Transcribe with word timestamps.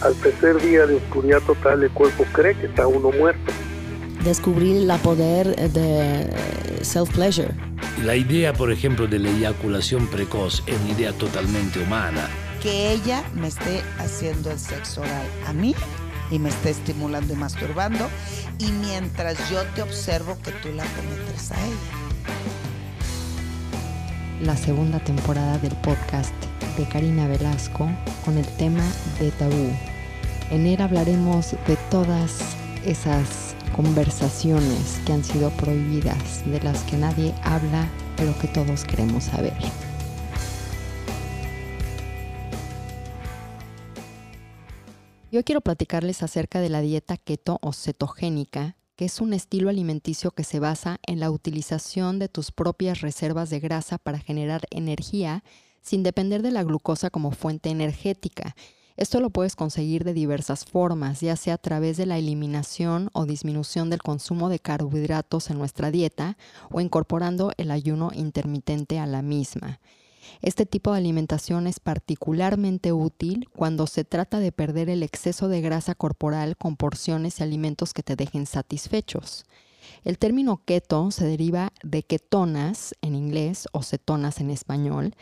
al 0.00 0.14
tercer 0.16 0.60
día 0.60 0.86
de 0.86 0.96
oscuridad 0.96 1.40
total 1.42 1.82
el 1.82 1.90
cuerpo 1.90 2.24
cree 2.32 2.54
que 2.56 2.66
está 2.66 2.86
uno 2.86 3.10
muerto. 3.10 3.52
Descubrir 4.24 4.82
la 4.82 4.98
poder 4.98 5.56
de 5.72 6.30
self-pleasure. 6.82 7.54
La 8.04 8.14
idea, 8.16 8.52
por 8.52 8.70
ejemplo, 8.70 9.06
de 9.06 9.18
la 9.18 9.30
eyaculación 9.30 10.06
precoz 10.06 10.62
es 10.66 10.78
una 10.80 10.90
idea 10.92 11.12
totalmente 11.12 11.80
humana. 11.80 12.28
Que 12.62 12.92
ella 12.92 13.24
me 13.34 13.48
esté 13.48 13.82
haciendo 13.98 14.50
el 14.50 14.58
sexo 14.58 15.00
oral 15.00 15.26
a 15.46 15.52
mí 15.52 15.74
y 16.30 16.38
me 16.38 16.48
esté 16.48 16.70
estimulando 16.70 17.32
y 17.32 17.36
masturbando 17.36 18.08
y 18.58 18.70
mientras 18.72 19.50
yo 19.50 19.62
te 19.74 19.82
observo 19.82 20.36
que 20.42 20.52
tú 20.52 20.68
la 20.74 20.84
penetres 20.84 21.52
a 21.52 21.56
ella. 21.64 21.98
La 24.42 24.56
segunda 24.56 25.00
temporada 25.00 25.58
del 25.58 25.74
podcast 25.76 26.34
de 26.76 26.88
Karina 26.88 27.26
Velasco 27.26 27.88
con 28.24 28.38
el 28.38 28.46
tema 28.56 28.84
de 29.18 29.30
tabú. 29.32 29.72
En 30.50 30.66
él 30.66 30.80
hablaremos 30.80 31.52
de 31.66 31.76
todas 31.90 32.56
esas 32.86 33.54
conversaciones 33.76 34.98
que 35.04 35.12
han 35.12 35.22
sido 35.22 35.50
prohibidas, 35.50 36.42
de 36.50 36.58
las 36.62 36.82
que 36.84 36.96
nadie 36.96 37.34
habla, 37.42 37.86
pero 38.16 38.36
que 38.38 38.48
todos 38.48 38.84
queremos 38.84 39.24
saber. 39.24 39.52
Yo 45.30 45.44
quiero 45.44 45.60
platicarles 45.60 46.22
acerca 46.22 46.60
de 46.60 46.70
la 46.70 46.80
dieta 46.80 47.18
keto 47.18 47.58
o 47.60 47.74
cetogénica, 47.74 48.76
que 48.96 49.04
es 49.04 49.20
un 49.20 49.34
estilo 49.34 49.68
alimenticio 49.68 50.30
que 50.30 50.44
se 50.44 50.60
basa 50.60 50.98
en 51.06 51.20
la 51.20 51.30
utilización 51.30 52.18
de 52.18 52.30
tus 52.30 52.52
propias 52.52 53.02
reservas 53.02 53.50
de 53.50 53.60
grasa 53.60 53.98
para 53.98 54.18
generar 54.18 54.62
energía 54.70 55.44
sin 55.82 56.02
depender 56.02 56.40
de 56.40 56.50
la 56.50 56.64
glucosa 56.64 57.10
como 57.10 57.32
fuente 57.32 57.68
energética. 57.68 58.56
Esto 58.98 59.20
lo 59.20 59.30
puedes 59.30 59.54
conseguir 59.54 60.02
de 60.02 60.12
diversas 60.12 60.64
formas, 60.64 61.20
ya 61.20 61.36
sea 61.36 61.54
a 61.54 61.58
través 61.58 61.96
de 61.96 62.04
la 62.04 62.18
eliminación 62.18 63.10
o 63.12 63.26
disminución 63.26 63.90
del 63.90 64.02
consumo 64.02 64.48
de 64.48 64.58
carbohidratos 64.58 65.50
en 65.50 65.58
nuestra 65.58 65.92
dieta 65.92 66.36
o 66.68 66.80
incorporando 66.80 67.52
el 67.58 67.70
ayuno 67.70 68.10
intermitente 68.12 68.98
a 68.98 69.06
la 69.06 69.22
misma. 69.22 69.78
Este 70.42 70.66
tipo 70.66 70.90
de 70.90 70.98
alimentación 70.98 71.68
es 71.68 71.78
particularmente 71.78 72.92
útil 72.92 73.48
cuando 73.54 73.86
se 73.86 74.02
trata 74.02 74.40
de 74.40 74.50
perder 74.50 74.90
el 74.90 75.04
exceso 75.04 75.46
de 75.46 75.60
grasa 75.60 75.94
corporal 75.94 76.56
con 76.56 76.74
porciones 76.74 77.38
y 77.38 77.44
alimentos 77.44 77.92
que 77.92 78.02
te 78.02 78.16
dejen 78.16 78.46
satisfechos. 78.46 79.44
El 80.08 80.16
término 80.16 80.62
keto 80.64 81.10
se 81.10 81.26
deriva 81.26 81.70
de 81.82 82.02
ketonas 82.02 82.94
en 83.02 83.14
inglés 83.14 83.68
o 83.72 83.82
cetonas 83.82 84.40
en 84.40 84.48
español. 84.48 85.14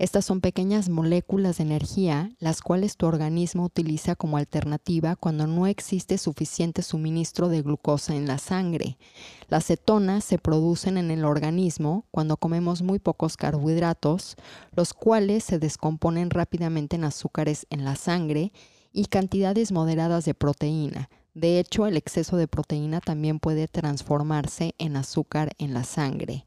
Estas 0.00 0.24
son 0.24 0.40
pequeñas 0.40 0.88
moléculas 0.88 1.58
de 1.58 1.62
energía 1.62 2.32
las 2.40 2.60
cuales 2.60 2.96
tu 2.96 3.06
organismo 3.06 3.64
utiliza 3.64 4.16
como 4.16 4.38
alternativa 4.38 5.14
cuando 5.14 5.46
no 5.46 5.68
existe 5.68 6.18
suficiente 6.18 6.82
suministro 6.82 7.48
de 7.48 7.62
glucosa 7.62 8.16
en 8.16 8.26
la 8.26 8.38
sangre. 8.38 8.98
Las 9.46 9.66
cetonas 9.66 10.24
se 10.24 10.38
producen 10.38 10.98
en 10.98 11.12
el 11.12 11.24
organismo 11.24 12.06
cuando 12.10 12.36
comemos 12.36 12.82
muy 12.82 12.98
pocos 12.98 13.36
carbohidratos, 13.36 14.34
los 14.74 14.92
cuales 14.92 15.44
se 15.44 15.60
descomponen 15.60 16.30
rápidamente 16.30 16.96
en 16.96 17.04
azúcares 17.04 17.68
en 17.70 17.84
la 17.84 17.94
sangre 17.94 18.52
y 18.92 19.04
cantidades 19.04 19.70
moderadas 19.70 20.24
de 20.24 20.34
proteína 20.34 21.08
de 21.34 21.58
hecho, 21.58 21.86
el 21.86 21.96
exceso 21.96 22.36
de 22.36 22.46
proteína 22.46 23.00
también 23.00 23.38
puede 23.38 23.66
transformarse 23.66 24.74
en 24.78 24.96
azúcar 24.96 25.52
en 25.58 25.72
la 25.72 25.84
sangre. 25.84 26.46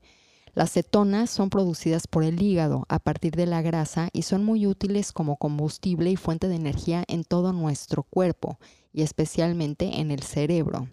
Las 0.53 0.71
cetonas 0.71 1.29
son 1.29 1.49
producidas 1.49 2.07
por 2.07 2.23
el 2.23 2.41
hígado 2.41 2.85
a 2.87 2.99
partir 2.99 3.35
de 3.35 3.45
la 3.45 3.61
grasa 3.61 4.09
y 4.13 4.21
son 4.21 4.45
muy 4.45 4.67
útiles 4.67 5.11
como 5.11 5.37
combustible 5.37 6.11
y 6.11 6.15
fuente 6.15 6.47
de 6.47 6.55
energía 6.55 7.03
en 7.07 7.23
todo 7.23 7.51
nuestro 7.51 8.03
cuerpo 8.03 8.57
y 8.93 9.01
especialmente 9.01 9.99
en 9.99 10.11
el 10.11 10.23
cerebro. 10.23 10.87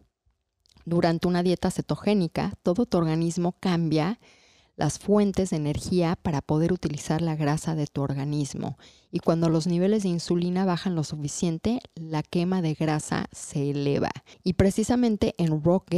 Durante 0.85 1.29
una 1.29 1.45
dieta 1.45 1.71
cetogénica, 1.71 2.55
todo 2.63 2.87
tu 2.87 2.99
organismo 2.99 3.55
cambia 3.61 4.19
las 4.77 4.99
fuentes 4.99 5.51
de 5.51 5.57
energía 5.57 6.17
para 6.21 6.41
poder 6.41 6.73
utilizar 6.73 7.21
la 7.21 7.37
grasa 7.37 7.75
de 7.75 7.87
tu 7.87 8.03
organismo. 8.03 8.79
Y 9.11 9.19
cuando 9.21 9.49
los 9.49 9.67
niveles 9.67 10.03
de 10.03 10.09
insulina 10.09 10.65
bajan 10.65 10.95
lo 10.95 11.05
suficiente, 11.05 11.81
la 11.95 12.23
quema 12.23 12.63
de 12.63 12.75
grasa 12.75 13.27
se 13.33 13.71
eleva. 13.71 14.11
Y 14.43 14.55
precisamente 14.55 15.35
en 15.39 15.63
Rock 15.63 15.91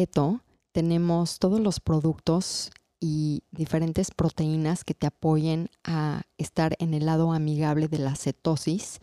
tenemos 0.73 1.39
todos 1.39 1.61
los 1.61 1.81
productos 1.81 2.71
y 3.01 3.45
diferentes 3.51 4.11
proteínas 4.11 4.83
que 4.83 4.95
te 4.95 5.07
apoyen 5.07 5.71
a 5.85 6.23
estar 6.39 6.75
en 6.79 6.95
el 6.95 7.07
lado 7.07 7.33
amigable 7.33 7.87
de 7.87 7.99
la 7.99 8.17
cetosis 8.17 9.01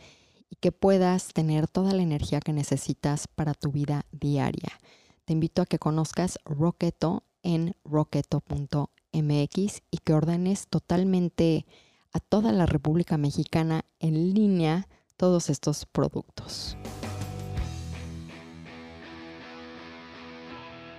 y 0.49 0.55
que 0.57 0.71
puedas 0.71 1.29
tener 1.33 1.67
toda 1.67 1.93
la 1.93 2.01
energía 2.01 2.41
que 2.41 2.51
necesitas 2.51 3.27
para 3.27 3.53
tu 3.53 3.71
vida 3.71 4.05
diaria. 4.11 4.79
Te 5.23 5.33
invito 5.33 5.61
a 5.61 5.65
que 5.65 5.79
conozcas 5.79 6.39
Rocketo 6.45 7.23
en 7.43 7.75
rocketo.com 7.85 8.87
MX 9.13 9.81
y 9.91 9.97
que 10.03 10.13
ordenes 10.13 10.67
totalmente 10.67 11.65
a 12.13 12.19
toda 12.19 12.51
la 12.51 12.65
República 12.65 13.17
Mexicana 13.17 13.85
en 13.99 14.33
línea 14.33 14.87
todos 15.17 15.49
estos 15.49 15.85
productos. 15.85 16.77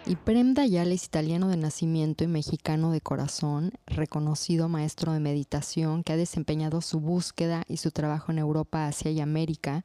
Y 0.04 0.16
Prem 0.16 0.54
Dayal 0.54 0.90
es 0.90 1.04
italiano 1.04 1.48
de 1.48 1.56
nacimiento 1.56 2.24
y 2.24 2.26
mexicano 2.26 2.90
de 2.90 3.00
corazón, 3.00 3.72
reconocido 3.86 4.68
maestro 4.68 5.12
de 5.12 5.20
meditación 5.20 6.02
que 6.02 6.12
ha 6.12 6.16
desempeñado 6.16 6.80
su 6.80 6.98
búsqueda 6.98 7.62
y 7.68 7.76
su 7.76 7.92
trabajo 7.92 8.32
en 8.32 8.38
Europa, 8.38 8.88
Asia 8.88 9.12
y 9.12 9.20
América 9.20 9.84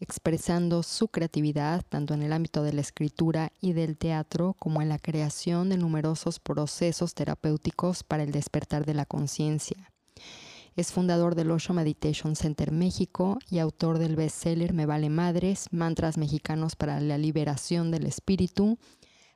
expresando 0.00 0.82
su 0.82 1.08
creatividad 1.08 1.84
tanto 1.88 2.14
en 2.14 2.22
el 2.22 2.32
ámbito 2.32 2.62
de 2.62 2.72
la 2.72 2.80
escritura 2.80 3.52
y 3.60 3.74
del 3.74 3.98
teatro 3.98 4.56
como 4.58 4.80
en 4.80 4.88
la 4.88 4.98
creación 4.98 5.68
de 5.68 5.76
numerosos 5.76 6.40
procesos 6.40 7.14
terapéuticos 7.14 8.02
para 8.02 8.22
el 8.22 8.32
despertar 8.32 8.86
de 8.86 8.94
la 8.94 9.04
conciencia. 9.04 9.92
Es 10.74 10.92
fundador 10.92 11.34
del 11.34 11.50
Osho 11.50 11.74
Meditation 11.74 12.34
Center 12.34 12.72
México 12.72 13.38
y 13.50 13.58
autor 13.58 13.98
del 13.98 14.16
bestseller 14.16 14.72
Me 14.72 14.86
Vale 14.86 15.10
Madres, 15.10 15.66
Mantras 15.70 16.16
Mexicanos 16.16 16.76
para 16.76 16.98
la 17.00 17.18
Liberación 17.18 17.90
del 17.90 18.06
Espíritu, 18.06 18.78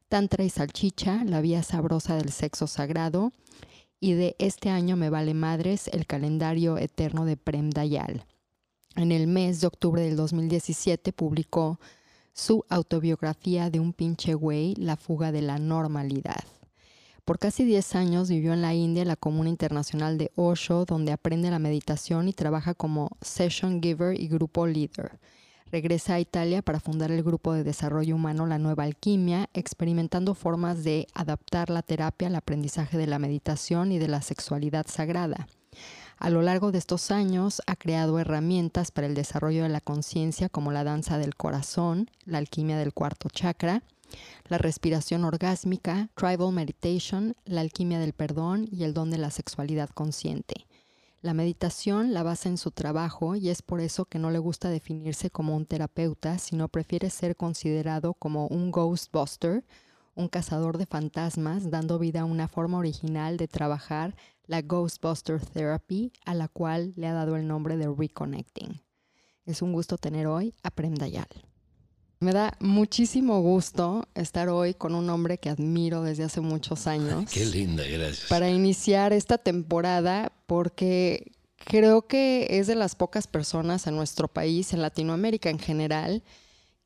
Tantra 0.09 0.45
y 0.45 0.49
Salchicha, 0.49 1.25
La 1.25 1.43
Vía 1.43 1.63
Sabrosa 1.63 2.17
del 2.17 2.31
Sexo 2.31 2.67
Sagrado, 2.67 3.33
y 4.01 4.13
de 4.13 4.37
este 4.39 4.71
año 4.71 4.97
Me 4.97 5.11
Vale 5.11 5.35
Madres, 5.35 5.89
El 5.89 6.07
Calendario 6.07 6.79
Eterno 6.79 7.27
de 7.27 7.37
Prem 7.37 7.71
Dayal 7.71 8.25
en 8.97 9.13
el 9.13 9.27
mes 9.27 9.61
de 9.61 9.67
octubre 9.67 10.03
del 10.03 10.17
2017 10.17 11.13
publicó 11.13 11.79
su 12.33 12.65
autobiografía 12.69 13.71
de 13.71 13.81
un 13.81 13.93
pinche 13.93 14.35
güey, 14.35 14.75
La 14.77 14.97
fuga 14.97 15.33
de 15.33 15.43
la 15.43 15.59
normalidad. 15.59 16.45
Por 17.25 17.39
casi 17.39 17.65
10 17.65 17.95
años 17.95 18.29
vivió 18.29 18.53
en 18.53 18.61
la 18.61 18.75
India, 18.75 19.05
la 19.05 19.17
Comuna 19.17 19.49
Internacional 19.49 20.19
de 20.19 20.31
Osho, 20.37 20.85
donde 20.85 21.13
aprende 21.13 21.51
la 21.51 21.59
meditación 21.59 22.29
y 22.29 22.33
trabaja 22.33 22.75
como 22.75 23.17
session 23.23 23.81
giver 23.83 24.21
y 24.21 24.29
grupo 24.29 24.67
leader. 24.67 25.19
Regresa 25.73 26.15
a 26.15 26.21
Italia 26.21 26.61
para 26.61 26.81
fundar 26.81 27.11
el 27.11 27.23
grupo 27.23 27.53
de 27.55 27.65
desarrollo 27.65 28.15
humano 28.15 28.47
La 28.47 28.59
Nueva 28.59 28.85
Alquimia, 28.85 29.49
experimentando 29.55 30.35
formas 30.35 30.85
de 30.85 31.07
adaptar 31.15 31.71
la 31.71 31.83
terapia 31.83 32.29
al 32.29 32.37
aprendizaje 32.37 32.99
de 32.99 33.07
la 33.07 33.19
meditación 33.19 33.91
y 33.91 33.99
de 33.99 34.09
la 34.09 34.21
sexualidad 34.21 34.87
sagrada. 34.87 35.49
A 36.19 36.31
lo 36.31 36.43
largo 36.43 36.73
de 36.73 36.79
estos 36.79 37.11
años 37.11 37.61
ha 37.67 37.77
creado 37.77 38.19
herramientas 38.19 38.91
para 38.91 39.07
el 39.07 39.15
desarrollo 39.15 39.65
de 39.65 39.69
la 39.69 39.81
conciencia 39.81 40.49
como 40.49 40.73
la 40.73 40.85
danza 40.85 41.19
del 41.19 41.37
corazón, 41.37 42.11
la 42.25 42.39
alquimia 42.39 42.79
del 42.79 42.95
cuarto 42.95 43.29
chakra, 43.29 43.83
la 44.49 44.59
respiración 44.59 45.25
orgásmica, 45.25 46.11
tribal 46.15 46.53
meditation, 46.53 47.35
la 47.45 47.61
alquimia 47.61 47.99
del 47.99 48.13
perdón 48.13 48.69
y 48.71 48.85
el 48.85 48.95
don 48.95 49.11
de 49.11 49.19
la 49.19 49.31
sexualidad 49.31 49.91
consciente. 49.91 50.67
La 51.21 51.33
meditación 51.35 52.13
la 52.13 52.23
basa 52.23 52.51
en 52.51 52.59
su 52.59 52.71
trabajo 52.71 53.35
y 53.35 53.49
es 53.49 53.63
por 53.63 53.81
eso 53.81 54.05
que 54.05 54.19
no 54.19 54.31
le 54.31 54.39
gusta 54.39 54.69
definirse 54.69 55.31
como 55.31 55.57
un 55.57 55.65
terapeuta, 55.65 56.39
sino 56.39 56.69
prefiere 56.69 57.09
ser 57.09 57.35
considerado 57.35 58.13
como 58.13 58.47
un 58.49 58.71
ghostbuster, 58.71 59.65
un 60.15 60.29
cazador 60.29 60.79
de 60.79 60.87
fantasmas, 60.87 61.71
dando 61.71 61.99
vida 61.99 62.21
a 62.21 62.25
una 62.25 62.49
forma 62.49 62.79
original 62.79 63.37
de 63.37 63.49
trabajar 63.49 64.15
la 64.47 64.63
Ghostbuster 64.63 65.41
Therapy, 65.41 66.13
a 66.25 66.35
la 66.35 66.49
cual 66.49 66.93
le 66.97 67.07
ha 67.07 67.13
dado 67.13 67.37
el 67.37 67.47
nombre 67.47 67.77
de 67.77 67.89
Reconnecting. 67.89 68.81
Es 69.47 69.63
un 69.63 69.73
gusto 69.73 69.99
tener 69.99 70.27
hoy 70.27 70.55
a 70.63 70.71
Prem 70.71 70.95
Dayal. 70.95 71.29
Me 72.21 72.33
da 72.33 72.57
muchísimo 72.61 73.41
gusto 73.43 74.09
estar 74.15 74.49
hoy 74.49 74.73
con 74.73 74.95
un 74.95 75.11
hombre 75.11 75.39
que 75.39 75.51
admiro 75.51 76.03
desde 76.03 76.25
hace 76.25 76.41
muchos 76.41 76.87
años. 76.87 77.31
Qué 77.31 77.45
linda, 77.45 77.85
gracias. 77.85 78.29
Para 78.29 78.49
iniciar 78.49 79.13
esta 79.13 79.37
temporada, 79.37 80.33
porque 80.47 81.33
creo 81.57 82.07
que 82.07 82.47
es 82.51 82.67
de 82.67 82.77
las 82.77 82.95
pocas 82.95 83.27
personas 83.27 83.87
en 83.87 83.97
nuestro 83.97 84.29
país, 84.29 84.73
en 84.73 84.81
Latinoamérica 84.81 85.51
en 85.51 85.59
general, 85.59 86.23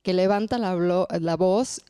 que 0.03 0.13
levanta 0.13 0.59
la, 0.59 1.07
la 1.21 1.37
voz 1.37 1.83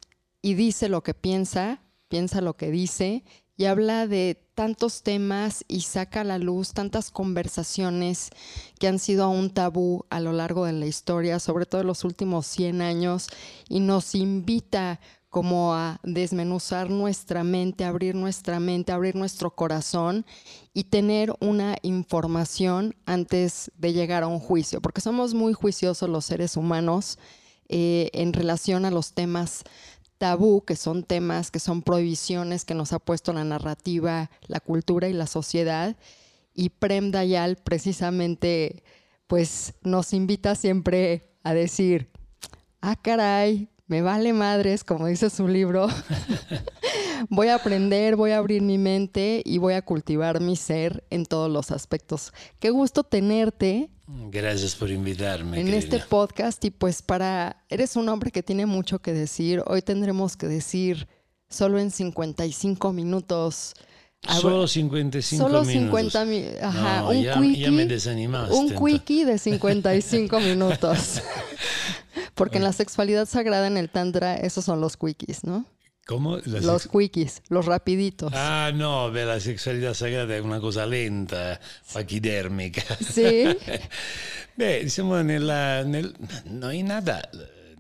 y 0.49 0.55
dice 0.55 0.89
lo 0.89 1.03
que 1.03 1.13
piensa, 1.13 1.83
piensa 2.09 2.41
lo 2.41 2.57
que 2.57 2.71
dice 2.71 3.23
y 3.59 3.67
habla 3.67 4.07
de 4.07 4.49
tantos 4.55 5.03
temas 5.03 5.63
y 5.69 5.83
saca 5.83 6.23
a 6.23 6.25
la 6.25 6.39
luz 6.39 6.73
tantas 6.73 7.11
conversaciones 7.11 8.31
que 8.79 8.89
han 8.89 8.99
sido 8.99 9.29
un 9.29 9.51
tabú 9.51 10.07
a 10.09 10.21
lo 10.21 10.33
largo 10.33 10.65
de 10.65 10.73
la 10.73 10.87
historia, 10.87 11.39
sobre 11.39 11.67
todo 11.67 11.83
en 11.83 11.87
los 11.87 12.03
últimos 12.03 12.47
100 12.47 12.81
años, 12.81 13.27
y 13.69 13.81
nos 13.81 14.15
invita 14.15 15.01
como 15.29 15.75
a 15.75 16.01
desmenuzar 16.03 16.89
nuestra 16.89 17.45
mente, 17.45 17.85
abrir 17.85 18.15
nuestra 18.15 18.59
mente, 18.59 18.93
abrir 18.93 19.17
nuestro 19.17 19.51
corazón 19.51 20.25
y 20.73 20.85
tener 20.85 21.35
una 21.41 21.77
información 21.83 22.97
antes 23.05 23.71
de 23.77 23.93
llegar 23.93 24.23
a 24.23 24.29
un 24.29 24.41
juicio, 24.41 24.81
porque 24.81 25.03
somos 25.03 25.35
muy 25.35 25.53
juiciosos 25.53 26.09
los 26.09 26.25
seres 26.25 26.57
humanos 26.57 27.19
eh, 27.71 28.09
en 28.15 28.33
relación 28.33 28.87
a 28.87 28.91
los 28.91 29.13
temas 29.13 29.63
tabú, 30.19 30.65
que 30.65 30.77
son 30.77 31.05
temas, 31.05 31.51
que 31.51 31.61
son 31.61 31.83
prohibiciones 31.83 32.65
que 32.65 32.75
nos 32.75 32.93
ha 32.93 32.99
puesto 32.99 33.33
la 33.33 33.45
narrativa, 33.45 34.31
la 34.47 34.61
cultura 34.61 35.09
y 35.09 35.13
la 35.13 35.27
sociedad. 35.27 35.97
Y 36.55 36.71
Prem 36.71 37.11
Dayal 37.11 37.57
precisamente 37.57 38.83
pues 39.29 39.75
nos 39.83 40.13
invita 40.13 40.55
siempre 40.55 41.31
a 41.45 41.55
decir, 41.55 42.11
ah 42.81 42.97
caray, 42.97 43.69
me 43.87 44.03
vale 44.03 44.33
madres, 44.33 44.85
como 44.85 45.07
dice 45.07 45.31
su 45.31 45.49
libro. 45.49 45.89
voy 47.31 47.49
a 47.49 47.57
aprender, 47.57 48.17
voy 48.17 48.33
a 48.33 48.39
abrir 48.39 48.63
mi 48.63 48.79
mente 48.79 49.43
y 49.45 49.59
voy 49.59 49.75
a 49.75 49.83
cultivar 49.83 50.41
mi 50.41 50.57
ser 50.57 51.05
en 51.11 51.25
todos 51.25 51.51
los 51.51 51.71
aspectos. 51.71 52.33
Qué 52.59 52.71
gusto 52.71 53.05
tenerte 53.05 53.91
Gracias 54.09 54.75
por 54.75 54.91
invitarme. 54.91 55.61
En 55.61 55.69
este 55.69 55.99
podcast 55.99 56.65
y 56.65 56.71
pues 56.71 57.03
para, 57.03 57.63
eres 57.69 57.95
un 57.95 58.09
hombre 58.09 58.31
que 58.31 58.43
tiene 58.43 58.65
mucho 58.65 59.01
que 59.01 59.13
decir. 59.13 59.63
Hoy 59.67 59.83
tendremos 59.83 60.35
que 60.35 60.47
decir 60.47 61.07
solo 61.51 61.79
en 61.79 61.91
55 61.91 62.93
minutos. 62.95 63.75
Solo 64.27 64.67
55 64.67 65.45
solo 65.45 65.63
minutos. 65.63 66.01
50 66.13 66.67
ajá, 66.67 67.01
no, 67.03 67.11
un 67.11 67.23
ya, 67.23 67.35
quickie, 67.35 67.61
ya 67.61 67.71
me 67.71 67.85
desanimaste. 67.85 68.55
Un 68.55 68.75
quickie 68.75 69.27
de 69.27 69.37
55 69.37 70.41
minutos. 70.41 71.21
Porque 72.35 72.57
en 72.57 72.65
la 72.65 72.73
sexualidad 72.73 73.29
sagrada, 73.29 73.67
en 73.67 73.77
el 73.77 73.91
tantra, 73.91 74.37
esos 74.37 74.65
son 74.65 74.81
los 74.81 74.97
quickies, 74.97 75.45
¿no? 75.45 75.67
¿Cómo? 76.09 76.39
los 76.47 76.89
quickies, 76.89 77.43
los 77.51 77.67
rapiditos. 77.67 78.33
Ah, 78.35 78.73
no, 78.75 79.13
la 79.13 79.39
sexualidad 79.41 79.93
sagrada 79.93 80.39
es 80.39 80.43
una 80.43 80.59
cosa 80.59 80.87
lenta, 80.87 81.61
paquidermica. 81.93 82.83
Sí. 82.99 83.45
Beh, 84.57 84.85
diciamo, 84.85 85.23
nella, 85.23 85.85
nel, 85.85 86.17
no 86.47 86.69
hay 86.69 86.83
nada, 86.83 87.29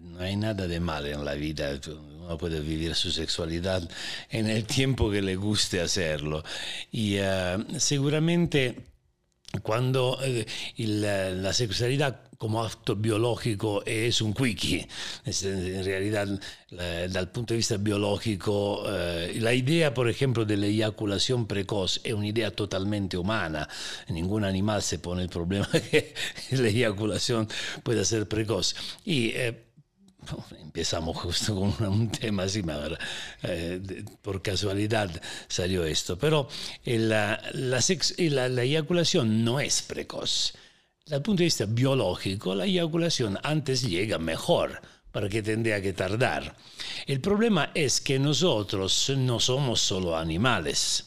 no 0.03 0.21
hay 0.21 0.37
nada 0.37 0.69
de 0.69 0.79
mal 0.79 1.07
en 1.07 1.25
la 1.25 1.33
vida. 1.37 1.71
Uno 1.87 2.37
puede 2.37 2.61
vivir 2.61 2.95
su 2.95 3.11
sexualidad 3.11 3.89
en 4.29 4.51
el 4.51 4.67
tiempo 4.67 5.11
que 5.11 5.23
le 5.23 5.35
guste 5.35 5.81
hacerlo. 5.81 6.45
Y 6.93 7.19
uh, 7.21 7.65
seguramente 7.79 8.77
cuando 9.63 10.19
eh, 10.23 10.47
il, 10.77 11.01
la 11.01 11.53
sexualidad 11.53 12.29
como 12.39 12.63
acto 12.63 12.95
biológico 12.95 13.83
es 13.85 14.21
un 14.21 14.33
quickie. 14.33 14.87
En 15.25 15.85
realidad, 15.85 16.29
desde 16.71 17.19
el 17.19 17.29
punto 17.29 17.53
de 17.53 17.59
vista 17.59 17.77
biológico, 17.79 18.85
eh, 18.87 19.37
la 19.41 19.53
idea, 19.53 19.93
por 19.93 20.09
ejemplo, 20.09 20.45
de 20.45 20.57
la 20.57 20.67
eyaculación 20.67 21.47
precoz 21.47 22.01
es 22.05 22.15
una 22.15 22.29
idea 22.29 22.53
totalmente 22.53 23.17
humana. 23.17 23.69
Ningún 24.09 24.45
animal 24.45 24.83
se 24.83 25.01
pone 25.01 25.23
el 25.23 25.29
problema 25.29 25.69
que 25.91 26.15
la 26.53 26.69
eyaculación 26.69 27.49
pueda 27.83 28.05
ser 28.05 28.29
precoz. 28.29 28.77
Y 29.05 29.31
eh, 29.31 29.68
empezamos 30.61 31.17
justo 31.17 31.55
con 31.55 31.87
un 31.89 32.11
tema 32.11 32.45
así, 32.45 32.63
eh, 33.43 34.05
por 34.23 34.43
casualidad 34.43 35.11
salió 35.49 35.85
esto. 35.85 36.19
Pero 36.19 36.49
la, 36.85 37.41
la, 37.53 37.81
la, 38.19 38.49
la 38.49 38.63
eyaculación 38.63 39.45
no 39.45 39.61
es 39.61 39.83
precoz. 39.83 40.53
Desde 41.05 41.17
el 41.17 41.23
punto 41.23 41.41
de 41.41 41.45
vista 41.45 41.65
biológico, 41.67 42.55
la 42.55 42.67
eyaculación 42.67 43.39
antes 43.43 43.83
llega 43.83 44.19
mejor, 44.19 44.81
para 45.13 45.29
que 45.29 45.43
tendría 45.43 45.81
que 45.81 45.93
tardar. 45.93 46.55
El 47.07 47.21
problema 47.21 47.71
es 47.75 48.01
que 48.01 48.19
nosotros 48.19 49.11
no 49.17 49.41
somos 49.41 49.81
solo 49.81 50.17
animales. 50.17 51.05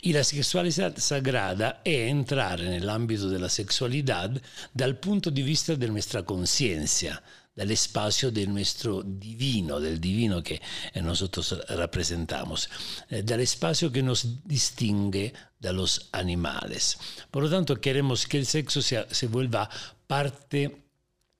Y 0.00 0.12
la 0.12 0.24
sexualidad 0.24 0.96
sagrada 0.96 1.82
es 1.84 2.10
entrar 2.10 2.60
en 2.60 2.72
el 2.72 2.88
ámbito 2.88 3.28
de 3.28 3.38
la 3.38 3.48
sexualidad 3.48 4.30
dal 4.72 4.98
punto 4.98 5.30
de 5.30 5.42
vista 5.42 5.76
de 5.76 5.88
nuestra 5.88 6.22
conciencia, 6.22 7.22
del 7.56 7.70
espacio 7.70 8.30
de 8.30 8.46
nuestro 8.46 9.02
divino, 9.02 9.80
del 9.80 9.98
divino 9.98 10.42
que 10.42 10.60
nosotros 11.02 11.58
representamos, 11.70 12.68
eh, 13.08 13.22
del 13.22 13.40
espacio 13.40 13.90
que 13.90 14.02
nos 14.02 14.44
distingue 14.44 15.32
de 15.58 15.72
los 15.72 16.10
animales. 16.12 16.98
Por 17.30 17.44
lo 17.44 17.50
tanto, 17.50 17.80
queremos 17.80 18.26
que 18.26 18.38
el 18.38 18.46
sexo 18.46 18.82
sea, 18.82 19.06
se 19.10 19.26
vuelva 19.26 19.68
parte 20.06 20.86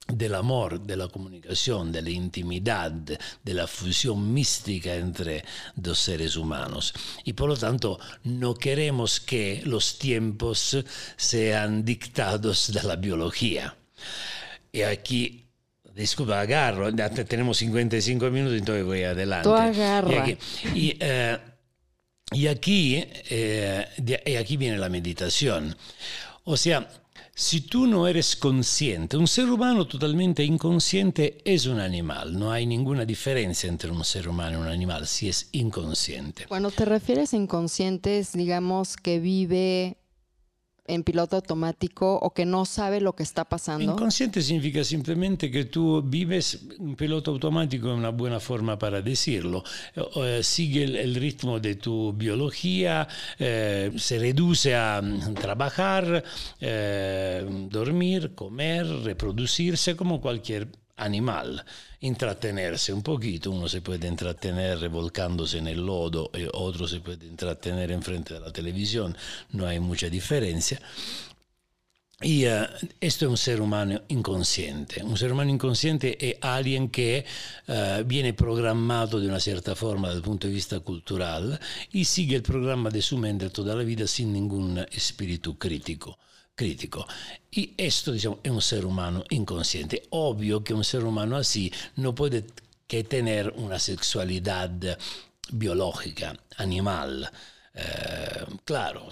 del 0.08 0.34
amor, 0.36 0.80
de 0.80 0.96
la 0.96 1.08
comunicación, 1.08 1.90
de 1.90 2.02
la 2.02 2.10
intimidad, 2.10 2.92
de 2.92 3.54
la 3.54 3.66
fusión 3.66 4.32
mística 4.32 4.94
entre 4.94 5.44
dos 5.74 5.98
seres 5.98 6.36
humanos. 6.36 6.94
Y 7.24 7.32
por 7.32 7.48
lo 7.48 7.56
tanto 7.56 7.98
no 8.24 8.54
queremos 8.54 9.20
que 9.20 9.62
los 9.64 9.98
tiempos 9.98 10.78
sean 11.16 11.84
dictados 11.84 12.72
de 12.72 12.82
la 12.84 12.96
biología. 12.96 13.76
Y 14.72 14.82
aquí 14.82 15.45
Disculpa, 15.96 16.42
agarro, 16.42 16.94
tenemos 17.26 17.56
55 17.56 18.30
minutos, 18.30 18.58
entonces 18.58 18.84
voy 18.84 19.02
adelante. 19.02 19.48
Tú 19.48 19.54
agarra. 19.54 20.12
Y 20.12 20.18
aquí, 20.18 20.38
y, 20.74 20.96
eh, 21.00 21.38
y 22.32 22.46
aquí, 22.48 23.02
eh, 23.30 23.86
de, 23.96 24.22
y 24.26 24.34
aquí 24.34 24.58
viene 24.58 24.76
la 24.76 24.90
meditación. 24.90 25.74
O 26.44 26.58
sea, 26.58 26.86
si 27.34 27.62
tú 27.62 27.86
no 27.86 28.06
eres 28.06 28.36
consciente, 28.36 29.16
un 29.16 29.26
ser 29.26 29.48
humano 29.48 29.86
totalmente 29.86 30.44
inconsciente 30.44 31.38
es 31.46 31.64
un 31.64 31.80
animal. 31.80 32.38
No 32.38 32.52
hay 32.52 32.66
ninguna 32.66 33.06
diferencia 33.06 33.70
entre 33.70 33.90
un 33.90 34.04
ser 34.04 34.28
humano 34.28 34.58
y 34.58 34.60
un 34.60 34.68
animal 34.68 35.06
si 35.06 35.30
es 35.30 35.48
inconsciente. 35.52 36.44
Cuando 36.46 36.70
te 36.70 36.84
refieres 36.84 37.32
a 37.32 37.36
inconscientes, 37.36 38.32
digamos 38.34 38.98
que 38.98 39.18
vive 39.18 39.96
en 40.88 41.02
piloto 41.02 41.36
automático 41.36 42.18
o 42.22 42.30
que 42.32 42.44
no 42.44 42.64
sabe 42.64 43.00
lo 43.00 43.14
que 43.14 43.22
está 43.22 43.44
pasando? 43.44 43.92
Inconsciente 43.92 44.42
significa 44.42 44.84
simplemente 44.84 45.50
que 45.50 45.64
tú 45.66 46.02
vives 46.02 46.60
un 46.78 46.96
piloto 46.96 47.30
automático, 47.30 47.90
es 47.90 47.98
una 47.98 48.10
buena 48.10 48.40
forma 48.40 48.78
para 48.78 49.02
decirlo. 49.02 49.62
Eh, 49.94 50.40
sigue 50.42 50.84
el, 50.84 50.96
el, 50.96 51.14
ritmo 51.14 51.60
de 51.60 51.76
tu 51.76 52.12
biología, 52.12 53.08
eh, 53.38 53.92
se 53.96 54.18
reduce 54.18 54.74
a 54.74 55.00
mm, 55.02 55.34
trabajar, 55.34 56.22
eh, 56.60 57.46
dormir, 57.70 58.34
comer, 58.34 58.86
reproducirse 58.86 59.96
como 59.96 60.20
cualquier 60.20 60.68
animal, 60.96 61.64
intrattenerse 62.00 62.92
un 62.92 63.02
poquito, 63.02 63.50
uno 63.50 63.68
se 63.68 63.82
puede 63.82 64.06
entretener 64.06 64.78
revolcándose 64.80 65.58
en 65.58 65.68
el 65.68 65.84
lodo 65.84 66.30
y 66.34 66.46
otro 66.52 66.88
se 66.88 67.00
puede 67.00 67.26
entretener 67.26 67.90
enfrente 67.92 68.34
de 68.34 68.40
la 68.40 68.52
televisión, 68.52 69.16
no 69.50 69.66
hay 69.66 69.80
mucha 69.80 70.08
diferencia. 70.08 70.80
Y 72.22 72.46
uh, 72.46 72.64
esto 72.98 73.26
es 73.26 73.30
un 73.30 73.36
ser 73.36 73.60
humano 73.60 74.00
inconsciente. 74.08 75.02
Un 75.02 75.18
ser 75.18 75.32
humano 75.32 75.50
inconsciente 75.50 76.16
es 76.30 76.36
alguien 76.40 76.88
que 76.88 77.26
uh, 77.68 78.02
viene 78.06 78.32
programado 78.32 79.20
de 79.20 79.28
una 79.28 79.38
cierta 79.38 79.74
forma 79.76 80.10
el 80.10 80.22
punto 80.22 80.46
de 80.46 80.54
vista 80.54 80.80
cultural 80.80 81.60
y 81.92 82.06
sigue 82.06 82.36
el 82.36 82.42
programa 82.42 82.88
de 82.88 83.02
su 83.02 83.18
mente 83.18 83.50
toda 83.50 83.74
la 83.74 83.82
vida 83.82 84.06
sin 84.06 84.32
ningún 84.32 84.78
espíritu 84.92 85.58
crítico 85.58 86.18
crítico. 86.56 87.06
Y 87.52 87.74
esto 87.76 88.12
digamos, 88.12 88.40
es 88.42 88.50
un 88.50 88.62
ser 88.62 88.84
humano 88.84 89.22
inconsciente. 89.30 90.02
Obvio 90.10 90.64
que 90.64 90.74
un 90.74 90.82
ser 90.82 91.04
humano 91.04 91.36
así 91.36 91.72
no 91.96 92.14
puede 92.14 92.44
que 92.88 93.04
tener 93.04 93.52
una 93.56 93.78
sexualidad 93.78 94.98
biológica, 95.50 96.36
animal. 96.56 97.30
Eh, 97.74 98.46
claro, 98.64 99.08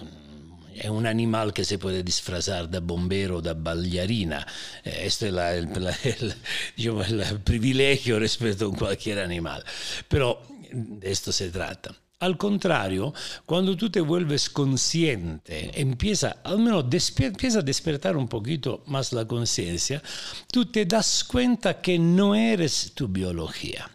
è 0.73 0.87
un 0.87 1.05
animal 1.05 1.51
che 1.51 1.63
si 1.63 1.77
può 1.77 1.89
disfrazare 1.91 2.67
da 2.67 2.81
bombero, 2.81 3.39
da 3.39 3.55
ballerina. 3.55 4.45
Eh, 4.83 5.01
questo 5.01 5.25
è 5.25 5.29
la, 5.29 5.53
la, 5.53 5.95
il, 6.03 6.35
diciamo, 6.75 7.05
il 7.05 7.39
privilegio 7.41 8.17
rispetto 8.17 8.67
a 8.67 8.75
qualche 8.75 9.19
animale. 9.19 9.63
Però 10.07 10.45
di 10.71 10.97
questo 10.99 11.31
si 11.31 11.49
tratta. 11.49 11.95
Al 12.19 12.37
contrario, 12.37 13.13
cuando 13.45 13.75
tú 13.75 13.89
te 13.89 13.99
vuelves 13.99 14.49
consciente, 14.49 15.79
empieza, 15.79 16.37
al 16.43 16.59
menos 16.59 16.85
empieza 17.19 17.59
a 17.59 17.61
despertar 17.61 18.15
un 18.15 18.27
poquito 18.27 18.83
más 18.87 19.11
la 19.11 19.27
conciencia, 19.27 20.01
tú 20.49 20.65
te 20.65 20.85
das 20.85 21.25
cuenta 21.25 21.81
que 21.81 21.99
no 21.99 22.33
eres 22.33 22.93
tu 22.95 23.09
biología. 23.09 23.89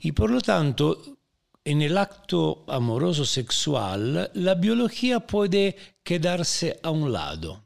Y 0.00 0.12
por 0.12 0.30
lo 0.30 0.40
tanto, 0.40 1.18
en 1.64 1.82
el 1.82 1.96
acto 1.96 2.64
amoroso 2.66 3.24
sexual, 3.24 4.30
la 4.34 4.54
biología 4.54 5.20
puede 5.20 5.76
quedarse 6.02 6.80
a 6.82 6.90
un 6.90 7.12
lado. 7.12 7.64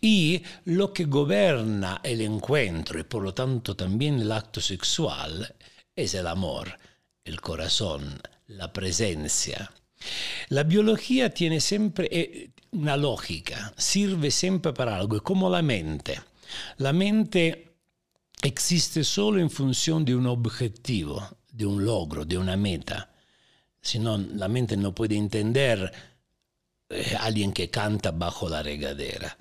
Y 0.00 0.42
lo 0.66 0.92
que 0.92 1.04
gobierna 1.04 2.00
el 2.04 2.20
encuentro 2.20 3.00
y 3.00 3.04
por 3.04 3.22
lo 3.22 3.34
tanto 3.34 3.74
también 3.74 4.20
el 4.20 4.32
acto 4.32 4.60
sexual 4.60 5.54
es 5.94 6.14
el 6.14 6.26
amor, 6.26 6.78
el 7.24 7.40
corazón, 7.40 8.20
la 8.48 8.72
presencia. 8.72 9.70
La 10.48 10.62
biología 10.62 11.30
tiene 11.30 11.60
siempre 11.60 12.08
eh, 12.10 12.50
una 12.72 12.96
lógica, 12.96 13.72
sirve 13.76 14.30
siempre 14.30 14.72
para 14.72 14.96
algo, 14.96 15.16
es 15.16 15.22
como 15.22 15.50
la 15.50 15.62
mente. 15.62 16.20
La 16.78 16.92
mente 16.92 17.76
existe 18.42 19.02
solo 19.04 19.40
en 19.40 19.50
función 19.50 20.04
de 20.04 20.14
un 20.14 20.26
objetivo, 20.26 21.26
de 21.50 21.66
un 21.66 21.84
logro, 21.84 22.24
de 22.24 22.38
una 22.38 22.56
meta. 22.56 23.10
Si 23.80 23.98
no, 23.98 24.18
la 24.18 24.48
mente 24.48 24.76
no 24.76 24.94
puede 24.94 25.16
entender 25.16 25.92
eh, 26.88 27.16
a 27.18 27.24
alguien 27.24 27.52
que 27.52 27.70
canta 27.70 28.10
bajo 28.10 28.48
la 28.48 28.62
regadera. 28.62 29.36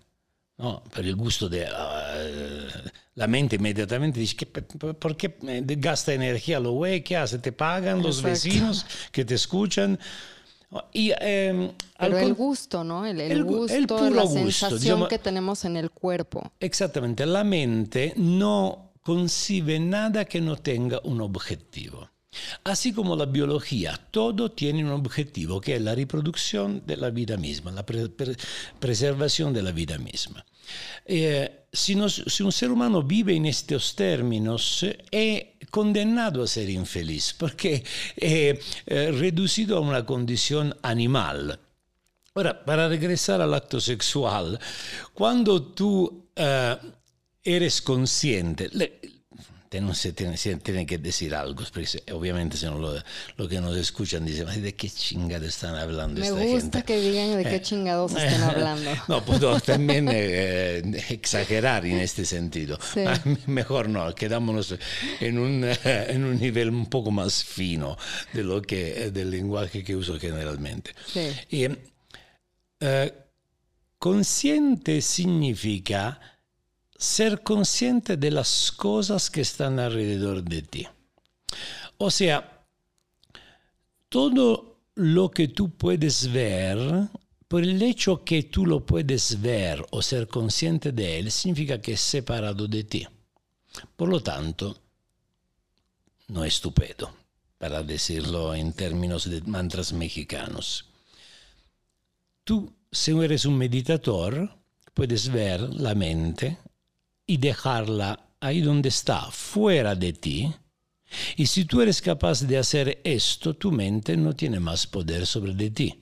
No, 0.57 0.81
per 0.83 1.05
il 1.05 1.15
gusto 1.15 1.49
de 1.49 1.65
uh, 1.65 2.89
la 3.15 3.27
mente 3.27 3.55
inmediatamente 3.55 4.19
dice 4.19 4.35
que 4.35 4.45
por 4.45 5.15
qué 5.17 5.35
gasta 5.77 6.13
energía 6.13 6.59
lo 6.59 6.71
güey 6.73 7.03
que 7.03 7.15
hace 7.17 7.39
te 7.39 7.51
pagan 7.51 8.01
los 8.01 8.17
Exacto. 8.19 8.29
vecinos 8.29 8.85
que 9.11 9.23
te 9.25 9.35
escuchan 9.35 9.97
y 10.91 11.11
eh, 11.21 11.71
Pero 11.97 12.17
el 12.17 12.33
gusto, 12.33 12.83
¿no? 12.83 13.05
El, 13.05 13.21
el 13.21 13.31
el 13.31 13.45
gu- 13.45 13.57
gusto, 13.59 13.75
el 13.77 13.87
puro 13.87 14.09
la 14.09 14.23
gusto, 14.23 14.37
sensación 14.39 14.79
diciamo- 14.79 15.07
que 15.07 15.19
tenemos 15.19 15.63
en 15.63 15.77
el 15.77 15.91
cuerpo. 15.91 16.51
Exactamente, 16.59 17.25
la 17.25 17.45
mente 17.45 18.13
no 18.17 18.91
concibe 19.01 19.79
nada 19.79 20.25
que 20.25 20.41
no 20.41 20.57
tenga 20.57 20.99
un 21.05 21.21
objetivo. 21.21 22.09
Así 22.65 22.91
como 22.91 23.15
la 23.15 23.27
biología, 23.27 23.97
todo 24.11 24.51
tiene 24.51 24.83
un 24.83 24.91
objetivo 24.91 25.61
que 25.61 25.75
es 25.77 25.81
la 25.81 25.95
reproducción 25.95 26.83
de 26.85 26.97
la 26.97 27.09
vida 27.09 27.37
misma, 27.37 27.71
la 27.71 27.85
pre- 27.85 28.09
preservación 28.79 29.53
de 29.53 29.61
la 29.63 29.71
vida 29.71 29.97
misma. 29.97 30.45
Eh, 31.05 31.64
si 31.75 32.43
un 32.43 32.51
ser 32.51 32.71
humano 32.71 33.03
vive 33.03 33.35
en 33.35 33.45
estos 33.45 33.95
términos, 33.95 34.85
es 35.11 35.45
condenado 35.69 36.43
a 36.43 36.47
ser 36.47 36.69
infeliz 36.69 37.35
porque 37.37 37.83
es 38.15 38.59
eh, 38.85 39.11
reducido 39.11 39.77
a 39.77 39.81
una 39.81 40.05
condición 40.05 40.75
animal. 40.81 41.59
Ahora, 42.33 42.65
para 42.65 42.87
regresar 42.87 43.41
al 43.41 43.53
acto 43.53 43.79
sexual, 43.79 44.59
cuando 45.13 45.61
tú 45.61 46.29
eh, 46.35 46.77
eres 47.43 47.81
consciente, 47.81 48.69
no 49.81 49.93
se 49.93 50.13
tiene, 50.13 50.37
que 50.85 50.97
decir 50.97 51.33
algo, 51.35 51.63
porque 51.73 51.85
se- 51.87 52.03
obviamente 52.13 52.57
si 52.57 52.65
no 52.65 52.77
lo, 52.77 52.95
lo 53.37 53.47
que 53.47 53.59
nos 53.61 53.75
escuchan 53.77 54.25
dicen, 54.25 54.47
"Ay, 54.47 54.61
¿de 54.61 54.75
qué 54.75 54.89
chingada 54.89 55.45
están 55.47 55.75
hablando 55.75 56.19
Me 56.19 56.27
esta 56.27 56.39
gusta 56.39 56.59
gente? 56.79 56.83
que 56.83 56.99
digan 56.99 57.37
de 57.37 57.43
qué 57.43 57.55
Eh, 57.55 57.61
chingados 57.61 58.11
estén 58.13 58.41
hablando. 58.43 58.91
No, 59.07 59.23
puedo 59.25 59.59
también 59.59 60.09
eh, 60.11 60.81
exagerar 61.09 61.85
en 61.85 61.99
este 61.99 62.25
sentido. 62.25 62.77
Sí. 62.93 63.01
Mejor 63.47 63.89
no, 63.89 64.13
quedámonos 64.15 64.75
en 65.19 65.39
un, 65.39 65.63
en 65.83 66.23
un 66.23 66.39
nivel 66.39 66.69
un 66.69 66.85
poco 66.87 67.11
más 67.11 67.43
fino 67.43 67.97
de 68.33 68.43
lo 68.43 68.61
que, 68.61 69.11
del 69.11 69.31
lenguaje 69.31 69.83
que 69.83 69.95
uso 69.95 70.19
generalmente. 70.19 70.91
Sí. 71.05 71.29
Y, 71.49 71.67
eh, 72.81 73.13
consciente 73.97 75.01
significa 75.01 76.19
ser 77.05 77.43
consciente 77.43 78.17
de 78.17 78.31
las 78.31 78.71
cosas 78.71 79.29
que 79.29 79.41
están 79.41 79.79
alrededor 79.79 80.43
de 80.43 80.61
ti. 80.63 80.87
O 81.97 82.09
sea, 82.09 82.65
todo 84.09 84.79
lo 84.95 85.29
que 85.29 85.47
tú 85.47 85.69
puedes 85.69 86.31
ver, 86.31 86.77
por 87.47 87.63
el 87.63 87.81
hecho 87.81 88.25
que 88.25 88.43
tú 88.43 88.65
lo 88.65 88.85
puedes 88.85 89.39
ver 89.39 89.85
o 89.91 90.01
ser 90.01 90.27
consciente 90.27 90.91
de 90.91 91.19
él, 91.19 91.31
significa 91.31 91.79
que 91.79 91.93
es 91.93 92.01
separado 92.01 92.67
de 92.67 92.83
ti. 92.83 93.07
Por 93.95 94.09
lo 94.09 94.21
tanto, 94.21 94.75
no 96.29 96.43
es 96.43 96.59
tu 96.59 96.73
pedo, 96.73 97.13
para 97.59 97.83
decirlo 97.83 98.55
en 98.55 98.73
términos 98.73 99.29
de 99.29 99.41
mantras 99.41 99.93
mexicanos. 99.93 100.85
Tú, 102.43 102.73
si 102.91 103.11
eres 103.11 103.45
un 103.45 103.57
meditador, 103.57 104.57
puedes 104.93 105.29
ver 105.29 105.61
la 105.61 105.93
mente 105.93 106.57
y 107.27 107.37
dejarla 107.37 108.29
ahí 108.39 108.61
donde 108.61 108.89
está, 108.89 109.29
fuera 109.31 109.95
de 109.95 110.13
ti. 110.13 110.53
Y 111.37 111.45
si 111.47 111.65
tú 111.65 111.81
eres 111.81 112.01
capaz 112.01 112.41
de 112.41 112.57
hacer 112.57 113.01
esto, 113.03 113.53
tu 113.55 113.71
mente 113.71 114.17
no 114.17 114.35
tiene 114.35 114.59
más 114.59 114.85
poder 114.87 115.25
sobre 115.25 115.53
de 115.53 115.69
ti. 115.71 116.01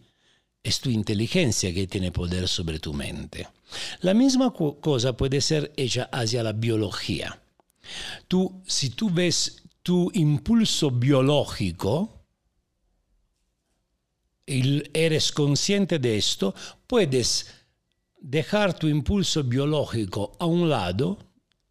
Es 0.62 0.80
tu 0.80 0.89
inteligencia 0.89 1.74
que 1.74 1.88
tiene 1.88 2.12
poder 2.12 2.48
sobre 2.48 2.80
tu 2.80 2.94
mente. 2.94 3.48
La 4.01 4.13
misma 4.13 4.51
co- 4.53 4.80
cosa 4.80 5.15
puede 5.15 5.42
ser 5.42 5.74
hecha 5.75 6.10
hacia 6.12 6.42
la 6.44 6.53
biología. 6.53 7.42
Tú, 8.27 8.62
si 8.65 8.92
tú 8.92 9.10
ves 9.10 9.63
tu 9.82 10.10
impulso 10.13 10.89
biológico, 10.89 12.25
eres 14.46 15.32
consciente 15.32 16.00
de 16.00 16.18
esto, 16.18 16.53
puedes 16.88 17.48
dejar 18.24 18.74
tu 18.74 18.88
impulso 18.88 19.44
biológico 19.44 20.32
a 20.39 20.46
un 20.46 20.70
lado 20.70 21.20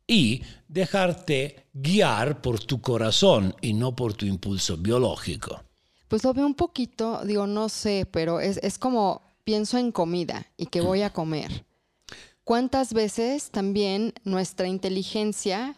y 0.07 0.43
dejarte 0.69 1.67
guiar 1.73 2.43
por 2.43 2.61
tu 2.61 2.81
corazón 2.81 3.57
y 3.63 3.73
no 3.73 3.97
por 3.97 4.13
tu 4.13 4.27
impulso 4.27 4.77
biológico. 4.77 5.65
Pues 6.09 6.23
lo 6.25 6.35
veo 6.35 6.47
un 6.47 6.55
poquito, 6.55 7.25
digo, 7.25 7.47
no 7.47 7.71
sé, 7.71 8.07
pero 8.11 8.39
es, 8.39 8.59
es 8.59 8.79
como 8.79 9.23
pienso 9.45 9.79
en 9.79 9.91
comida 9.93 10.47
y 10.59 10.67
que 10.67 10.83
voy 10.83 11.01
a 11.01 11.11
comer. 11.11 11.65
¿Cuántas 12.45 12.93
veces 12.93 13.51
también 13.51 14.13
nuestra 14.25 14.69
inteligencia 14.69 15.75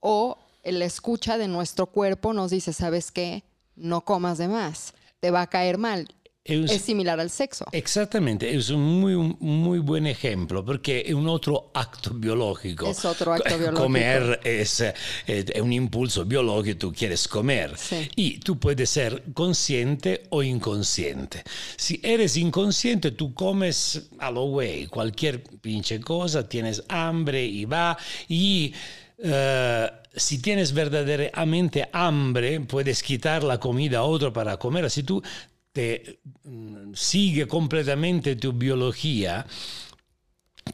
o 0.00 0.36
la 0.62 0.84
escucha 0.84 1.38
de 1.38 1.48
nuestro 1.48 1.86
cuerpo 1.86 2.34
nos 2.34 2.50
dice, 2.50 2.74
sabes 2.74 3.10
qué, 3.10 3.44
no 3.76 4.04
comas 4.04 4.36
de 4.36 4.48
más, 4.48 4.92
te 5.20 5.30
va 5.30 5.40
a 5.42 5.46
caer 5.46 5.78
mal? 5.78 6.06
Es- 6.48 6.70
Es 6.70 6.82
similar 6.82 7.20
al 7.20 7.30
sexo. 7.30 7.66
Exactamente, 7.72 8.54
es 8.54 8.70
un 8.70 8.80
muy, 9.00 9.36
muy 9.38 9.78
buen 9.80 10.06
ejemplo 10.06 10.64
porque 10.64 11.04
es 11.06 11.14
un 11.14 11.28
otro 11.28 11.70
acto 11.74 12.10
biológico. 12.14 12.88
Es 12.90 13.04
otro 13.04 13.34
acto 13.34 13.44
biológico. 13.58 13.82
Comer 13.82 14.40
es, 14.42 14.80
eh, 14.80 14.94
es 15.26 15.60
un 15.60 15.72
impulso 15.72 16.24
biológico, 16.24 16.78
tú 16.78 16.92
quieres 16.92 17.28
comer. 17.28 17.76
Sí. 17.76 18.08
Y 18.16 18.38
tú 18.38 18.58
puedes 18.58 18.88
ser 18.90 19.22
consciente 19.34 20.24
o 20.30 20.42
inconsciente. 20.42 21.42
Si 21.76 22.00
eres 22.02 22.36
inconsciente, 22.36 23.10
tú 23.12 23.34
comes 23.34 24.08
a 24.18 24.30
lo 24.30 24.44
güey, 24.46 24.86
cualquier 24.86 25.42
pinche 25.42 26.00
cosa, 26.00 26.48
tienes 26.48 26.82
hambre 26.88 27.44
y 27.44 27.64
va. 27.66 27.96
Y 28.28 28.72
eh, 29.18 29.90
si 30.14 30.38
tienes 30.40 30.72
verdaderamente 30.72 31.88
hambre, 31.92 32.60
puedes 32.60 33.02
quitar 33.02 33.44
la 33.44 33.58
comida 33.60 33.98
a 33.98 34.02
otro 34.04 34.32
para 34.32 34.56
comer. 34.56 34.88
Si 34.90 35.02
tú 35.02 35.22
te 35.78 36.18
mm, 36.42 36.92
sigue 36.94 37.46
completamente 37.46 38.34
tu 38.34 38.52
biología, 38.52 39.46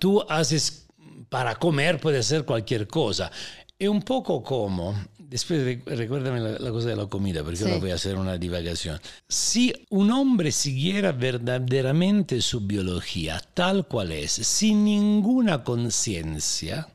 tú 0.01 0.23
haces 0.29 0.87
para 1.29 1.57
comer 1.57 2.01
puede 2.01 2.23
ser 2.23 2.45
cualquier 2.47 2.87
cosa. 2.87 3.31
Es 3.79 3.89
un 3.89 4.01
poco 4.03 4.43
como, 4.43 4.95
después 5.19 5.63
re- 5.63 5.83
recuérdame 5.97 6.41
la, 6.41 6.59
la 6.59 6.71
cosa 6.71 6.89
de 6.89 6.97
la 6.97 7.07
comida, 7.07 7.43
porque 7.43 7.59
Sí. 7.59 7.65
ahora 7.65 7.77
voy 7.79 7.91
a 7.91 7.97
hacer 7.97 8.17
una 8.17 8.39
divagación. 8.39 8.99
Si 9.29 9.75
un 9.91 10.11
hombre 10.11 10.53
siguiera 10.53 11.13
verdaderamente 11.13 12.41
su 12.41 12.61
biología 12.63 13.43
tal 13.53 13.87
cual 13.87 14.13
es, 14.13 14.33
sin 14.33 14.85
ninguna 14.85 15.65
conciencia, 15.65 16.89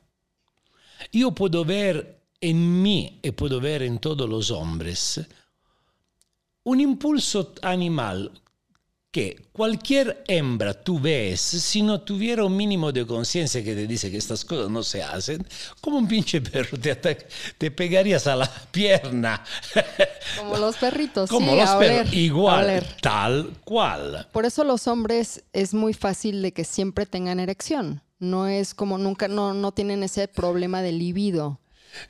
yo 1.12 1.30
puedo 1.32 1.64
ver 1.64 2.18
en 2.40 2.82
mí 2.82 3.20
y 3.22 3.30
puedo 3.32 3.60
ver 3.60 3.82
en 3.82 3.98
todos 3.98 4.28
los 4.28 4.50
hombres 4.50 5.20
un 6.64 6.80
impulso 6.80 7.54
animal 7.62 8.32
que 9.10 9.48
cualquier 9.52 10.22
hembra 10.28 10.72
tú 10.72 11.00
ves, 11.00 11.40
si 11.40 11.82
no 11.82 12.00
tuviera 12.00 12.44
un 12.44 12.56
mínimo 12.56 12.92
de 12.92 13.04
conciencia 13.04 13.64
que 13.64 13.74
te 13.74 13.86
dice 13.86 14.08
que 14.10 14.16
estas 14.16 14.44
cosas 14.44 14.70
no 14.70 14.84
se 14.84 15.02
hacen, 15.02 15.44
como 15.80 15.98
un 15.98 16.06
pinche 16.06 16.40
perro 16.40 16.78
te, 16.78 16.94
te 16.94 17.70
pegarías 17.72 18.26
a 18.28 18.36
la 18.36 18.48
pierna. 18.70 19.42
Como 20.38 20.58
los 20.58 20.76
perritos, 20.76 21.28
como 21.28 21.52
sí, 21.52 21.58
los 21.58 21.68
a 21.68 21.78
perros, 21.78 22.12
igual, 22.12 22.86
tal 23.00 23.50
cual. 23.64 24.28
Por 24.32 24.46
eso 24.46 24.62
los 24.62 24.86
hombres 24.86 25.42
es 25.52 25.74
muy 25.74 25.92
fácil 25.92 26.40
de 26.40 26.52
que 26.52 26.64
siempre 26.64 27.04
tengan 27.04 27.40
erección. 27.40 28.02
No 28.20 28.46
es 28.46 28.74
como 28.74 28.96
nunca, 28.98 29.26
no, 29.26 29.54
no 29.54 29.72
tienen 29.72 30.04
ese 30.04 30.28
problema 30.28 30.82
de 30.82 30.92
libido. 30.92 31.58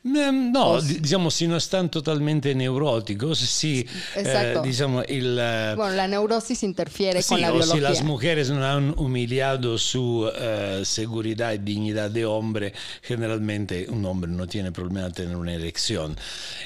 Mm, 0.03 0.53
No, 0.53 0.81
di- 0.81 0.99
diciamo, 1.01 1.31
si 1.31 1.47
no 1.47 1.57
están 1.57 1.91
totalmente 1.91 2.55
neuróticos, 2.55 3.39
sí, 3.39 3.87
eh, 4.17 4.57
diciamo, 4.63 5.03
il, 5.09 5.37
eh, 5.41 5.75
Bueno, 5.77 5.95
la 5.95 6.07
neurosis 6.09 6.63
interfiere 6.63 7.23
Sí, 7.23 7.29
con 7.31 7.41
la 7.41 7.49
o 7.53 7.63
si 7.63 7.73
biología. 7.73 7.89
las 7.91 8.03
mujeres 8.05 8.51
no 8.51 8.65
han 8.65 8.95
humillado 8.99 9.79
su 9.79 10.31
eh, 10.35 10.83
seguridad 10.85 11.53
y 11.53 11.59
dignidad 11.59 12.11
de 12.11 12.25
hombre, 12.25 12.73
generalmente 13.03 13.87
un 13.91 14.05
hombre 14.07 14.31
no 14.31 14.47
tiene 14.47 14.73
problema 14.73 15.11
tener 15.11 15.37
una 15.37 15.53
erección. 15.55 16.17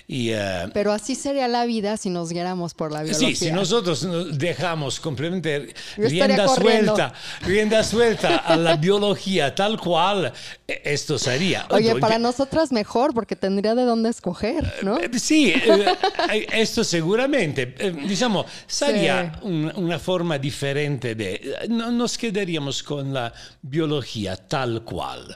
Y, 0.07 0.31
eh, 0.31 0.69
Pero 0.73 0.93
así 0.93 1.15
sería 1.15 1.49
la 1.49 1.67
vida 1.67 1.97
si 1.97 2.11
nos 2.11 2.31
guiáramos 2.31 2.75
por 2.75 2.93
la 2.93 3.03
biología. 3.03 3.29
Sí, 3.29 3.35
si 3.37 3.51
nosotros 3.53 4.03
nos 4.05 4.39
dejamos 4.39 5.01
completamente 5.01 5.75
rienda 5.97 6.47
corriendo. 6.47 6.95
suelta, 6.97 7.15
rienda 7.43 7.85
suelta 7.85 8.37
a 8.37 8.57
la 8.57 8.77
biología 8.77 9.55
tal 9.55 9.79
cual, 9.81 10.33
eh, 10.69 10.81
esto 10.85 11.19
sería. 11.19 11.67
Oye, 11.71 11.91
Otro, 11.91 12.01
para 12.01 12.19
nosotras 12.19 12.73
mejor 12.73 13.04
mejor 13.05 13.15
porque 13.15 13.37
tendría 13.37 13.75
de 13.75 13.85
dónde 13.85 14.09
escoger, 14.11 14.65
¿no? 14.83 14.99
Eh, 14.99 15.11
Sì, 15.19 15.53
eh, 15.53 16.47
questo 16.49 16.83
sicuramente. 16.83 17.75
Eh, 17.79 17.91
diciamo, 17.93 18.45
sarebbe 18.67 19.39
un- 19.43 19.71
una 19.77 19.99
forma 19.99 20.39
differente. 20.39 21.15
De, 21.15 21.67
no- 21.69 21.91
nos 21.91 22.17
quedaríamos 22.17 22.83
con 22.83 23.13
la 23.13 23.33
biología 23.61 24.37
tal 24.37 24.83
cual. 24.85 25.35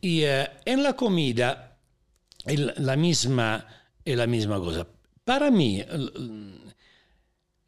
Y 0.00 0.22
eh, 0.22 0.48
en 0.64 0.82
la 0.82 0.94
comida 0.94 1.76
el- 2.46 2.72
la 2.78 2.96
misma, 2.96 3.66
es 4.04 4.16
la 4.16 4.26
misma 4.26 4.58
cosa. 4.58 4.86
Para 5.24 5.50
mí, 5.50 5.82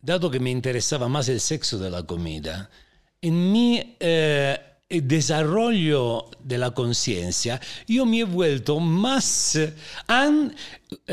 dato 0.01 0.31
que 0.31 0.41
me 0.41 0.51
interesaba 0.51 1.09
más 1.09 1.29
el 1.29 1.41
sexo 1.41 1.79
de 1.79 1.91
la 1.91 2.03
comida, 2.05 2.71
en 3.21 3.51
mi 3.53 3.97
eh, 3.99 4.59
desarrollo 4.89 6.31
de 6.43 6.59
la 6.59 6.71
conciencia, 6.73 7.61
yo 7.89 8.07
me 8.07 8.21
he 8.21 8.25
vuelto 8.25 8.79
más, 8.81 9.59
an- 10.07 10.55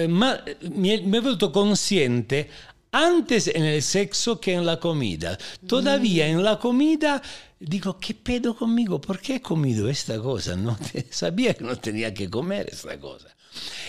ma- 0.09 0.41
me, 0.61 1.01
me 1.01 1.17
he 1.17 1.21
vuelto 1.21 1.51
consciente 1.51 2.49
antes 2.91 3.47
en 3.47 3.63
el 3.63 3.81
sexo 3.81 4.39
que 4.39 4.53
en 4.53 4.65
la 4.65 4.79
comida. 4.79 5.37
Todavía 5.67 6.27
en 6.27 6.43
la 6.43 6.59
comida 6.59 7.21
digo, 7.59 7.97
¿qué 7.97 8.13
pedo 8.13 8.55
conmigo? 8.55 9.01
¿Por 9.01 9.19
qué 9.19 9.35
he 9.35 9.41
comido 9.41 9.89
esta 9.89 10.19
cosa? 10.19 10.55
No 10.57 10.77
te- 10.77 11.07
sabía 11.11 11.53
que 11.55 11.63
no 11.63 11.75
tenía 11.77 12.13
que 12.13 12.29
comer 12.29 12.69
esta 12.71 12.99
cosa. 12.99 13.29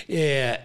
Eh, 0.09 0.59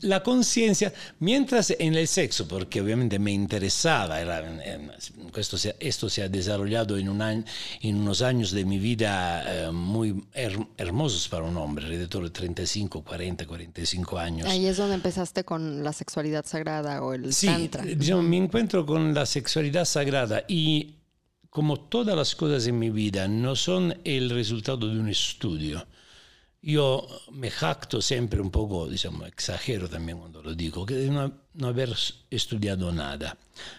la 0.00 0.22
conciencia, 0.24 0.92
mientras 1.20 1.70
en 1.78 1.94
el 1.94 2.08
sexo, 2.08 2.48
porque 2.48 2.80
obviamente 2.80 3.18
me 3.20 3.30
interesaba, 3.30 4.20
era, 4.20 4.40
eh, 4.64 4.88
esto, 5.36 5.56
se, 5.56 5.76
esto 5.78 6.08
se 6.10 6.22
ha 6.24 6.28
desarrollado 6.28 6.96
en, 6.98 7.08
un 7.08 7.22
año, 7.22 7.44
en 7.80 7.96
unos 7.96 8.22
años 8.22 8.50
de 8.50 8.64
mi 8.64 8.78
vida 8.80 9.66
eh, 9.68 9.70
muy 9.70 10.14
her- 10.34 10.66
hermosos 10.76 11.28
para 11.28 11.44
un 11.44 11.56
hombre, 11.56 11.84
alrededor 11.84 12.24
de 12.24 12.30
35, 12.30 13.02
40, 13.04 13.46
45 13.46 14.18
años. 14.18 14.48
Ahí 14.48 14.66
es 14.66 14.76
donde 14.78 14.94
empezaste 14.96 15.44
con 15.44 15.84
la 15.84 15.92
sexualidad 15.92 16.44
sagrada 16.44 17.00
o 17.02 17.14
el 17.14 17.32
Sí, 17.32 17.46
tantra. 17.46 17.84
diciamo, 17.84 18.22
mi 18.22 18.38
encuentro 18.38 18.84
con 18.84 19.14
la 19.14 19.26
sexualidad 19.26 19.84
sagrada 19.84 20.42
y 20.48 20.94
como 21.50 21.78
todas 21.78 22.16
las 22.16 22.34
cosas 22.34 22.66
en 22.66 22.78
mi 22.80 22.90
vida 22.90 23.28
no 23.28 23.54
son 23.54 23.96
el 24.04 24.30
resultado 24.30 24.88
de 24.88 24.98
un 24.98 25.08
estudio. 25.08 25.86
Yo 26.60 27.06
me 27.30 27.50
jacto 27.50 28.02
siempre 28.02 28.40
un 28.40 28.50
poco, 28.50 28.88
diciamo, 28.88 29.24
exagero 29.26 29.88
también 29.88 30.18
cuando 30.18 30.42
lo 30.42 30.54
digo, 30.54 30.84
que 30.84 30.94
de 30.94 31.08
no, 31.08 31.32
no 31.54 31.68
haber 31.68 31.94
estudiado 32.30 32.90
nada. 32.92 33.36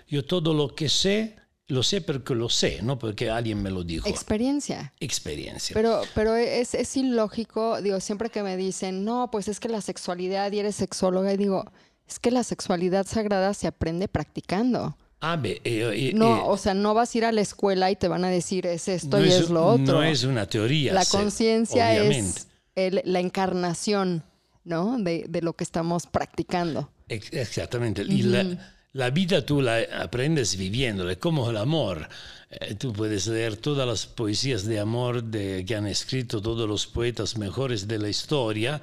Yo 0.07 0.23
todo 0.23 0.53
lo 0.53 0.73
que 0.73 0.87
sé, 0.87 1.35
lo 1.67 1.83
sé 1.83 1.99
porque 2.01 2.33
lo 2.35 2.47
sé, 2.47 2.79
no 2.81 2.97
porque 2.97 3.29
alguien 3.29 3.61
me 3.61 3.69
lo 3.69 3.83
dijo. 3.83 4.07
Experiencia. 4.07 4.93
Experiencia. 5.01 5.73
Pero, 5.73 6.01
pero 6.15 6.35
es, 6.35 6.73
es 6.73 6.95
ilógico, 6.95 7.81
digo, 7.81 7.99
siempre 7.99 8.29
que 8.29 8.43
me 8.43 8.55
dicen, 8.55 9.03
no, 9.03 9.29
pues 9.29 9.49
es 9.49 9.59
que 9.59 9.67
la 9.67 9.81
sexualidad 9.81 10.51
y 10.53 10.59
eres 10.59 10.75
sexóloga, 10.77 11.33
y 11.33 11.37
digo, 11.37 11.69
es 12.07 12.17
que 12.17 12.31
la 12.31 12.43
sexualidad 12.45 13.05
sagrada 13.05 13.53
se 13.53 13.67
aprende 13.67 14.07
practicando. 14.07 14.95
ah, 15.21 15.37
eh, 15.43 15.59
eh, 15.65 16.11
No, 16.15 16.37
eh, 16.37 16.41
o 16.45 16.55
sea, 16.57 16.73
no 16.73 16.93
vas 16.93 17.13
a 17.13 17.17
ir 17.17 17.25
a 17.25 17.33
la 17.33 17.41
escuela 17.41 17.91
y 17.91 17.97
te 17.97 18.07
van 18.07 18.23
a 18.23 18.29
decir 18.29 18.65
es 18.65 18.87
esto 18.87 19.19
no 19.19 19.25
y 19.25 19.27
es- 19.27 19.35
es 19.41 19.49
lo 19.49 19.65
otro. 19.67 19.83
No 19.95 20.01
es 20.03 20.23
una 20.23 20.45
teoría. 20.47 20.93
la 20.93 21.03
conciencia 21.05 21.89
obviamente. 21.89 22.39
es 22.39 22.47
el- 22.87 23.01
la 23.05 23.19
encarnación, 23.19 24.23
¿no? 24.63 24.97
De, 24.99 25.25
de 25.29 25.41
lo 25.41 25.53
que 25.53 25.63
estamos 25.63 26.05
practicando. 26.07 26.89
Ex- 27.07 27.33
Exactamente. 27.33 28.03
Y 28.03 28.23
la, 28.23 28.45
la 28.93 29.09
vida 29.09 29.45
tú 29.45 29.61
la 29.61 29.79
aprendes 30.01 30.55
viviéndola, 30.57 31.15
como 31.15 31.49
el 31.49 31.57
amor. 31.57 32.07
Eh, 32.51 32.75
tú 32.75 32.93
puedes 32.93 33.27
leer 33.27 33.57
todas 33.57 33.87
las 33.87 34.05
poesías 34.07 34.65
de 34.65 34.79
amor 34.79 35.23
de, 35.23 35.63
que 35.65 35.75
han 35.75 35.85
escrito 35.87 36.41
todos 36.41 36.67
los 36.67 36.87
poetas 36.87 37.37
mejores 37.37 37.87
de 37.87 37.99
la 37.99 38.09
historia, 38.09 38.81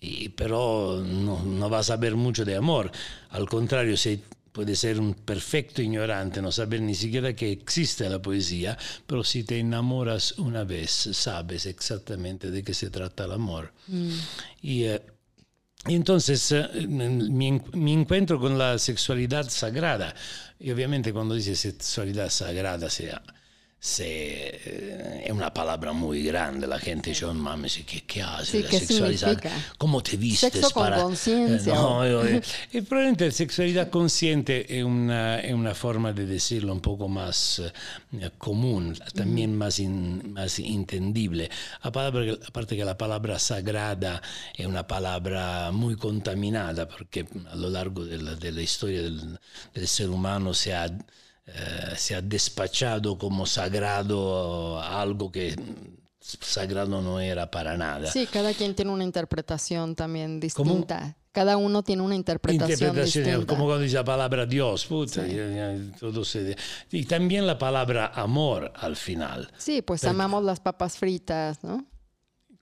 y, 0.00 0.28
pero 0.30 1.02
no, 1.04 1.42
no 1.44 1.68
vas 1.68 1.90
a 1.90 1.96
ver 1.96 2.14
mucho 2.16 2.44
de 2.44 2.56
amor. 2.56 2.90
Al 3.30 3.48
contrario, 3.48 3.96
si 3.96 4.22
puedes 4.58 4.80
ser 4.80 4.98
un 4.98 5.14
perfecto 5.14 5.80
ignorante, 5.82 6.42
no 6.42 6.50
saber 6.50 6.80
ni 6.80 6.96
siquiera 6.96 7.32
que 7.32 7.52
existe 7.52 8.08
la 8.08 8.20
poesía, 8.20 8.76
pero 9.06 9.22
si 9.22 9.44
te 9.44 9.56
enamoras 9.56 10.32
una 10.32 10.64
vez, 10.64 10.90
sabes 11.12 11.64
exactamente 11.66 12.50
de 12.50 12.64
qué 12.64 12.74
se 12.74 12.90
trata 12.90 13.26
el 13.26 13.30
amor. 13.34 13.72
Y 14.60 14.82
eh, 14.82 15.00
y 15.86 15.94
entonces 15.94 16.50
eh, 16.50 16.88
mi, 16.88 17.62
mi 17.72 17.92
encuentro 17.92 18.40
con 18.40 18.58
la 18.58 18.80
sexualidad 18.80 19.48
sagrada, 19.48 20.12
y 20.58 20.72
obviamente 20.72 21.12
cuando 21.12 21.36
dice 21.36 21.54
sexualidad 21.54 22.28
sagrada 22.28 22.90
se, 22.90 23.12
se, 23.80 24.04
eh, 24.06 25.22
es 25.26 25.30
una 25.32 25.52
palabra 25.54 25.92
muy 25.92 26.22
grande, 26.24 26.66
la 26.66 26.78
gente 26.80 27.10
dice, 27.10 27.24
oh, 27.26 27.34
mames, 27.34 27.80
¿qué, 27.86 28.02
qué 28.04 28.22
hace 28.22 28.58
Sí, 28.58 28.62
la 28.62 28.68
¿qué 28.68 28.78
sexualidad? 28.78 29.42
significa? 29.42 29.50
¿Cómo 29.78 30.02
te 30.02 30.16
vistes 30.16 30.50
Sexo 30.52 30.70
con 30.72 30.82
para...? 30.84 30.96
conciencia, 30.96 31.72
Eh, 31.72 31.76
no, 31.76 31.98
o- 32.00 32.04
yo- 32.04 32.24
eh, 32.26 32.42
y 32.72 32.80
probablemente 32.82 33.26
la 33.26 33.30
sexualidad 33.32 33.88
consciente 33.90 34.78
es 34.78 34.84
una, 34.84 35.40
es 35.40 35.54
una 35.54 35.74
forma 35.74 36.12
de 36.12 36.26
decirlo 36.26 36.72
un 36.72 36.80
poco 36.80 37.08
más 37.08 37.60
eh, 38.12 38.30
común, 38.38 38.96
también 39.14 39.56
más, 39.56 39.78
in- 39.78 40.32
más 40.32 40.58
entendible. 40.58 41.48
Aparte 41.82 42.24
que, 42.24 42.46
aparte 42.46 42.76
que 42.76 42.84
la 42.84 42.98
palabra 42.98 43.38
sagrada 43.38 44.20
es 44.54 44.66
una 44.66 44.86
palabra 44.86 45.70
muy 45.72 45.96
contaminada, 45.96 46.88
porque 46.88 47.26
a 47.50 47.54
lo 47.56 47.70
largo 47.70 48.04
de 48.04 48.18
la, 48.18 48.34
de 48.34 48.52
la 48.52 48.62
historia 48.62 49.02
del, 49.02 49.38
del 49.74 49.88
ser 49.88 50.10
humano 50.10 50.52
se 50.54 50.74
ha, 50.74 50.88
eh, 51.54 51.94
se 51.96 52.14
ha 52.14 52.22
despachado 52.22 53.16
como 53.18 53.46
sagrado 53.46 54.80
algo 54.80 55.30
que 55.32 55.56
sagrado 56.20 57.00
no 57.00 57.20
era 57.20 57.50
para 57.50 57.76
nada. 57.76 58.10
Sí, 58.10 58.26
cada 58.30 58.52
quien 58.52 58.74
tiene 58.74 58.90
una 58.90 59.04
interpretación 59.04 59.94
también 59.94 60.40
¿Cómo? 60.54 60.70
distinta. 60.72 61.16
Cada 61.32 61.56
uno 61.56 61.82
tiene 61.82 62.02
una 62.02 62.16
interpretación, 62.16 62.70
interpretaciones, 62.72 63.30
distinta. 63.32 63.46
como 63.54 63.66
cuando 63.66 63.82
dice 63.84 63.94
la 63.96 64.04
palabra 64.04 64.44
Dios, 64.44 64.86
puta, 64.86 65.26
y 65.26 65.92
todo 66.00 66.24
se- 66.24 66.56
y 66.90 67.04
también 67.04 67.46
la 67.46 67.56
palabra 67.58 68.10
amor 68.14 68.72
al 68.74 68.96
final, 68.96 69.48
Sí, 69.56 69.80
pues 69.82 70.04
amamos 70.04 70.42
las 70.42 70.58
papas 70.58 70.96
fritas, 70.98 71.62
¿no? 71.62 71.84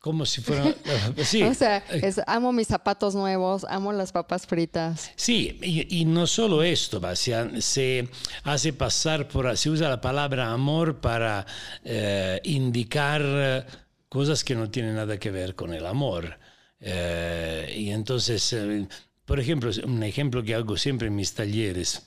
Como 0.06 0.24
si 0.24 0.40
fuera... 0.40 0.72
sí, 1.24 1.42
O 1.42 1.52
sea, 1.52 1.78
es 1.90 2.20
amo 2.28 2.52
mis 2.52 2.68
zapatos 2.68 3.16
nuevos, 3.16 3.66
amo 3.68 3.92
las 3.92 4.12
papas 4.12 4.46
fritas. 4.46 5.10
Sí, 5.16 5.58
y, 5.60 5.98
y 6.00 6.04
no 6.04 6.28
solo 6.28 6.62
esto, 6.62 7.00
se, 7.16 7.34
ha- 7.34 7.60
se 7.60 8.08
hace 8.44 8.72
pasar 8.72 9.26
por, 9.26 9.56
se 9.56 9.68
usa 9.68 9.88
la 9.88 10.00
palabra 10.00 10.52
amor 10.52 11.00
para 11.00 11.44
eh, 11.84 12.40
indicar 12.44 13.20
eh, 13.24 13.64
cosas 14.08 14.44
que 14.44 14.54
no 14.54 14.70
tienen 14.70 14.94
nada 14.94 15.18
que 15.18 15.32
ver 15.32 15.56
con 15.56 15.74
el 15.74 15.84
amor. 15.84 16.38
Eh, 16.80 17.74
y 17.76 17.90
entonces, 17.90 18.52
eh, 18.52 18.86
por 19.24 19.40
ejemplo, 19.40 19.72
un 19.84 20.04
ejemplo 20.04 20.40
que 20.44 20.54
hago 20.54 20.76
siempre 20.76 21.08
en 21.08 21.16
mis 21.16 21.32
talleres 21.34 22.02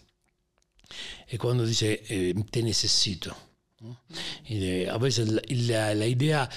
es 1.28 1.38
cuando 1.38 1.66
dice 1.66 2.02
eh, 2.10 2.34
te 2.50 2.64
necesito. 2.64 3.36
¿no? 3.82 3.98
Y 4.48 4.58
de- 4.60 4.90
a 4.90 4.98
veces 4.98 5.28
la, 5.30 5.42
la- 5.50 5.96
la 5.96 6.06
idea 6.06 6.50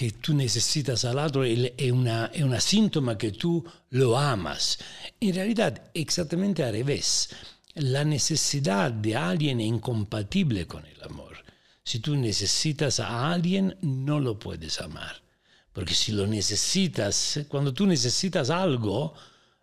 que 0.00 0.12
tú 0.12 0.32
necesitas 0.32 1.04
al 1.04 1.18
otro 1.18 1.44
es 1.44 1.92
una, 1.92 2.30
es 2.32 2.42
una 2.42 2.58
síntoma 2.58 3.18
que 3.18 3.32
tú 3.32 3.62
lo 3.90 4.18
amas. 4.18 4.78
En 5.20 5.34
realidad, 5.34 5.90
exactamente 5.92 6.64
al 6.64 6.72
revés. 6.72 7.28
La 7.74 8.02
necesidad 8.02 8.90
de 8.92 9.14
alguien 9.14 9.60
es 9.60 9.66
incompatible 9.66 10.66
con 10.66 10.86
el 10.86 11.02
amor. 11.02 11.44
Si 11.84 11.98
tú 11.98 12.16
necesitas 12.16 12.98
a 12.98 13.30
alguien, 13.30 13.76
no 13.82 14.20
lo 14.20 14.38
puedes 14.38 14.80
amar. 14.80 15.20
Porque 15.70 15.92
si 15.92 16.12
lo 16.12 16.26
necesitas, 16.26 17.40
cuando 17.46 17.74
tú 17.74 17.84
necesitas 17.84 18.48
algo, 18.48 19.12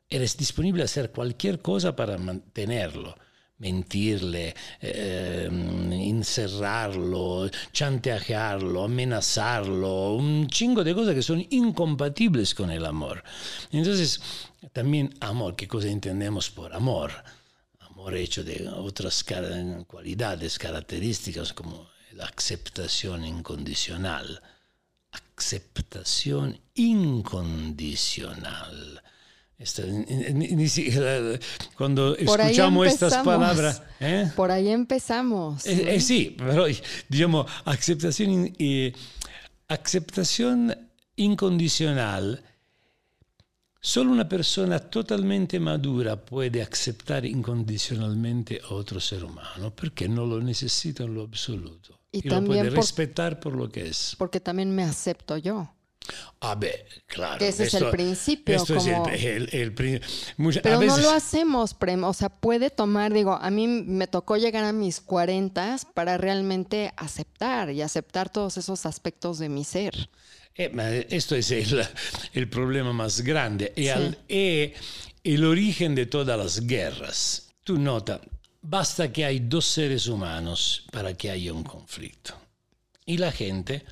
eres 0.08 0.38
disponible 0.38 0.84
a 0.84 0.86
hacer 0.86 1.12
cualquier 1.12 1.64
cosa 1.64 1.96
para 1.96 2.20
mantenerlo. 2.20 3.18
Mentirle, 3.60 4.54
eh, 4.82 5.48
encerrarlo, 5.50 7.50
chantajearlo, 7.72 8.84
amenazarlo, 8.84 10.14
un 10.14 10.48
chingo 10.48 10.84
de 10.84 10.94
cosas 10.94 11.16
que 11.16 11.24
son 11.24 11.44
incompatibles 11.50 12.54
con 12.54 12.70
el 12.70 12.86
amor. 12.86 13.24
Entonces, 13.72 14.22
también 14.74 15.16
amor, 15.22 15.56
¿qué 15.56 15.68
cosa 15.68 15.88
entendemos 15.88 16.52
por 16.52 16.74
amor? 16.74 17.12
Amor 17.80 18.16
hecho 18.16 18.44
de 18.44 18.70
otras 18.70 19.26
cualidades, 19.88 20.60
características 20.60 21.54
como 21.54 21.90
la 22.14 22.26
aceptación 22.26 23.26
incondicional 23.26 24.40
aceptación 25.38 26.60
incondicional. 26.74 29.04
Esta- 29.58 29.84
ni- 29.86 30.50
ni- 30.50 30.68
cuando 31.78 32.16
Por 32.26 32.40
escuchamos 32.42 32.88
estas 32.88 33.18
palabras, 33.24 33.82
¿eh? 34.00 34.32
Por 34.36 34.52
ahí 34.52 34.70
empezamos. 34.70 35.66
Eh, 35.66 35.96
eh, 35.96 36.00
sí, 36.00 36.36
pero 36.38 36.66
digamos, 37.10 37.50
aceptación, 37.66 38.54
aceptación 39.68 40.76
incondicional, 41.16 42.44
solo 43.82 44.12
una 44.12 44.30
persona 44.30 44.80
totalmente 44.80 45.60
madura 45.60 46.24
puede 46.24 46.62
aceptar 46.62 47.26
incondicionalmente 47.26 48.62
a 48.70 48.74
otro 48.76 49.00
ser 49.00 49.24
humano, 49.24 49.74
porque 49.76 50.08
no 50.08 50.26
lo 50.28 50.40
necesita 50.40 51.04
en 51.04 51.16
lo 51.16 51.24
absoluto. 51.24 52.00
Y 52.12 52.20
Y, 52.20 52.22
lo 52.30 52.36
también 52.36 52.60
puede 52.60 52.70
por- 52.70 52.78
respetar 52.80 53.40
por 53.40 53.54
lo 53.56 53.70
que 53.70 53.88
es. 53.88 54.16
Porque 54.20 54.40
también 54.40 54.70
me 54.74 54.84
acepto 54.84 55.38
yo. 55.38 55.74
Ah, 56.40 56.56
beh, 56.56 56.86
claro. 57.08 57.40
Que 57.40 57.48
ese 57.48 57.64
es 57.66 57.74
el 57.74 57.90
principio, 57.90 58.56
Esto 58.56 58.76
es 58.76 58.84
como- 58.84 59.08
el, 59.10 59.50
el- 59.54 59.74
el 59.80 60.02
mucha- 60.38 60.62
Pero 60.62 60.76
a 60.76 60.80
veces, 60.80 60.98
no 60.98 61.04
lo 61.04 61.12
hacemos, 61.12 61.74
Prem. 61.74 62.04
O 62.04 62.14
sea, 62.14 62.30
puede 62.30 62.70
tomar, 62.70 63.12
digo, 63.14 63.34
a 63.34 63.50
mí 63.50 63.68
me 63.68 64.08
tocó 64.08 64.38
llegar 64.38 64.64
a 64.64 64.72
mis 64.74 65.02
40 65.02 65.78
para 65.94 66.18
realmente 66.18 66.92
aceptar 66.98 67.72
y 67.72 67.82
aceptar 67.82 68.30
todos 68.30 68.58
esos 68.58 68.86
aspectos 68.86 69.40
de 69.40 69.50
mi 69.50 69.64
ser. 69.64 70.10
Eh, 70.56 71.08
esto 71.10 71.36
es 71.36 71.52
el, 71.52 71.86
el 72.34 72.50
problema 72.50 72.92
más 72.94 73.22
grande 73.22 73.74
y 73.76 73.84
Sí. 73.84 73.90
al- 73.90 74.18
es 74.28 74.74
el 75.24 75.44
origen 75.46 75.94
de 75.96 76.06
todas 76.06 76.38
las 76.38 76.62
guerras. 76.62 77.50
Tú 77.64 77.78
nota, 77.78 78.22
basta 78.62 79.12
que 79.12 79.26
hay 79.26 79.40
dos 79.40 79.66
seres 79.66 80.08
humanos 80.08 80.86
para 80.92 81.14
que 81.16 81.30
haya 81.32 81.52
un 81.54 81.64
conflicto. 81.64 82.34
Y 83.06 83.18
la 83.18 83.32
gente 83.32 83.84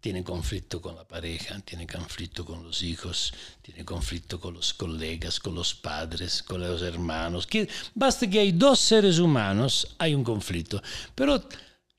tiene 0.00 0.22
conflicto 0.22 0.80
con 0.80 0.94
la 0.94 1.06
pareja, 1.06 1.58
tiene 1.60 1.86
conflicto 1.86 2.44
con 2.44 2.62
los 2.62 2.82
hijos, 2.82 3.32
tiene 3.62 3.84
conflicto 3.84 4.38
con 4.40 4.54
los 4.54 4.72
colegas, 4.74 5.40
con 5.40 5.54
los 5.54 5.74
padres, 5.74 6.42
con 6.42 6.60
los 6.60 6.82
hermanos. 6.82 7.46
Que, 7.46 7.68
basta 7.94 8.28
que 8.28 8.38
hay 8.40 8.52
dos 8.52 8.78
seres 8.78 9.18
humanos, 9.18 9.96
hay 9.98 10.14
un 10.14 10.22
conflicto. 10.24 10.80
Pero 11.14 11.42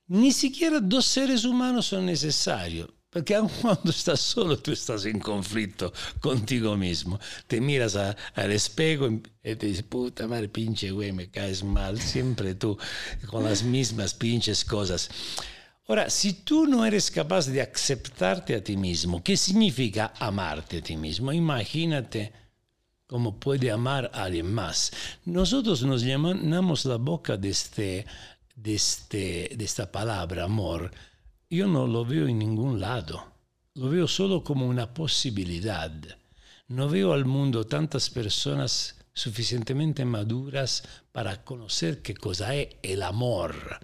ni 0.08 0.32
siquiera 0.32 0.80
dos 0.80 1.06
seres 1.06 1.44
humanos 1.46 1.88
son 1.88 2.06
necesarios. 2.06 2.90
Porque 3.12 3.34
aun 3.34 3.50
cuando 3.62 3.90
estás 3.90 4.20
solo, 4.20 4.58
tú 4.60 4.72
estás 4.72 5.04
en 5.06 5.20
conflicto 5.20 5.92
contigo 6.22 6.78
mismo. 6.78 7.20
Te 7.48 7.60
miras 7.60 7.96
a- 7.96 8.16
al 8.36 8.52
espejo 8.52 9.08
y 9.10 9.56
te 9.56 9.66
dices, 9.66 9.84
puta 9.84 10.28
madre, 10.28 10.48
pinche 10.48 10.92
güey, 10.92 11.12
me 11.12 11.30
caes 11.32 11.64
mal. 11.64 12.00
Siempre 12.00 12.54
tú, 12.56 12.78
con 13.28 13.44
las 13.44 13.64
mismas 13.64 14.14
pinches 14.14 14.64
cosas. 14.64 15.10
Ahora, 15.90 16.08
si 16.12 16.34
tú 16.34 16.68
no 16.68 16.86
eres 16.86 17.10
capaz 17.10 17.48
de 17.48 17.64
aceptarte 17.64 18.54
a 18.54 18.64
ti 18.64 18.78
mismo, 18.78 19.24
¿qué 19.24 19.36
significa 19.36 20.14
amarte 20.20 20.78
a 20.78 20.82
ti 20.84 20.96
mismo? 20.96 21.34
Imagínate 21.34 22.32
cómo 23.08 23.40
puede 23.40 23.72
amar 23.72 24.12
a 24.14 24.26
alguien 24.26 24.54
más. 24.54 24.92
Nosotros 25.26 25.82
nos 25.82 26.04
llenamos 26.04 26.86
la 26.86 26.98
boca 26.98 27.38
de, 27.38 27.50
este, 27.50 28.06
de, 28.56 28.76
este, 28.76 29.56
de 29.58 29.66
esta 29.66 29.92
palabra, 29.92 30.44
amor. 30.44 30.92
Yo 31.50 31.66
no 31.66 31.88
lo 31.88 32.06
veo 32.06 32.28
en 32.28 32.38
ningún 32.38 32.80
lado. 32.80 33.26
Lo 33.74 33.90
veo 33.90 34.08
solo 34.08 34.44
como 34.44 34.68
una 34.68 34.94
posibilidad. 34.94 35.92
No 36.68 36.88
veo 36.88 37.14
al 37.14 37.26
mundo 37.26 37.66
tantas 37.66 38.12
personas 38.12 38.96
suficientemente 39.12 40.06
maduras 40.06 40.84
para 41.12 41.44
conocer 41.44 42.04
qué 42.04 42.14
cosa 42.14 42.54
es 42.54 42.76
el 42.84 43.02
amor. 43.02 43.80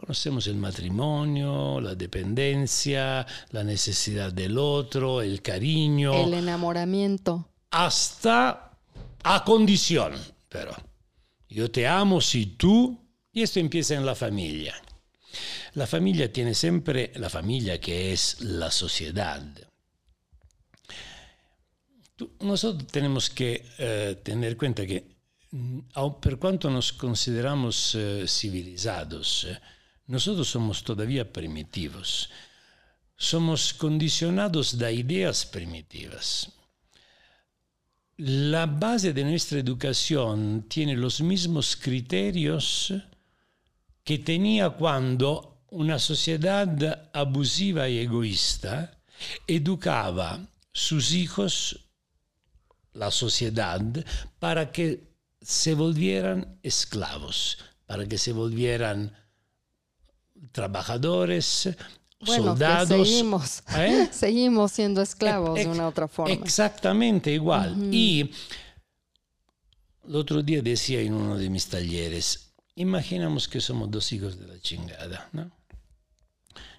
Conocemos 0.00 0.46
el 0.46 0.56
matrimonio, 0.56 1.80
la 1.80 1.94
dependencia, 1.94 3.26
la 3.50 3.64
necesidad 3.64 4.30
del 4.30 4.58
otro, 4.58 5.22
el 5.22 5.40
cariño, 5.40 6.12
El 6.12 6.34
enamoramiento. 6.34 7.48
hasta 7.70 8.72
a 9.22 9.42
condición, 9.44 10.12
pero 10.50 10.76
yo 11.48 11.70
te 11.70 11.86
amo 11.88 12.20
si 12.20 12.44
tú, 12.44 13.00
y 13.32 13.42
esto 13.42 13.58
empieza 13.58 13.94
en 13.94 14.04
la 14.04 14.14
familia. 14.14 14.74
La 15.72 15.86
familia 15.86 16.30
tiene 16.30 16.52
siempre, 16.54 17.12
la 17.16 17.30
familia 17.30 17.80
que 17.80 18.12
es 18.12 18.40
la 18.42 18.70
sociedad. 18.70 19.42
Tú- 22.16 22.32
Nosotros 22.40 22.86
tenemos 22.88 23.30
que 23.30 23.64
eh, 23.78 24.20
tener 24.22 24.56
cuenta 24.58 24.86
que, 24.86 25.16
mm, 25.52 25.80
per 26.20 26.38
cuanto 26.38 26.68
nos 26.70 26.92
consideramos 26.92 27.94
eh, 27.94 28.24
civilizados, 28.28 29.44
eh, 29.50 29.58
nosotros 30.06 30.48
somos 30.48 30.82
todavía 30.84 31.32
primitivos. 31.32 32.30
Somos 33.16 33.74
condicionados 33.74 34.78
de 34.78 34.92
ideas 34.92 35.46
primitivas. 35.46 36.52
La 38.18 38.66
base 38.66 39.12
de 39.12 39.24
nuestra 39.24 39.58
educación 39.58 40.66
tiene 40.68 40.96
los 40.96 41.20
mismos 41.20 41.76
criterios 41.76 42.92
que 44.04 44.18
tenía 44.18 44.70
cuando 44.70 45.64
una 45.70 45.98
sociedad 45.98 47.10
abusiva 47.12 47.88
y 47.88 47.98
egoísta 47.98 48.98
educaba 49.46 50.46
sus 50.72 51.12
hijos, 51.12 51.88
la 52.92 53.10
sociedad, 53.10 53.82
para 54.38 54.70
que 54.72 55.16
se 55.40 55.74
volvieran 55.74 56.58
esclavos, 56.62 57.58
para 57.86 58.06
que 58.06 58.18
se 58.18 58.32
volvieran 58.32 59.12
trabajadores, 60.52 61.68
Bueno, 62.20 62.44
soldados. 62.44 63.08
seguimos, 63.08 63.62
¿Eh? 63.76 64.08
seguimos 64.12 64.72
siendo 64.72 65.02
esclavos 65.02 65.54
de 65.54 65.66
una 65.66 65.86
otra 65.88 66.08
forma. 66.08 66.32
Exactamente 66.34 67.30
igual. 67.32 67.92
Y 67.92 68.30
el 70.08 70.14
otro 70.16 70.42
día 70.42 70.62
decía 70.62 71.00
en 71.00 71.12
uno 71.14 71.36
de 71.36 71.50
mis 71.50 71.66
talleres, 71.66 72.52
imaginamos 72.74 73.48
que 73.48 73.60
somos 73.60 73.90
dos 73.90 74.12
hijos 74.12 74.38
de 74.38 74.46
la 74.46 74.58
chingada, 74.60 75.28
¿no? 75.32 75.50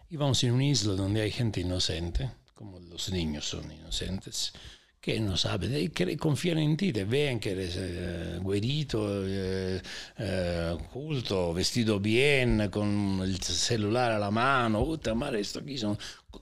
Y 0.10 0.16
vamos 0.16 0.42
en 0.44 0.54
una 0.54 0.66
isla 0.66 0.94
donde 0.94 1.22
hay 1.22 1.32
gente 1.32 1.60
inocente, 1.60 2.32
como 2.54 2.80
los 2.80 3.10
niños 3.10 3.46
son 3.48 3.70
inocentes, 3.72 4.54
que 5.00 5.20
no 5.20 5.38
saben, 5.38 5.76
y 5.78 5.90
que 5.90 6.18
confían 6.18 6.58
en 6.58 6.76
ti, 6.76 6.92
te 6.92 7.06
ven 7.06 7.40
que 7.40 7.52
eres 7.52 7.76
eh, 7.78 8.40
güerito, 8.42 9.26
eh, 9.26 9.82
eh, 10.18 10.78
culto, 10.92 11.54
vestido 11.54 12.00
bien, 12.00 12.70
con 12.70 13.22
el 13.24 13.40
celular 13.42 14.12
a 14.12 14.20
la 14.20 14.32
mano, 14.32 14.84
puta 14.84 15.14
madre, 15.14 15.40
esto 15.40 15.60
aquí 15.60 15.78
son 15.78 15.98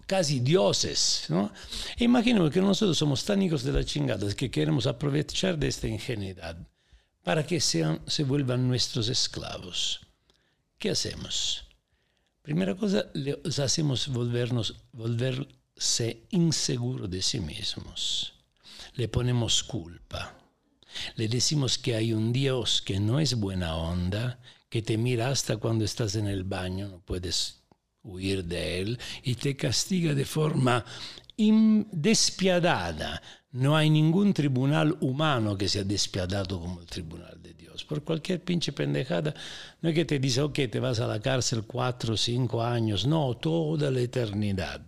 casi 0.08 0.39
dioses, 0.39 1.26
¿no? 1.30 1.52
E 1.98 2.04
imaginemos 2.06 2.52
que 2.52 2.62
nosotros 2.62 2.98
somos 2.98 3.24
tan 3.24 3.41
hijos 3.41 3.63
de 3.63 3.74
la 3.74 3.84
chingada 3.84 4.34
que 4.34 4.50
queremos 4.50 4.88
aprovechar 4.88 5.58
de 5.58 5.68
esta 5.68 5.88
ingenuidad 5.88 6.58
para 7.24 7.46
que 7.46 7.60
sean, 7.60 8.02
se 8.08 8.24
vuelvan 8.24 8.68
nuestros 8.68 9.10
esclavos. 9.10 10.02
¿Qué 10.78 10.91
hacemos? 10.91 11.65
Primera 12.41 12.76
cosa, 12.76 13.08
les 13.13 13.60
hacemos 13.60 14.08
volvernos, 14.10 14.76
volverse 14.91 16.28
inseguros 16.30 17.10
de 17.10 17.22
sí 17.24 17.39
mismos. 17.39 18.35
Le 18.95 19.08
ponemos 19.08 19.63
culpa. 19.63 20.36
Le 21.15 21.27
decimos 21.27 21.77
que 21.77 21.95
hay 21.95 22.13
un 22.13 22.31
Dios 22.31 22.81
que 22.81 22.99
no 22.99 23.19
es 23.19 23.36
buena 23.36 23.75
onda, 23.75 24.39
que 24.69 24.81
te 24.81 24.97
mira 24.97 25.29
hasta 25.29 25.58
cuando 25.58 25.84
estás 25.84 26.15
en 26.15 26.27
el 26.27 26.43
baño, 26.43 26.88
no 26.88 26.99
puedes 26.99 27.62
huir 28.03 28.45
de 28.45 28.81
él, 28.81 28.99
y 29.23 29.36
te 29.36 29.55
castiga 29.55 30.13
de 30.13 30.25
forma 30.25 30.86
despiadada. 31.38 33.21
No 33.51 33.75
hay 33.75 33.89
ningún 33.89 34.34
tribunal 34.34 34.97
humano 35.01 35.58
que 35.58 35.67
sea 35.67 35.84
despiadado 35.84 36.60
como 36.60 36.81
el 36.81 36.88
tribunal 36.88 37.41
de 37.41 37.53
Dios. 37.53 37.84
Por 37.84 38.03
cualquier 38.03 38.43
pinche 38.43 38.71
pendejada, 38.71 39.34
no 39.81 39.89
es 39.89 39.95
que 39.95 40.05
te 40.05 40.19
dice, 40.19 40.41
ok, 40.41 40.60
te 40.71 40.79
vas 40.79 40.99
a 40.99 41.08
la 41.08 41.19
cárcel 41.19 41.63
cuatro 41.63 42.15
cinco 42.15 42.63
años, 42.63 43.05
no, 43.05 43.36
toda 43.36 43.91
la 43.91 43.99
eternidad 43.99 44.81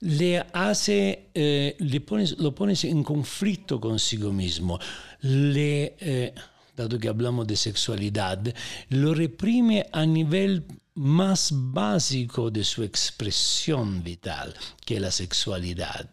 le 0.00 0.38
hace, 0.52 1.30
eh, 1.34 1.76
le 1.78 2.00
pones, 2.00 2.38
lo 2.38 2.54
pones 2.54 2.84
en 2.84 3.02
conflicto 3.02 3.80
consigo 3.80 4.32
mismo, 4.32 4.78
le, 5.20 5.96
eh, 6.00 6.34
dado 6.74 6.98
que 6.98 7.08
hablamos 7.08 7.46
de 7.46 7.56
sexualidad, 7.56 8.42
lo 8.88 9.14
reprime 9.14 9.86
a 9.92 10.06
nivel 10.06 10.64
más 10.94 11.50
básico 11.52 12.50
de 12.50 12.64
su 12.64 12.82
expresión 12.82 14.02
vital, 14.02 14.54
que 14.84 14.96
es 14.96 15.00
la 15.00 15.10
sexualidad. 15.10 16.08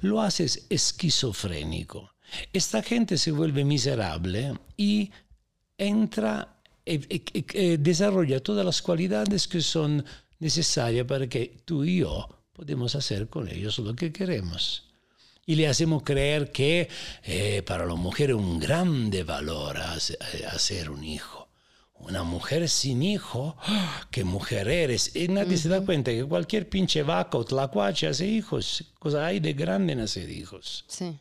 Lo 0.00 0.20
haces 0.20 0.66
esquizofrénico. 0.68 2.14
Esta 2.52 2.82
gente 2.82 3.18
se 3.18 3.32
vuelve 3.32 3.64
miserable 3.64 4.54
y 4.76 5.10
entra 5.76 6.56
e, 6.86 6.94
e- 7.08 7.24
e- 7.32 7.72
e 7.72 7.78
desarrolla 7.78 8.40
todas 8.40 8.64
las 8.64 8.82
cualidades 8.82 9.48
que 9.48 9.60
son 9.60 10.04
necesarias 10.38 11.06
para 11.06 11.26
que 11.26 11.62
tú 11.64 11.84
y 11.84 11.98
yo 11.98 12.43
podemos 12.54 12.94
hacer 12.94 13.28
con 13.28 13.48
ellos 13.48 13.78
lo 13.78 13.94
que 13.94 14.12
queremos. 14.12 14.84
Y 15.46 15.56
le 15.56 15.68
hacemos 15.68 16.02
creer 16.02 16.50
que 16.52 16.88
eh, 17.24 17.62
para 17.66 17.84
la 17.84 17.94
mujer 17.96 18.30
es 18.30 18.36
un 18.36 18.58
grande 18.58 19.24
valor 19.24 19.76
hace- 19.76 20.16
hacer 20.50 20.88
un 20.88 21.04
hijo. 21.04 21.48
Una 21.96 22.22
mujer 22.22 22.68
sin 22.68 23.02
hijo. 23.02 23.56
¿qué 24.10 24.24
mujer 24.24 24.68
eres? 24.68 25.14
Y 25.14 25.28
nadie 25.28 25.56
se 25.58 25.68
da 25.68 25.84
cuenta 25.84 26.10
que 26.12 26.24
cualquier 26.24 26.68
pinche 26.68 27.02
vaca 27.02 27.36
o 27.38 27.44
tlacuache 27.44 28.06
hace 28.06 28.26
hijos. 28.26 28.84
Cosa 28.98 29.26
hay 29.26 29.40
de 29.40 29.52
grande 29.52 29.92
en 29.92 30.00
hacer 30.00 30.30
hijos? 30.30 30.84
Sí. 30.88 31.14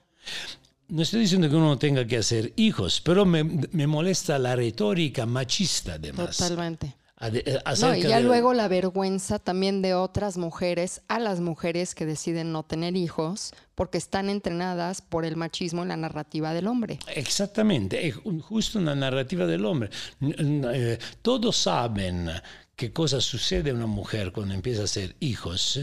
No 0.87 1.01
estoy 1.01 1.21
diciendo 1.21 1.49
que 1.49 1.55
uno 1.55 1.67
no 1.69 1.77
tenga 1.79 2.05
que 2.05 2.17
hacer 2.17 2.53
hijos, 2.55 3.01
pero 3.01 3.25
me, 3.25 3.43
me 3.43 3.87
molesta 3.87 4.37
la 4.39 4.55
retórica 4.55 5.25
machista 5.25 5.95
además. 5.95 6.37
Totalmente. 6.37 6.95
Eh, 7.31 7.59
No, 7.79 7.95
y 7.95 8.01
ya 8.01 8.17
de- 8.17 8.23
luego 8.23 8.53
la 8.53 8.67
vergüenza 8.67 9.39
también 9.39 9.81
de 9.81 9.93
otras 9.93 10.37
mujeres 10.37 11.01
a 11.07 11.19
las 11.19 11.39
mujeres 11.39 11.95
que 11.95 12.05
deciden 12.05 12.51
no 12.51 12.63
tener 12.63 12.95
hijos 12.97 13.53
porque 13.75 13.97
están 13.97 14.29
entrenadas 14.29 15.01
por 15.01 15.25
el 15.25 15.35
machismo 15.35 15.83
en 15.83 15.89
la 15.89 15.97
narrativa 15.97 16.53
del 16.53 16.67
hombre. 16.67 16.99
Exactamente, 17.15 18.07
es 18.07 18.15
justo 18.41 18.79
una 18.79 18.95
narrativa 18.95 19.45
del 19.45 19.65
hombre. 19.65 19.89
Eh, 20.21 20.97
todos 21.21 21.55
saben 21.57 22.29
qué 22.75 22.91
cosa 22.91 23.21
sucede 23.21 23.71
a 23.71 23.73
una 23.73 23.87
mujer 23.87 24.31
cuando 24.31 24.53
empieza 24.53 24.81
a 24.81 24.85
hacer 24.85 25.15
hijos 25.19 25.79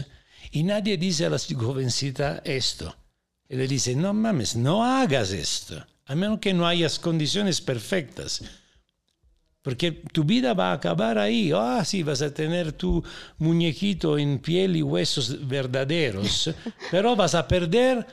Y 0.51 0.63
nadie 0.63 0.97
dice 0.97 1.25
a 1.25 1.29
la 1.29 1.37
jovencita 1.39 2.41
esto. 2.43 2.95
Y 3.47 3.55
le 3.55 3.67
dice, 3.67 3.95
no 3.95 4.13
mames, 4.13 4.55
no 4.55 4.83
hagas 4.83 5.31
esto, 5.31 5.85
a 6.05 6.15
menos 6.15 6.39
que 6.39 6.53
no 6.53 6.65
hayas 6.65 6.99
condiciones 6.99 7.61
perfectas. 7.61 8.41
Porque 9.61 9.91
tu 9.91 10.23
vida 10.23 10.53
va 10.53 10.71
a 10.71 10.75
acabar 10.75 11.17
ahí. 11.19 11.51
Ah, 11.53 11.85
sí, 11.85 12.01
vas 12.01 12.21
a 12.21 12.33
tener 12.33 12.73
tu 12.73 13.03
muñequito 13.37 14.17
en 14.17 14.39
piel 14.39 14.75
y 14.75 14.81
huesos 14.81 15.47
verdaderos, 15.47 16.49
pero 16.91 17.15
vas 17.15 17.35
a 17.35 17.47
perder 17.47 18.05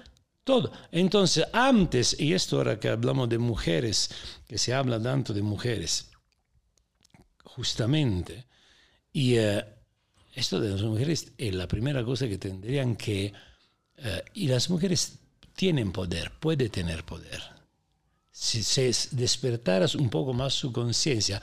todo. 0.44 0.70
Entonces, 0.92 1.46
antes, 1.52 2.18
y 2.20 2.34
esto 2.34 2.58
ahora 2.58 2.78
que 2.78 2.88
hablamos 2.88 3.28
de 3.28 3.38
mujeres, 3.38 4.10
que 4.46 4.58
se 4.58 4.74
habla 4.74 5.00
tanto 5.00 5.32
de 5.32 5.42
mujeres, 5.42 6.10
justamente, 7.44 8.46
y 9.12 9.36
eh, 9.36 9.64
esto 10.34 10.60
de 10.60 10.70
las 10.70 10.82
mujeres 10.82 11.32
es 11.38 11.54
la 11.54 11.66
primera 11.66 12.04
cosa 12.04 12.28
que 12.28 12.38
tendrían 12.38 12.94
que... 12.94 13.32
Eh, 13.96 14.22
y 14.34 14.48
las 14.48 14.68
mujeres 14.70 15.18
tienen 15.54 15.92
poder, 15.92 16.30
puede 16.38 16.68
tener 16.68 17.04
poder 17.04 17.57
si 18.40 18.62
se 18.62 18.92
despertaras 19.10 19.96
un 19.96 20.08
poco 20.08 20.32
más 20.32 20.54
su 20.54 20.72
conciencia, 20.72 21.42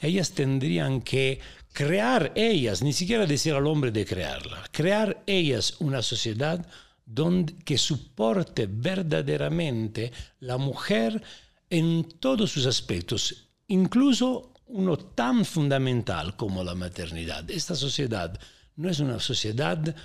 ellas 0.00 0.30
tendrían 0.30 1.02
que 1.02 1.40
crear 1.72 2.32
ellas, 2.36 2.82
ni 2.82 2.92
siquiera 2.92 3.26
decir 3.26 3.52
al 3.54 3.66
hombre 3.66 3.90
de 3.90 4.06
crearla, 4.06 4.62
crear 4.70 5.24
ellas 5.26 5.74
una 5.80 6.02
sociedad 6.02 6.64
donde, 7.04 7.56
que 7.64 7.76
soporte 7.76 8.68
verdaderamente 8.70 10.12
la 10.38 10.56
mujer 10.56 11.20
en 11.68 12.04
todos 12.20 12.52
sus 12.52 12.66
aspectos, 12.66 13.48
incluso 13.66 14.52
uno 14.66 14.96
tan 14.96 15.44
fundamental 15.44 16.36
como 16.36 16.62
la 16.62 16.76
maternidad. 16.76 17.50
Esta 17.50 17.74
sociedad 17.74 18.38
no 18.76 18.88
es 18.88 19.00
una 19.00 19.18
sociedad 19.18 19.96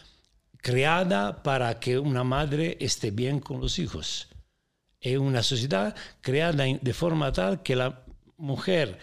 creada 0.57 1.43
para 1.43 1.79
que 1.79 1.99
una 1.99 2.23
madre 2.23 2.77
esté 2.79 3.11
bien 3.11 3.39
con 3.39 3.61
los 3.61 3.77
hijos 3.77 4.30
es 5.01 5.17
una 5.17 5.41
sociedad 5.43 5.95
creada 6.21 6.63
de 6.63 6.93
forma 6.93 7.31
tal 7.31 7.63
que 7.63 7.75
la 7.75 8.05
mujer 8.37 8.97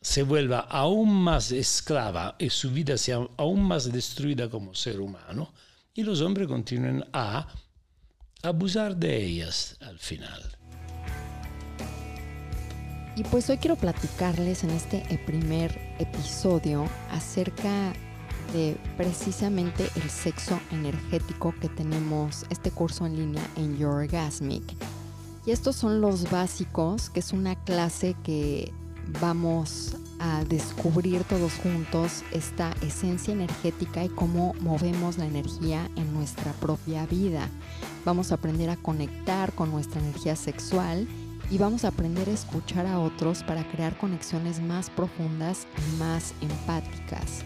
se 0.00 0.22
vuelva 0.22 0.60
aún 0.60 1.10
más 1.12 1.50
esclava 1.50 2.36
y 2.38 2.50
su 2.50 2.70
vida 2.70 2.96
sea 2.96 3.26
aún 3.36 3.62
más 3.62 3.90
destruida 3.90 4.48
como 4.48 4.74
ser 4.74 5.00
humano 5.00 5.52
y 5.94 6.02
los 6.02 6.20
hombres 6.20 6.46
continúen 6.46 7.04
a 7.12 7.48
abusar 8.42 8.94
de 8.96 9.24
ellas 9.24 9.76
al 9.80 9.98
final. 9.98 10.42
Y 13.16 13.24
pues 13.24 13.48
hoy 13.48 13.56
quiero 13.56 13.76
platicarles 13.76 14.62
en 14.62 14.70
este 14.70 15.02
primer 15.24 15.76
episodio 15.98 16.86
acerca 17.10 17.94
de 18.52 18.76
precisamente 18.98 19.88
el 19.96 20.10
sexo 20.10 20.60
energético 20.70 21.54
que 21.60 21.70
tenemos 21.70 22.44
este 22.50 22.70
curso 22.70 23.06
en 23.06 23.16
línea 23.16 23.42
en 23.56 23.78
Your 23.78 23.94
Orgasmic. 23.94 24.62
Y 25.46 25.52
estos 25.52 25.76
son 25.76 26.00
los 26.00 26.28
básicos, 26.28 27.08
que 27.08 27.20
es 27.20 27.32
una 27.32 27.54
clase 27.54 28.16
que 28.24 28.72
vamos 29.20 29.96
a 30.18 30.42
descubrir 30.44 31.22
todos 31.22 31.52
juntos 31.54 32.24
esta 32.32 32.74
esencia 32.82 33.32
energética 33.32 34.04
y 34.04 34.08
cómo 34.08 34.54
movemos 34.60 35.18
la 35.18 35.26
energía 35.26 35.88
en 35.94 36.12
nuestra 36.12 36.52
propia 36.54 37.06
vida. 37.06 37.48
Vamos 38.04 38.32
a 38.32 38.36
aprender 38.36 38.70
a 38.70 38.76
conectar 38.76 39.52
con 39.52 39.70
nuestra 39.70 40.00
energía 40.00 40.34
sexual 40.34 41.06
y 41.48 41.58
vamos 41.58 41.84
a 41.84 41.88
aprender 41.88 42.28
a 42.28 42.32
escuchar 42.32 42.86
a 42.86 42.98
otros 42.98 43.44
para 43.44 43.70
crear 43.70 43.96
conexiones 43.98 44.60
más 44.60 44.90
profundas 44.90 45.68
y 45.78 45.96
más 45.98 46.34
empáticas. 46.40 47.44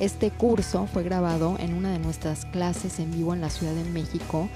Este 0.00 0.32
curso 0.32 0.88
fue 0.92 1.04
grabado 1.04 1.56
en 1.60 1.74
una 1.74 1.92
de 1.92 2.00
nuestras 2.00 2.46
clases 2.46 2.98
en 2.98 3.12
vivo 3.12 3.32
en 3.32 3.40
la 3.40 3.50
Ciudad 3.50 3.74
de 3.74 3.84
México 3.90 4.48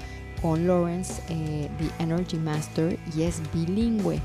con 0.43 0.67
Lawrence, 0.67 1.23
eh, 1.29 1.69
The 1.79 2.03
Energy 2.03 2.35
Master, 2.37 2.99
y 3.15 3.23
es 3.23 3.41
bilingüe. 3.53 4.19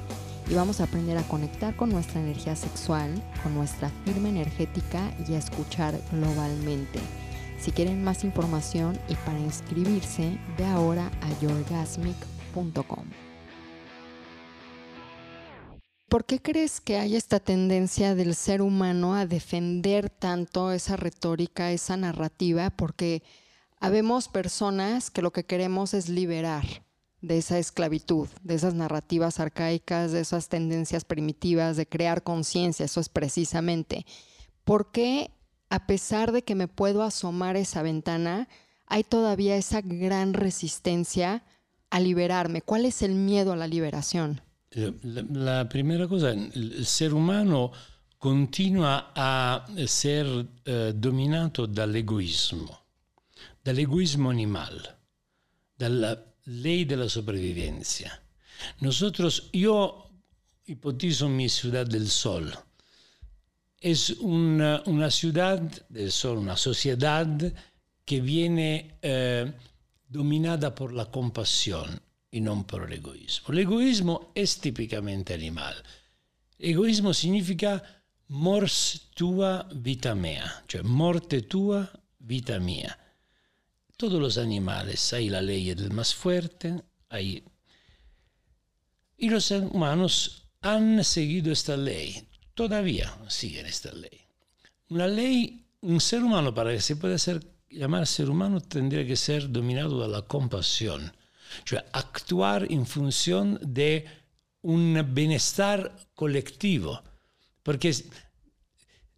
Y 0.50 0.54
vamos 0.54 0.80
a 0.80 0.84
aprender 0.84 1.16
a 1.16 1.22
conectar 1.22 1.76
con 1.76 1.90
nuestra 1.90 2.20
energía 2.20 2.56
sexual, 2.56 3.14
con 3.44 3.54
nuestra 3.54 3.88
firma 4.04 4.28
energética 4.28 5.14
y 5.28 5.34
a 5.34 5.38
escuchar 5.38 5.94
globalmente. 6.10 6.98
Si 7.60 7.70
quieren 7.70 8.02
más 8.02 8.24
información 8.24 8.98
y 9.08 9.14
para 9.14 9.38
inscribirse, 9.38 10.38
ve 10.58 10.66
ahora 10.66 11.08
a 11.22 11.40
yourgasmic.com. 11.40 13.04
¿Por 16.08 16.24
qué 16.24 16.40
crees 16.40 16.80
que 16.80 16.96
hay 16.96 17.14
esta 17.14 17.38
tendencia 17.38 18.16
del 18.16 18.34
ser 18.34 18.60
humano 18.60 19.14
a 19.14 19.26
defender 19.26 20.10
tanto 20.10 20.72
esa 20.72 20.96
retórica, 20.96 21.70
esa 21.70 21.96
narrativa? 21.96 22.70
Porque 22.70 23.22
Habemos 23.80 24.28
personas 24.28 25.10
que 25.10 25.22
lo 25.22 25.32
que 25.32 25.44
queremos 25.44 25.94
es 25.94 26.08
liberar 26.08 26.64
de 27.20 27.38
esa 27.38 27.58
esclavitud, 27.58 28.28
de 28.42 28.54
esas 28.54 28.74
narrativas 28.74 29.40
arcaicas, 29.40 30.12
de 30.12 30.20
esas 30.20 30.48
tendencias 30.48 31.04
primitivas, 31.04 31.76
de 31.76 31.86
crear 31.86 32.22
conciencia, 32.22 32.84
eso 32.84 33.00
es 33.00 33.08
precisamente. 33.08 34.06
¿Por 34.64 34.90
qué, 34.92 35.30
a 35.70 35.86
pesar 35.86 36.32
de 36.32 36.42
que 36.42 36.54
me 36.54 36.68
puedo 36.68 37.02
asomar 37.02 37.56
esa 37.56 37.82
ventana, 37.82 38.48
hay 38.86 39.04
todavía 39.04 39.56
esa 39.56 39.80
gran 39.80 40.34
resistencia 40.34 41.44
a 41.90 42.00
liberarme? 42.00 42.62
¿Cuál 42.62 42.84
es 42.84 43.02
el 43.02 43.14
miedo 43.14 43.52
a 43.52 43.56
la 43.56 43.66
liberación? 43.66 44.40
La, 44.70 45.68
primera 45.68 46.06
cosa, 46.06 46.30
el 46.30 46.84
ser 46.84 47.14
humano 47.14 47.72
continúa 48.18 49.12
a 49.14 49.66
ser 49.86 50.46
eh, 50.64 50.92
dominado 50.94 51.66
del 51.66 52.04
egoísmo 53.76 54.30
animal, 54.30 54.96
de 55.76 55.88
la 55.88 56.24
ley 56.44 56.84
de 56.84 56.96
la 56.96 57.08
sobrevivencia. 57.08 58.22
Nosotros, 58.80 59.50
yo 59.52 60.10
hipotizo 60.66 61.28
mi 61.28 61.48
ciudad 61.48 61.86
del 61.86 62.08
sol. 62.08 62.52
Es 63.80 64.10
una, 64.10 65.10
ciudad 65.10 65.60
del 65.88 66.10
sol, 66.10 66.38
una 66.38 66.56
sociedad 66.56 67.28
que 68.04 68.20
viene 68.20 68.98
eh, 69.02 69.52
dominada 70.08 70.74
por 70.74 70.92
la 70.92 71.06
compasión 71.06 72.00
y 72.30 72.40
no 72.40 72.66
por 72.66 72.84
el 72.84 72.94
egoísmo. 72.94 73.52
El 73.52 73.58
egoísmo 73.60 74.32
típicamente 74.60 75.34
animal. 75.34 75.76
Egoísmo 76.58 77.14
significa 77.14 77.82
mors 78.28 79.08
tua 79.14 79.68
vita 79.72 80.14
mea, 80.14 80.64
cioè 80.66 80.82
morte 80.82 81.42
tua 81.42 81.88
vita 82.18 82.58
mia 82.58 82.96
todos 83.98 84.20
los 84.20 84.38
animales. 84.38 85.12
Hay 85.12 85.28
la 85.28 85.42
ley 85.42 85.74
del 85.74 85.90
más 85.90 86.14
fuerte, 86.14 86.82
hay... 87.10 87.44
Y 89.18 89.28
los 89.28 89.50
humanos 89.50 90.48
han 90.62 91.02
seguido 91.04 91.52
esta 91.52 91.76
ley, 91.76 92.26
todavía 92.54 93.12
siguen 93.28 93.66
esta 93.66 93.92
ley. 93.92 94.20
Una 94.88 95.08
ley, 95.08 95.66
un 95.80 96.00
ser 96.00 96.22
humano 96.22 96.54
para 96.54 96.72
que 96.72 96.80
se 96.80 96.94
pueda 96.96 97.18
ser, 97.18 97.44
llamar 97.68 98.06
ser 98.06 98.30
humano 98.30 98.60
tendría 98.60 99.04
que 99.04 99.16
ser 99.16 99.50
dominado 99.50 100.00
de 100.00 100.08
la 100.08 100.22
compasión, 100.22 101.12
cioè 101.64 101.84
actuar 101.92 102.70
en 102.70 102.86
función 102.86 103.58
de 103.60 104.06
un 104.62 105.04
bienestar 105.12 105.92
colectivo. 106.14 107.02
Porque 107.64 107.92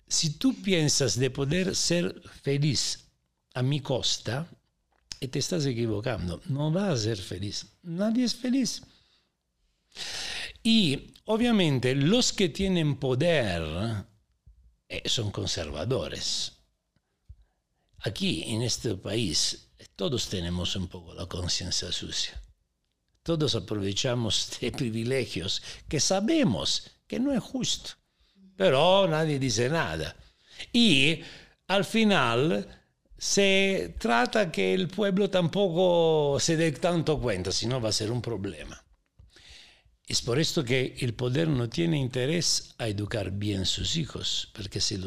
si 0.08 0.30
tú 0.38 0.54
piensas 0.62 1.18
de 1.18 1.30
poder 1.30 1.76
ser 1.76 2.22
feliz 2.42 3.10
a 3.52 3.62
mi 3.62 3.80
costa, 3.80 4.48
y 5.20 5.28
te 5.28 5.38
estás 5.38 5.66
equivocando. 5.66 6.40
No 6.46 6.72
vas 6.72 6.92
a 6.92 7.02
ser 7.02 7.18
feliz. 7.18 7.66
Nadie 7.82 8.24
es 8.24 8.34
feliz. 8.34 8.82
Y 10.62 11.14
obviamente 11.26 11.94
los 11.94 12.32
que 12.32 12.48
tienen 12.48 12.96
poder 12.96 14.06
eh, 14.88 15.02
son 15.08 15.30
conservadores. 15.30 16.52
Aquí 17.98 18.44
en 18.46 18.62
este 18.62 18.94
país 18.94 19.68
todos 19.94 20.28
tenemos 20.28 20.74
un 20.76 20.88
poco 20.88 21.12
la 21.12 21.26
conciencia 21.26 21.92
sucia. 21.92 22.40
Todos 23.22 23.54
aprovechamos 23.54 24.58
de 24.58 24.72
privilegios 24.72 25.62
que 25.86 26.00
sabemos 26.00 26.90
que 27.06 27.20
no 27.20 27.32
es 27.32 27.42
justo. 27.42 27.90
Pero 28.56 29.06
nadie 29.06 29.38
dice 29.38 29.68
nada. 29.68 30.16
Y 30.72 31.20
al 31.66 31.84
final 31.84 32.79
se 33.20 33.96
trata 33.98 34.50
que 34.50 34.72
el 34.72 34.88
pueblo 34.88 35.28
tampoco 35.28 36.40
se 36.40 36.56
dé 36.56 36.72
tanto 36.72 37.20
cuenta, 37.20 37.52
si 37.52 37.66
no 37.66 37.78
va 37.78 37.90
a 37.90 37.92
ser 37.92 38.10
un 38.10 38.22
problema. 38.22 38.82
Es 40.06 40.22
por 40.22 40.38
esto 40.38 40.64
que 40.64 40.96
el 41.00 41.12
poder 41.12 41.46
no 41.46 41.68
tiene 41.68 41.98
interés 41.98 42.74
a 42.78 42.88
educar 42.88 43.30
bien 43.30 43.66
sus 43.66 43.96
hijos, 43.96 44.48
porque 44.54 44.80
si, 44.80 44.98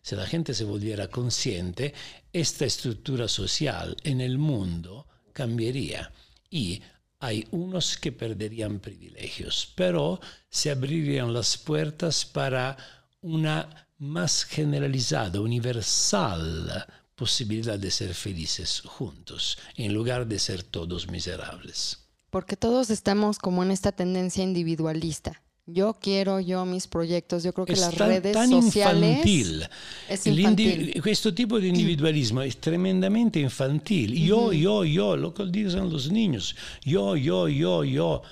si 0.00 0.16
la 0.16 0.26
gente 0.26 0.54
se 0.54 0.64
volviera 0.64 1.08
consciente, 1.08 1.92
esta 2.32 2.64
estructura 2.64 3.28
social 3.28 3.94
en 4.04 4.22
el 4.22 4.38
mundo 4.38 5.06
cambiaría 5.34 6.10
y 6.48 6.80
hay 7.20 7.46
unos 7.50 7.98
que 7.98 8.12
perderían 8.12 8.80
privilegios, 8.80 9.70
pero 9.74 10.18
se 10.48 10.70
abrirían 10.70 11.34
las 11.34 11.58
puertas 11.58 12.24
para 12.24 12.74
una 13.20 13.86
más 13.98 14.44
generalizada, 14.44 15.40
universal 15.40 16.86
posibilidad 17.14 17.78
de 17.78 17.90
ser 17.90 18.14
felices 18.14 18.80
juntos, 18.84 19.58
en 19.76 19.92
lugar 19.94 20.26
de 20.26 20.38
ser 20.38 20.62
todos 20.62 21.08
miserables. 21.08 21.98
Porque 22.30 22.56
todos 22.56 22.90
estamos 22.90 23.38
como 23.38 23.62
en 23.62 23.70
esta 23.70 23.92
tendencia 23.92 24.42
individualista. 24.42 25.42
Yo 25.66 25.94
quiero, 26.00 26.40
yo 26.40 26.64
mis 26.64 26.88
proyectos, 26.88 27.44
yo 27.44 27.52
creo 27.52 27.66
que 27.66 27.74
Es 27.74 27.80
las 27.80 27.94
tan- 27.94 28.08
redes 28.08 28.32
tan 28.32 28.50
sociales 28.50 29.10
infantil. 29.24 29.68
es 30.08 30.26
infantil. 30.26 31.00
questo 31.00 31.32
tipo 31.32 31.60
di 31.60 31.68
individualismo 31.68 32.40
è 32.40 32.50
tremendamente 32.58 33.38
infantile. 33.38 34.18
Yo, 34.18 34.52
yo, 34.52 34.82
yo, 34.84 35.16
lo 35.16 35.32
que 35.32 35.44
dicen 35.46 35.88
los 35.88 36.10
niños. 36.10 36.56
Yo, 36.84 37.14
yo, 37.16 37.46
yo, 37.48 37.84
yo. 37.84 38.22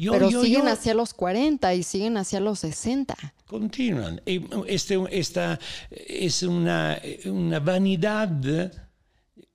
Yo, 0.00 0.12
Pero 0.12 0.30
yo, 0.30 0.44
siguen 0.44 0.62
yo. 0.66 0.70
hacia 0.70 0.94
los 0.94 1.12
40 1.12 1.74
y 1.74 1.82
siguen 1.82 2.16
hacia 2.18 2.38
los 2.38 2.60
60. 2.60 3.16
Continúan. 3.46 4.20
Este, 4.68 4.96
esta 5.10 5.58
es 5.90 6.44
una, 6.44 7.00
una 7.26 7.58
vanidad. 7.58 8.30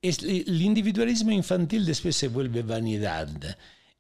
es- 0.02 0.22
el 0.22 0.62
individualismo 0.62 1.32
infantil 1.32 1.86
después 1.86 2.18
se 2.18 2.28
vuelve 2.28 2.62
vanidad. 2.62 3.30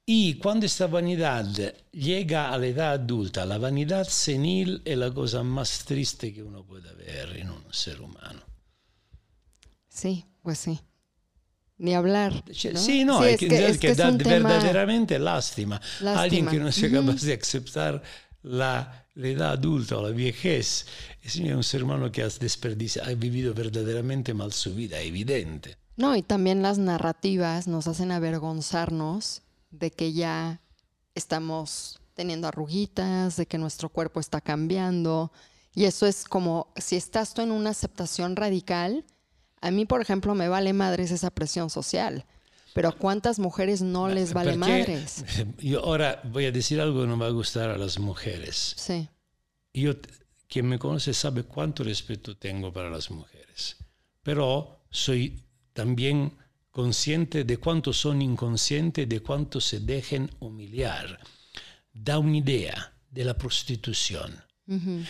Y 0.06 0.34
cuando 0.34 0.66
esta 0.66 0.88
vanidad 0.88 1.46
llega 1.94 2.52
a 2.52 2.58
la 2.58 2.68
edad 2.68 2.92
adulta, 2.92 3.46
la 3.46 3.58
vanidad 3.58 4.06
senil 4.06 4.82
es 4.84 4.98
la 4.98 5.14
cosa 5.14 5.44
más 5.44 5.86
triste 5.86 6.34
que 6.34 6.44
uno 6.44 6.66
puede 6.66 6.94
ver 6.96 7.38
en 7.38 7.52
un 7.52 7.64
ser 7.74 8.02
humano. 8.02 8.42
Sí, 9.88 10.26
pues 10.42 10.60
sí. 10.60 10.82
Ni 11.84 11.94
hablar. 11.94 12.44
Cioè, 12.54 12.72
¿no? 12.72 12.80
Sí, 12.80 13.04
que- 13.50 13.68
es 13.68 13.78
que 13.78 13.94
tema- 13.94 14.50
verdaderamente 14.50 15.20
lástima. 15.20 15.82
Lástima. 16.00 16.22
Alguien 16.22 16.48
que 16.48 16.58
no 16.60 16.72
sea 16.72 16.90
capaz 16.90 17.22
de 17.22 17.34
aceptar 17.34 18.02
la, 18.42 19.06
la 19.16 19.28
edad 19.28 19.52
adulta 19.52 19.98
o 19.98 20.02
la 20.08 20.10
viejez 20.16 20.86
es 21.22 21.36
un 21.36 21.62
ser 21.64 21.84
humano 21.84 22.10
que 22.10 22.24
ha 22.24 22.30
desperdiciado, 22.30 23.10
ha 23.10 23.14
vivido 23.16 23.54
verdaderamente 23.54 24.34
mal 24.34 24.54
su 24.54 24.74
vida, 24.74 25.00
evidente. 25.02 25.76
No, 25.98 26.16
y 26.16 26.22
también 26.24 26.62
las 26.62 26.78
narrativas 26.78 27.68
nos 27.68 27.88
hacen 27.88 28.12
avergonzarnos 28.14 29.42
de 29.72 29.92
que 29.92 30.14
ya 30.14 30.62
estamos 31.16 32.00
teniendo 32.14 32.48
arruguitas, 32.48 33.36
de 33.36 33.46
que 33.46 33.58
nuestro 33.58 33.90
cuerpo 33.90 34.20
está 34.22 34.40
cambiando. 34.42 35.32
Y 35.76 35.86
eso 35.86 36.06
es 36.08 36.24
como, 36.26 36.72
si 36.78 36.96
estás 36.96 37.34
tú 37.34 37.42
en 37.42 37.52
una 37.52 37.72
aceptación 37.72 38.36
radical, 38.36 39.04
a 39.64 39.72
mí, 39.72 39.86
por 39.86 40.02
ejemplo, 40.02 40.36
me 40.36 40.50
vale 40.50 40.74
madres 40.74 41.10
esa 41.12 41.32
presión 41.32 41.70
social. 41.70 42.26
Pero 42.74 42.90
¿a 42.90 42.92
cuántas 42.92 43.40
mujeres 43.40 43.82
no 43.82 44.10
les 44.10 44.34
vale 44.34 44.58
madres? 44.58 45.24
Yo 45.60 45.80
ahora 45.86 46.22
voy 46.26 46.46
a 46.46 46.52
decir 46.52 46.82
algo 46.82 47.02
que 47.02 47.08
no 47.08 47.18
va 47.18 47.28
a 47.28 47.32
gustar 47.32 47.70
a 47.70 47.78
las 47.78 47.98
mujeres. 47.98 48.74
Sí. 48.76 49.08
Yo, 49.74 49.94
quien 50.50 50.68
me 50.68 50.78
conoce 50.78 51.14
sabe 51.14 51.44
cuánto 51.44 51.84
respeto 51.84 52.36
tengo 52.36 52.74
para 52.74 52.90
las 52.90 53.10
mujeres, 53.10 53.78
pero 54.22 54.82
soy 54.90 55.46
también 55.72 56.34
consciente 56.70 57.46
de 57.46 57.58
cuánto 57.58 57.94
son 57.94 58.22
inconscientes, 58.22 59.08
de 59.08 59.22
cuánto 59.22 59.62
se 59.62 59.80
dejen 59.80 60.30
humillar. 60.42 61.20
Da 61.94 62.20
una 62.20 62.38
idea 62.38 62.94
de 63.10 63.24
la 63.24 63.38
prostitución, 63.38 64.44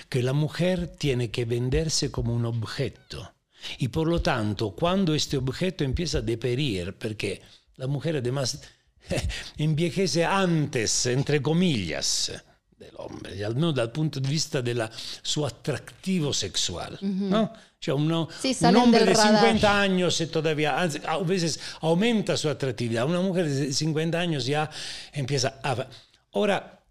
que 0.09 0.21
la 0.21 0.33
mujer 0.33 0.87
tiene 0.87 1.31
que 1.31 1.45
venderse 1.45 2.11
como 2.11 2.35
un 2.35 2.45
objeto. 2.45 3.33
Y 3.79 3.87
por 3.87 4.07
lo 4.07 4.21
tanto, 4.21 4.71
cuando 4.71 5.13
este 5.13 5.37
objeto 5.37 5.83
empieza 5.83 6.19
a 6.19 6.21
deperir, 6.21 6.93
porque 6.97 7.41
la 7.77 7.87
mujer 7.87 8.17
además 8.17 8.61
envejece 9.57 10.25
antes, 10.25 11.05
entre 11.07 11.41
comillas, 11.41 12.31
del 12.77 12.91
hombre, 12.97 13.43
almeno 13.45 13.71
dal 13.71 13.91
punto 13.91 14.19
di 14.19 14.29
vista 14.29 14.61
del 14.61 14.87
suo 15.21 15.45
attrattivo 15.45 16.33
sexual. 16.33 16.97
¿no? 17.01 17.51
Cioè 17.79 17.93
uno- 17.95 18.27
Sí, 18.41 18.55
un 18.69 18.75
hombre 18.77 18.99
de 19.05 19.13
radar. 19.13 19.39
50 19.41 19.81
años 19.81 20.23
todavía, 20.31 20.79
anzi, 20.79 20.99
a 21.05 21.17
veces 21.19 21.59
aumenta 21.81 22.35
su 22.37 22.47
atractividad. 22.49 23.05
Una 23.05 23.19
mujer 23.21 23.47
de 23.49 23.71
50 23.73 24.19
años 24.19 24.45
ya 24.45 24.69
empieza 25.11 25.59
a... 25.63 25.87
Ahora, 26.33 26.83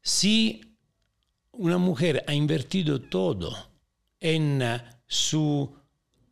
si 0.00 0.60
una 1.52 1.78
mujer 1.78 2.24
ha 2.26 2.34
invertido 2.34 3.00
todo 3.00 3.56
en 4.20 4.62
su 5.12 5.70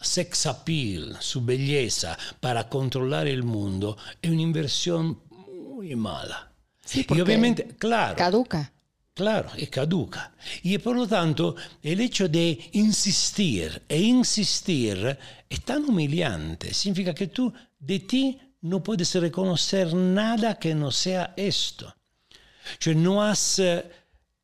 sex 0.01 0.47
appeal, 0.47 1.19
su 1.21 1.45
belleza 1.45 2.17
para 2.41 2.67
controlar 2.67 3.29
el 3.29 3.43
mundo, 3.43 3.99
es 4.23 4.31
una 4.31 4.41
inversión 4.41 5.21
muy 5.29 5.95
mala. 5.95 6.51
Sí, 6.83 7.01
y 7.01 7.05
porque 7.05 7.23
obviamente, 7.23 7.77
claro, 7.79 8.17
Caduca. 8.17 8.73
Claro, 9.13 9.51
es 9.59 9.69
caduca. 9.69 10.33
Y 10.63 10.79
por 10.79 10.97
lo 10.97 11.07
tanto, 11.07 11.55
el 11.83 12.01
hecho 12.01 12.27
de 12.27 12.71
insistir 12.73 13.83
e 13.87 14.01
insistir 14.01 15.19
es 15.47 15.61
tan 15.63 15.85
humillante. 15.85 16.73
Significa 16.73 17.13
que 17.13 17.27
tú 17.27 17.53
de 17.79 17.99
ti 18.01 18.41
no 18.63 18.83
puedes 18.83 19.15
reconocer 19.17 19.93
nada 19.93 20.59
que 20.59 20.75
no 20.75 20.91
sea 20.91 21.35
esto. 21.37 21.95
Cioè, 22.79 22.95
no 22.95 23.23
has... 23.23 23.61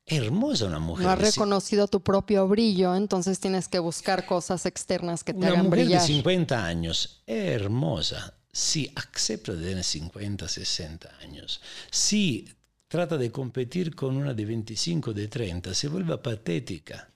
hermosa 0.06 0.66
una 0.66 0.78
mujer. 0.78 1.04
No 1.04 1.10
has 1.12 1.18
reconocido 1.18 1.88
tu 1.88 2.00
propio 2.00 2.46
brillo, 2.46 2.94
entonces 2.94 3.40
tienes 3.40 3.68
que 3.68 3.78
buscar 3.80 4.24
cosas 4.26 4.64
externas 4.64 5.24
que 5.24 5.32
te 5.32 5.38
Una 5.40 5.48
hagan 5.48 5.64
mujer 5.66 5.80
brillar. 5.84 6.00
de 6.00 6.06
50 6.06 6.64
años 6.64 7.22
es 7.26 7.44
hermosa. 7.60 8.34
Si 8.52 8.90
acepta 8.94 9.52
de 9.52 9.68
tener 9.68 9.84
50, 9.84 10.48
60 10.48 11.10
años. 11.22 11.60
Si 11.90 12.48
trata 12.88 13.18
de 13.18 13.30
competir 13.30 13.94
con 13.94 14.16
una 14.16 14.32
de 14.32 14.44
25, 14.46 15.12
de 15.12 15.28
30, 15.28 15.74
se 15.74 15.88
vuelve 15.88 16.16
patética. 16.18 17.10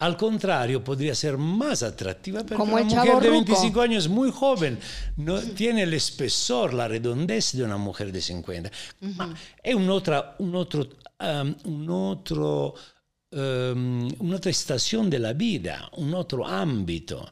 Al 0.00 0.16
contrario, 0.16 0.82
podría 0.82 1.14
ser 1.14 1.38
más 1.38 1.82
atractiva 1.84 2.40
porque 2.40 2.56
Como 2.56 2.74
una 2.74 2.84
mujer 2.84 3.04
de 3.04 3.28
ruco. 3.28 3.30
25 3.30 3.80
años 3.80 4.08
muy 4.08 4.32
joven 4.32 4.78
no 5.16 5.38
tiene 5.40 5.84
el 5.84 5.94
espesor, 5.94 6.74
la 6.74 6.88
redondez 6.88 7.52
de 7.52 7.62
una 7.62 7.76
mujer 7.76 8.10
de 8.10 8.20
50. 8.20 8.70
Ma 9.16 9.32
è 9.62 9.72
un'altra, 9.72 10.34
un 10.40 10.56
otro, 10.56 10.88
um, 11.20 11.54
un 11.64 11.88
otro, 11.90 12.74
um, 13.30 14.08
un'altra 14.20 14.50
estación 14.50 15.08
de 15.10 15.18
la 15.18 15.32
vida, 15.32 15.90
un 15.96 16.14
otro 16.14 16.46
ámbito. 16.46 17.24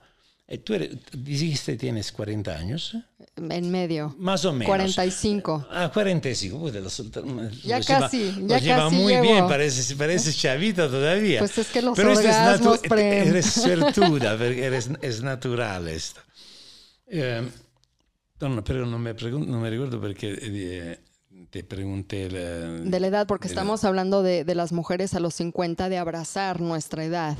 E 0.45 0.59
tú 0.59 0.75
eres, 0.75 0.91
dijiste 1.17 1.77
tienes 1.79 2.13
40 2.13 2.55
años, 2.55 2.95
En 3.37 3.71
medio. 3.71 4.15
más 4.19 4.45
o 4.45 4.53
menos. 4.53 4.67
45. 4.67 5.67
Ah, 5.71 5.91
45, 5.91 6.59
puta, 6.59 6.79
lo 6.81 6.91
solta- 6.91 7.21
lo 7.23 7.49
Ya 7.65 7.79
lleva- 7.79 8.01
casi, 8.01 8.35
ya 8.47 8.59
lleva 8.59 8.85
casi 8.85 8.97
muy 8.97 9.13
llego. 9.15 9.23
bien, 9.23 9.49
parece, 9.49 9.97
parece 9.97 10.31
chavita 10.35 10.89
todavía. 10.91 11.39
Pues 11.39 11.57
es 11.57 11.69
que 11.69 11.81
los 11.81 11.97
Pero 11.97 12.13
orgasmos, 12.13 12.81
Prem. 12.81 13.29
eres 13.29 13.47
suertuda, 13.65 14.37
porque 14.37 14.63
eres, 14.65 14.91
es 15.01 15.23
natural 15.23 15.89
esto. 15.89 16.21
Eh, 17.07 17.49
no, 18.41 18.49
no, 18.51 18.63
pero 18.65 18.85
no 18.85 18.99
me, 18.99 19.15
pregun- 19.17 19.47
no 19.47 19.59
me 19.59 19.71
recuerdo 19.71 19.99
porque 20.01 20.37
eh, 20.39 20.99
te 21.53 21.63
pregunté... 21.63 22.31
la- 22.31 22.39
De 22.41 22.99
la 22.99 23.07
edad, 23.09 23.27
porque 23.27 23.47
de 23.47 23.55
la- 23.55 23.61
estamos 23.61 23.85
hablando 23.85 24.23
de, 24.23 24.43
de 24.43 24.55
las 24.55 24.73
mujeres 24.73 25.13
a 25.13 25.21
los 25.21 25.35
50 25.35 25.91
de 25.91 25.99
abrazar 25.99 26.63
nuestra 26.63 27.05
edad. 27.05 27.37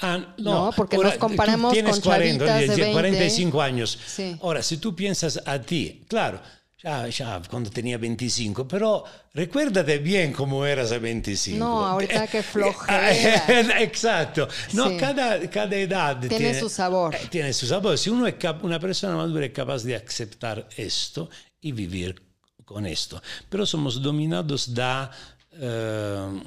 Ah, 0.00 0.34
no, 0.38 0.66
No, 0.66 0.72
porque 0.74 0.96
ahora, 0.96 1.10
nos 1.10 1.18
comparamos 1.18 1.72
tienes 1.74 1.92
con 2.00 2.00
40, 2.00 2.46
chavitas 2.46 2.76
de 2.76 2.82
20. 2.82 2.92
45 2.92 3.60
años. 3.60 3.98
Sí. 4.06 4.34
Ahora, 4.42 4.62
si 4.62 4.78
tú 4.78 4.96
piensas 4.96 5.42
a 5.44 5.58
ti, 5.60 6.06
claro, 6.08 6.40
ya, 6.82 7.06
ya 7.08 7.42
cuando 7.50 7.68
tenía 7.68 7.98
25, 7.98 8.66
pero 8.66 9.04
recuérdate 9.34 9.98
bien 9.98 10.32
cómo 10.32 10.64
eras 10.64 10.90
a 10.92 10.98
25. 10.98 11.58
No, 11.58 11.84
ahorita 11.86 12.26
qué 12.28 12.38
Eh, 12.38 12.42
flojera. 12.42 13.12
Exacto. 13.82 14.48
No, 14.72 14.88
Sí. 14.88 14.96
cada, 14.96 15.38
cada 15.50 15.76
edad 15.76 16.18
Tiene 16.18 16.58
su 16.58 16.70
sabor. 16.70 17.14
eh, 17.14 17.18
tiene 17.28 17.52
su 17.52 17.66
sabor. 17.66 17.98
Si 17.98 18.08
uno 18.08 18.26
es 18.26 18.36
una 18.62 18.80
persona 18.80 19.16
madura 19.16 19.44
es 19.44 19.52
capaz 19.52 19.82
de 19.82 19.96
aceptar 19.96 20.66
esto 20.78 21.28
y 21.60 21.72
vivir 21.72 22.29
con 22.70 22.86
esto. 22.86 23.20
Pero 23.48 23.66
somos 23.66 24.00
dominados 24.00 24.72
da, 24.72 25.10
eh, 25.52 26.42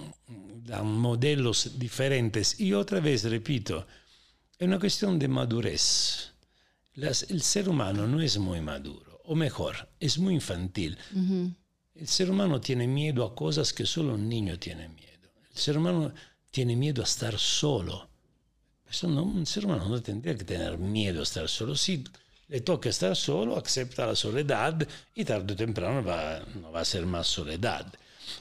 da 0.70 0.82
modelos 0.84 1.78
diferentes. 1.78 2.60
Y 2.60 2.72
otra 2.74 3.00
vez, 3.02 3.24
repito, 3.26 3.86
es 4.58 4.66
una 4.66 4.80
cuestión 4.80 5.20
de 5.20 5.28
madurez. 5.28 6.32
Las- 6.96 7.24
el 7.30 7.42
ser 7.42 7.68
humano 7.68 8.08
no 8.08 8.22
es 8.22 8.38
muy 8.38 8.62
maduro, 8.62 9.20
o 9.26 9.36
mejor, 9.36 9.76
es 10.00 10.18
muy 10.18 10.34
infantil. 10.36 10.98
El 11.96 12.08
ser 12.08 12.30
humano 12.32 12.60
tiene 12.62 12.88
miedo 12.88 13.26
a 13.26 13.36
cosas 13.36 13.74
que 13.74 13.86
solo 13.86 14.14
un 14.16 14.28
niño 14.30 14.58
tiene 14.58 14.88
miedo. 14.90 15.30
El 15.52 15.58
ser 15.58 15.78
humano 15.78 16.14
tiene 16.52 16.76
miedo 16.76 17.02
a 17.02 17.06
estar 17.06 17.38
solo. 17.38 18.10
Eso 18.90 19.08
no, 19.08 19.24
un 19.24 19.46
ser 19.46 19.66
humano 19.66 19.90
no 19.90 20.02
tendría 20.02 20.36
que 20.38 20.44
tener 20.46 20.78
miedo 20.78 21.20
a 21.20 21.24
estar 21.24 21.50
solo. 21.50 21.76
Si 21.76 22.04
le 22.54 22.62
toca 22.62 22.90
estar 22.90 23.16
solo, 23.16 23.58
acepta 23.58 24.06
la 24.06 24.16
soledad 24.16 24.88
y 25.16 25.26
tarde 25.26 25.54
o 25.54 25.56
temprano 25.56 26.04
va, 26.04 26.40
no 26.62 26.72
va 26.72 26.82
a 26.82 26.86
ser 26.86 27.04
más 27.04 27.26
soledad. 27.26 27.92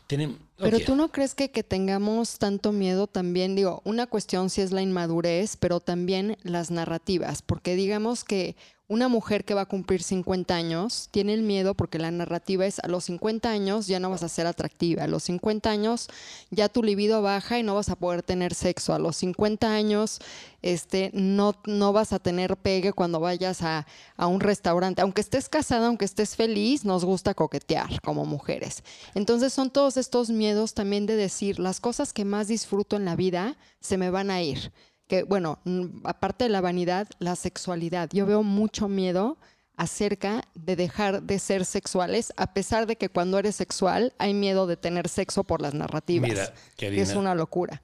Tenem- 0.06 0.36
Pero 0.62 0.80
tú 0.80 0.94
no 0.96 1.10
crees 1.10 1.34
que, 1.34 1.50
que 1.50 1.62
tengamos 1.62 2.38
tanto 2.38 2.72
miedo 2.72 3.06
también, 3.06 3.54
digo, 3.54 3.82
una 3.84 4.06
cuestión 4.06 4.48
sí 4.48 4.60
es 4.60 4.72
la 4.72 4.82
inmadurez, 4.82 5.56
pero 5.56 5.80
también 5.80 6.36
las 6.42 6.70
narrativas, 6.70 7.42
porque 7.42 7.74
digamos 7.74 8.24
que 8.24 8.56
una 8.92 9.08
mujer 9.08 9.46
que 9.46 9.54
va 9.54 9.62
a 9.62 9.66
cumplir 9.66 10.02
50 10.02 10.54
años 10.54 11.08
tiene 11.10 11.32
el 11.32 11.40
miedo 11.40 11.74
porque 11.74 11.98
la 11.98 12.10
narrativa 12.10 12.66
es 12.66 12.78
a 12.78 12.88
los 12.88 13.04
50 13.04 13.48
años 13.48 13.86
ya 13.86 13.98
no 14.00 14.10
vas 14.10 14.22
a 14.22 14.28
ser 14.28 14.46
atractiva, 14.46 15.04
a 15.04 15.06
los 15.06 15.22
50 15.22 15.70
años 15.70 16.08
ya 16.50 16.68
tu 16.68 16.82
libido 16.82 17.22
baja 17.22 17.58
y 17.58 17.62
no 17.62 17.74
vas 17.74 17.88
a 17.88 17.96
poder 17.96 18.22
tener 18.22 18.52
sexo, 18.52 18.92
a 18.92 18.98
los 18.98 19.16
50 19.16 19.72
años 19.72 20.18
este, 20.60 21.10
no, 21.14 21.54
no 21.64 21.94
vas 21.94 22.12
a 22.12 22.18
tener 22.18 22.58
pegue 22.58 22.92
cuando 22.92 23.18
vayas 23.18 23.62
a, 23.62 23.86
a 24.18 24.26
un 24.26 24.40
restaurante, 24.40 25.00
aunque 25.00 25.22
estés 25.22 25.48
casada, 25.48 25.86
aunque 25.86 26.04
estés 26.04 26.36
feliz, 26.36 26.84
nos 26.84 27.02
gusta 27.04 27.32
coquetear 27.32 27.98
como 28.02 28.26
mujeres. 28.26 28.84
Entonces 29.14 29.54
son 29.54 29.70
todos 29.70 29.96
estos 29.96 30.28
miedos 30.28 30.51
también 30.74 31.06
de 31.06 31.16
decir 31.16 31.58
las 31.58 31.80
cosas 31.80 32.12
que 32.12 32.24
más 32.24 32.48
disfruto 32.48 32.96
en 32.96 33.04
la 33.04 33.16
vida 33.16 33.56
se 33.80 33.98
me 33.98 34.10
van 34.10 34.30
a 34.30 34.42
ir 34.42 34.72
que, 35.12 35.24
bueno, 35.24 35.58
aparte 36.04 36.44
de 36.44 36.48
la 36.48 36.62
vanidad, 36.62 37.06
la 37.18 37.36
sexualidad. 37.36 38.08
Yo 38.14 38.24
veo 38.24 38.42
mucho 38.42 38.88
miedo 38.88 39.36
acerca 39.76 40.48
de 40.54 40.74
dejar 40.74 41.22
de 41.22 41.38
ser 41.38 41.66
sexuales, 41.66 42.32
a 42.38 42.54
pesar 42.54 42.86
de 42.86 42.96
que 42.96 43.10
cuando 43.10 43.38
eres 43.38 43.56
sexual 43.56 44.14
hay 44.16 44.32
miedo 44.32 44.66
de 44.66 44.78
tener 44.78 45.10
sexo 45.10 45.44
por 45.44 45.60
las 45.60 45.74
narrativas. 45.74 46.30
Mira, 46.30 46.54
que 46.76 46.86
Karina, 46.86 47.02
es 47.02 47.14
una 47.14 47.34
locura. 47.34 47.82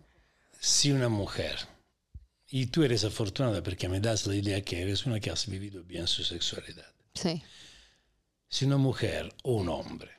si 0.58 0.90
una 0.90 1.10
mujer, 1.10 1.56
y 2.48 2.66
tú 2.66 2.82
eres 2.82 3.04
afortunada 3.04 3.62
porque 3.62 3.90
me 3.90 4.00
das 4.00 4.26
la 4.26 4.34
idea 4.34 4.62
que 4.62 4.80
eres 4.80 5.04
una 5.04 5.20
que 5.20 5.30
has 5.30 5.46
vivido 5.48 5.84
bien 5.84 6.06
su 6.06 6.24
sexualidad, 6.24 6.92
Sí. 7.14 7.42
si 8.48 8.64
una 8.64 8.78
mujer 8.78 9.34
o 9.42 9.56
un 9.56 9.68
hombre 9.68 10.12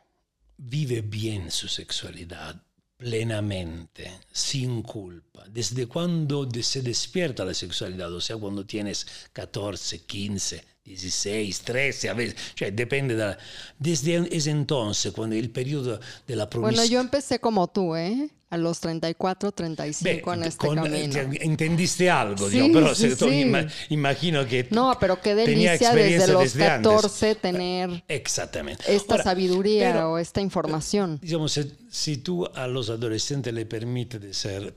vive 0.59 1.01
bien 1.01 1.49
su 1.51 1.67
sexualidad 1.67 2.61
plenamente, 2.97 4.11
sin 4.31 4.81
culpa, 4.81 5.45
desde 5.49 5.87
cuando 5.87 6.45
de- 6.45 6.61
se 6.63 6.81
despierta 6.81 7.45
la 7.45 7.53
sexualidad, 7.53 8.13
o 8.13 8.19
sea, 8.21 8.35
cuando 8.37 8.65
tienes 8.65 9.07
14, 9.33 9.99
15, 10.05 10.65
16, 10.83 11.61
13, 11.61 12.09
a 12.09 12.13
veces, 12.13 12.35
cioè 12.55 12.71
depende 12.71 13.15
da... 13.15 13.37
Desde 13.77 14.27
ese 14.35 14.51
entonces, 14.51 15.13
cuando 15.13 15.35
el 15.35 15.49
periodo 15.49 15.99
de 16.27 16.35
la 16.35 16.45
Bueno, 16.45 16.49
promiscuidad... 16.49 16.91
yo 16.91 16.99
empecé 16.99 17.39
como 17.39 17.67
tú, 17.67 17.95
¿eh? 17.95 18.29
A 18.51 18.57
los 18.57 18.79
34, 18.79 19.51
35 19.51 20.33
en 20.33 20.43
este 20.43 20.57
con- 20.67 20.75
camino. 20.77 21.13
te- 21.13 21.45
entendiste 21.45 22.09
algo, 22.09 22.49
Sí, 22.49 22.59
digo, 22.61 22.79
pero 22.79 22.95
sí, 22.95 23.11
sí. 23.15 23.25
ima- 23.25 23.67
imagino 23.89 24.45
que 24.47 24.67
No, 24.71 24.97
pero 24.99 25.21
qué 25.21 25.35
delicia 25.35 25.93
desde 25.93 26.27
los 26.33 26.41
desde 26.43 26.65
antes. 26.65 26.91
14 26.91 27.35
tener 27.35 28.03
Exactamente. 28.07 28.83
esta 28.87 29.13
Ahora, 29.15 29.23
sabiduría 29.23 29.93
pero, 29.93 30.13
o 30.13 30.17
esta 30.17 30.41
información. 30.41 31.19
Digamos, 31.21 31.51
si, 31.51 31.71
si 31.91 32.17
tú 32.17 32.45
a 32.55 32.65
los 32.67 32.89
adolescentes 32.89 33.53
le 33.53 33.67
permites 33.67 34.19
de 34.19 34.33
ser 34.33 34.73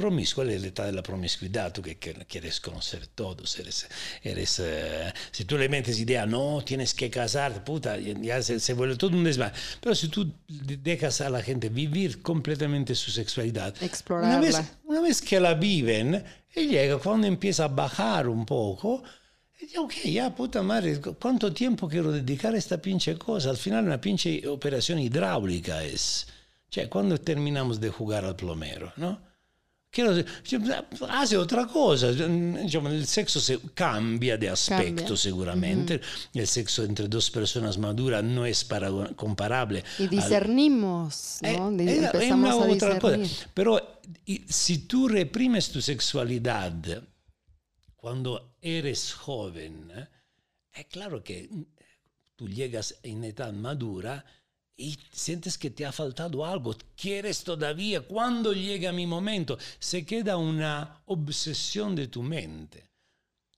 promiscuos, 0.00 0.34
¿cuál 0.46 0.50
es 0.50 0.60
la 0.62 0.68
edad 0.68 0.86
de 0.86 0.92
la 0.92 1.02
promiscuidad? 1.02 1.72
Tú 1.72 1.82
que, 1.82 1.96
que 1.98 2.14
quieres 2.26 2.60
conocer 2.60 3.06
todos, 3.08 3.58
eres, 3.58 3.86
eres, 4.22 4.58
eh, 4.64 5.12
si 5.30 5.44
tú 5.44 5.56
le 5.58 5.68
metes 5.68 5.98
idea, 6.00 6.26
no, 6.26 6.62
tienes 6.64 6.94
que 6.94 7.08
casarte, 7.10 7.60
puta, 7.60 7.98
ya 7.98 8.42
se, 8.42 8.58
se 8.58 8.72
vuelve 8.74 8.96
todo 8.96 9.16
un 9.16 9.24
desván. 9.24 9.52
Pero 9.80 9.94
si 9.94 10.08
tú 10.08 10.32
de- 10.48 10.76
dejas 10.78 11.20
a 11.20 11.28
la 11.30 11.42
gente 11.42 11.68
vivir 11.68 12.22
completamente 12.22 12.94
su 12.94 13.10
sexualidad, 13.10 13.74
Explorarla. 13.82 14.38
Una 14.38 14.40
vez, 14.40 14.72
una 14.84 15.00
vez 15.00 15.20
que 15.22 15.38
la 15.38 15.54
viven, 15.54 16.24
y 16.56 16.66
llega 16.66 16.98
cuando 16.98 17.26
empieza 17.26 17.64
a 17.64 17.68
bajar 17.68 18.28
un 18.28 18.44
poco, 18.44 19.02
ok, 19.78 19.92
ya 20.06 20.34
puta 20.34 20.62
madre, 20.62 21.00
¿cuánto 21.20 21.52
tiempo 21.52 21.88
quiero 21.88 22.10
dedicar 22.10 22.54
a 22.54 22.58
esta 22.58 22.78
pinche 22.80 23.16
cosa? 23.16 23.50
Al 23.50 23.56
final 23.56 23.84
una 23.84 24.00
pinche 24.00 24.46
operación 24.48 24.98
hidráulica 24.98 25.84
es. 25.84 26.26
Cioè, 26.72 26.88
cuando 26.88 27.18
terminamos 27.18 27.80
de 27.80 27.90
jugar 27.90 28.24
al 28.24 28.36
plomero, 28.36 28.92
¿no? 28.96 29.20
Quiero, 29.92 30.14
hace 31.08 31.36
otra 31.36 31.66
cosa, 31.66 32.12
diciamo, 32.12 32.88
el 32.90 33.04
sexo 33.08 33.40
se 33.40 33.58
cambia 33.74 34.36
de 34.36 34.48
aspecto 34.48 34.94
Cambia. 35.02 35.16
seguramente, 35.16 36.00
el 36.32 36.46
sexo 36.46 36.84
entre 36.84 37.08
dos 37.08 37.28
personas 37.28 37.76
maduras 37.76 38.22
no 38.22 38.46
es 38.46 38.64
para, 38.64 38.88
comparable. 39.16 39.82
Y 39.98 40.04
al- 40.04 40.08
discernimos, 40.10 41.38
¿no? 41.42 41.70
eh, 41.72 41.76
Di- 41.76 41.88
es 42.24 42.30
una- 42.30 42.54
otra 42.54 43.00
cosa. 43.00 43.18
Pero 43.52 44.00
y, 44.24 44.44
si 44.48 44.78
tú 44.86 45.08
reprimes 45.08 45.70
tu 45.70 45.82
sexualidad 45.82 46.72
cuando 47.96 48.54
eres 48.62 49.12
joven, 49.12 49.90
eh, 49.92 50.06
es 50.72 50.86
claro 50.86 51.24
que 51.24 51.48
mm, 51.50 51.62
tú 52.36 52.48
llegas 52.48 52.94
en 53.02 53.24
edad 53.24 53.52
madura 53.52 54.24
y 54.80 54.98
sientes 55.12 55.58
que 55.58 55.70
te 55.70 55.84
ha 55.84 55.92
faltado 55.92 56.44
algo, 56.44 56.74
quieres 56.96 57.44
todavía, 57.44 58.00
cuando 58.00 58.52
llega 58.52 58.92
mi 58.92 59.06
momento, 59.06 59.58
se 59.78 60.06
queda 60.06 60.36
una 60.38 61.02
obsesión 61.06 61.94
de 61.94 62.08
tu 62.08 62.22
mente. 62.22 62.88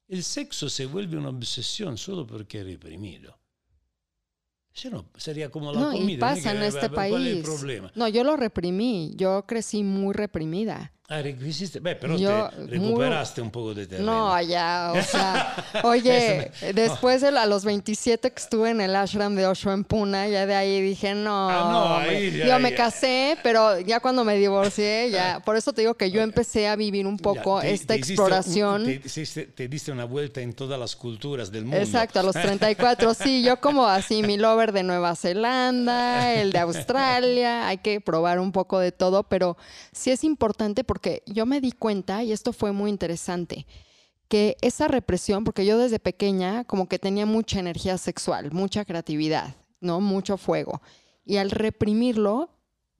El 0.09 0.25
sexo 0.25 0.69
se 0.69 0.85
vuelve 0.87 1.17
una 1.17 1.29
obsesión 1.31 1.97
solo 1.97 2.27
porque 2.27 2.61
es 2.61 2.67
reprimido. 2.67 3.39
Si 4.75 4.89
no, 4.89 5.07
sería 5.17 5.51
como 5.51 5.71
la 5.73 5.81
No, 5.81 5.93
y 5.95 5.99
comida. 6.01 6.21
pasa 6.21 6.53
en 6.53 6.63
este 6.63 6.89
¿Cuál 6.89 7.13
es 7.27 7.27
el 7.37 7.43
país. 7.43 7.45
problema? 7.45 7.93
No, 7.95 8.09
yo 8.09 8.25
lo 8.25 8.37
reprimí. 8.37 9.13
Yo 9.17 9.45
crecí 9.47 9.83
muy 9.85 10.15
reprimida. 10.15 10.93
Ah, 11.13 11.21
requisiste. 11.23 11.79
Beh, 11.81 11.97
però 11.97 12.17
Yo, 12.17 12.49
te 12.49 12.79
muy- 12.79 12.89
recuperaste 12.89 13.41
un 13.43 13.51
poco 13.51 13.75
de 13.75 13.87
terreno. 13.87 14.31
No, 14.31 14.41
ya, 14.43 14.93
o 14.95 15.03
sea, 15.03 15.55
oye, 15.83 16.51
después 16.75 17.21
de 17.21 17.29
a 17.29 17.47
los 17.47 17.65
27 17.65 18.31
que 18.31 18.41
estuve 18.43 18.71
en 18.71 18.81
el 18.81 18.97
ashram 18.97 19.35
de 19.35 19.47
Osho 19.47 19.73
en 19.73 19.85
Pune, 19.85 20.31
ya 20.31 20.47
de 20.47 20.55
ahí 20.55 20.81
dije, 20.81 21.15
no, 21.15 21.51
Ah, 21.51 21.69
no, 21.71 21.97
hombre. 21.97 22.17
ahí 22.17 22.37
ya- 22.39 22.47
yo 22.47 22.59
me 22.59 22.71
ya. 22.71 22.77
casé, 22.77 23.37
pero 23.43 23.79
ya 23.81 24.01
cuando 24.01 24.25
me 24.25 24.37
divorcié, 24.37 25.11
ya, 25.11 25.41
por 25.45 25.57
eso 25.57 25.73
te 25.73 25.83
digo 25.83 25.95
que 25.95 26.11
yo 26.11 26.23
empecé 26.23 26.67
a 26.69 26.77
vivir 26.77 27.07
un 27.07 27.19
poco 27.19 27.61
te- 27.61 27.73
esta 27.75 27.95
te 27.95 28.01
hiciste 28.01 28.21
un- 28.23 28.33
exploración. 28.33 28.85
te, 28.85 29.47
te 29.47 29.69
diste 29.69 29.93
una 29.93 30.05
vuelta 30.05 30.41
en 30.41 30.53
todas 30.55 30.79
las 30.81 30.97
culturas 30.97 31.51
del 31.53 31.65
mundo. 31.65 31.77
Exacto, 31.77 32.21
a 32.21 32.23
los 32.23 32.35
34, 32.41 33.13
sí, 33.15 33.43
yo 33.43 33.61
como 33.61 33.87
así, 33.87 34.23
mi 34.23 34.37
lover 34.39 34.73
de 34.73 34.83
Nueva 34.83 35.15
Zelanda, 35.17 36.33
el 36.35 36.53
de 36.53 36.59
Australia, 36.61 37.67
hay 37.69 37.79
que 37.79 38.01
probar 38.01 38.39
un 38.41 38.53
poco 38.53 38.79
de 38.79 38.93
todo, 38.93 39.25
pero 39.25 39.57
sí 39.93 40.11
es 40.11 40.25
importante 40.25 40.85
porque 40.85 41.02
yo 41.27 41.47
me 41.47 41.61
di 41.61 41.73
cuenta, 41.73 42.23
y 42.23 42.33
esto 42.33 42.53
fue 42.53 42.73
muy 42.73 42.91
interesante, 42.91 43.67
que 44.29 44.57
esa 44.63 44.89
represión, 44.89 45.45
porque 45.45 45.67
yo 45.67 45.77
desde 45.79 45.99
pequeña 45.99 46.65
como 46.65 46.89
que 46.89 46.99
tenía 46.99 47.27
mucha 47.27 47.61
energía 47.61 47.99
sexual, 47.99 48.51
mucha 48.53 48.85
creatividad, 48.85 49.55
¿no? 49.81 50.01
Mucho 50.01 50.37
fuego. 50.39 50.81
Y 51.25 51.37
al 51.37 51.51
reprimirlo, 51.51 52.51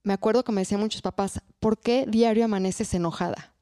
me 0.03 0.13
acuerdo 0.13 0.43
que 0.43 0.51
me 0.51 0.61
decían 0.61 0.81
muchos 0.81 1.01
papás, 1.01 1.41
¿por 1.59 1.79
qué 1.79 2.05
diario 2.07 2.45
amaneces 2.45 2.93
enojada? 2.93 3.53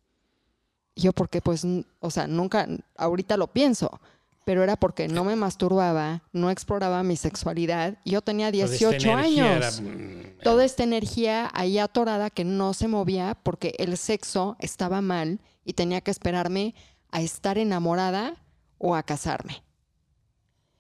Y 0.95 1.01
yo 1.01 1.13
porque 1.13 1.41
pues, 1.41 1.65
o 1.99 2.11
sea, 2.11 2.27
nunca, 2.27 2.67
ahorita 2.97 3.37
lo 3.37 3.47
pienso, 3.47 4.01
pero 4.45 4.63
era 4.63 4.75
porque 4.75 5.07
no 5.07 5.23
me 5.23 5.35
masturbaba, 5.35 6.23
no 6.33 6.49
exploraba 6.49 7.03
mi 7.03 7.15
sexualidad. 7.15 7.97
Yo 8.05 8.21
tenía 8.21 8.51
Toda 8.51 8.65
esta 8.65 8.75
18 8.89 9.09
energía 9.11 9.53
años. 9.55 9.79
era, 9.79 9.89
mm, 9.89 10.23
Toda 10.43 10.65
esta 10.65 10.83
energía 10.83 11.49
ahí 11.53 11.77
atorada 11.77 12.29
que 12.29 12.43
no 12.43 12.73
se 12.73 12.87
movía 12.87 13.37
porque 13.43 13.75
el 13.77 13.97
sexo 13.97 14.55
estaba 14.59 15.01
mal 15.01 15.39
y 15.63 15.73
tenía 15.73 16.01
que 16.01 16.11
esperarme 16.11 16.73
a 17.11 17.21
estar 17.21 17.57
enamorada 17.57 18.35
o 18.77 18.95
a 18.95 19.03
casarme. 19.03 19.63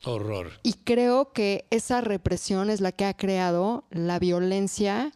horror. 0.03 0.51
Y 0.63 0.73
creo 0.73 1.31
que 1.31 1.67
esa 1.69 2.01
represión 2.01 2.71
es 2.71 2.81
la 2.81 2.91
que 2.91 3.05
ha 3.05 3.15
creado 3.15 3.85
la 3.91 4.17
violencia 4.17 5.11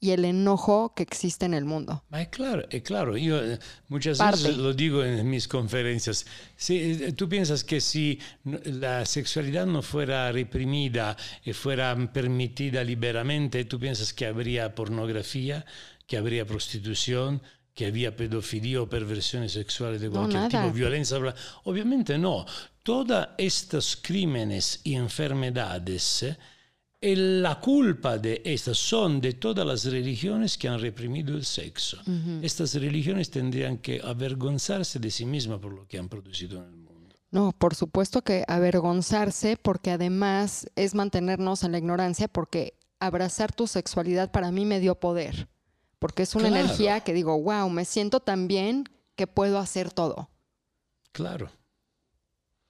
y 0.00 0.12
el 0.12 0.24
enojo 0.24 0.92
que 0.94 1.02
existe 1.02 1.44
en 1.44 1.54
el 1.54 1.64
mundo. 1.64 2.04
È 2.10 2.28
claro, 2.28 2.68
è 2.70 2.80
claro, 2.82 3.16
io 3.16 3.42
eh, 3.42 3.58
muchas 3.88 4.18
Parte. 4.18 4.42
veces 4.42 4.56
lo 4.58 4.72
digo 4.72 5.02
en 5.02 5.28
mis 5.28 5.48
conferencias, 5.48 6.24
si 6.56 6.76
eh, 7.02 7.12
tú 7.14 7.28
piensas 7.28 7.64
que 7.64 7.80
si 7.80 8.18
no- 8.44 8.60
la 8.64 9.04
sexualidad 9.04 9.66
no 9.66 9.82
fuera 9.82 10.30
reprimida 10.30 11.16
y 11.44 11.52
fuera 11.52 11.96
permitida 12.12 12.84
liberamente, 12.84 13.64
tú 13.64 13.78
piensas 13.80 14.12
que 14.12 14.26
habría 14.26 14.72
pornografía, 14.74 15.64
que 16.06 16.16
habría 16.16 16.46
prostitución, 16.46 17.42
que 17.74 17.86
había 17.86 18.14
pedofilia 18.16 18.80
o 18.82 18.88
perversiones 18.88 19.52
sexuales 19.52 20.00
de 20.00 20.08
No, 20.08 20.12
cualquier 20.28 20.42
nada. 20.42 20.62
tipo, 20.64 20.72
violencia. 20.74 21.18
bla- 21.18 21.34
Obviamente 21.64 22.18
no. 22.18 22.44
Todos 22.84 23.28
estos 23.36 23.96
crímenes 24.00 24.80
y 24.84 24.94
enfermedades 24.94 26.24
la 27.00 27.60
culpa 27.60 28.18
de 28.18 28.42
estas 28.44 28.76
son 28.78 29.20
de 29.20 29.34
todas 29.34 29.64
las 29.66 29.84
religiones 29.84 30.58
que 30.58 30.68
han 30.68 30.80
reprimido 30.80 31.34
el 31.36 31.44
sexo. 31.44 31.98
Estas 32.42 32.74
religiones 32.74 33.30
tendrían 33.30 33.78
que 33.78 34.00
avergonzarse 34.02 34.98
de 34.98 35.10
sí 35.10 35.24
mismas 35.24 35.60
por 35.60 35.72
lo 35.72 35.86
que 35.86 35.98
han 35.98 36.08
producido 36.08 36.58
en 36.58 36.64
el 36.64 36.76
mundo. 36.76 37.14
No, 37.30 37.52
por 37.52 37.74
supuesto 37.74 38.22
que 38.22 38.44
avergonzarse 38.48 39.56
porque 39.56 39.90
además 39.92 40.66
es 40.76 40.94
mantenernos 40.94 41.62
en 41.62 41.72
la 41.72 41.78
ignorancia 41.78 42.26
porque 42.26 42.74
abrazar 43.00 43.54
tu 43.54 43.66
sexualidad 43.66 44.30
para 44.32 44.50
mí 44.50 44.64
me 44.64 44.80
dio 44.80 44.94
poder. 44.96 45.48
Porque 46.00 46.22
es 46.22 46.34
una 46.34 46.48
Claro. 46.48 46.64
energía 46.64 47.00
que 47.00 47.12
digo, 47.12 47.40
wow, 47.40 47.68
me 47.70 47.84
siento 47.84 48.20
tan 48.20 48.48
bien 48.48 48.84
que 49.14 49.26
puedo 49.26 49.58
hacer 49.58 49.92
todo. 49.92 50.30
Claro. 51.12 51.50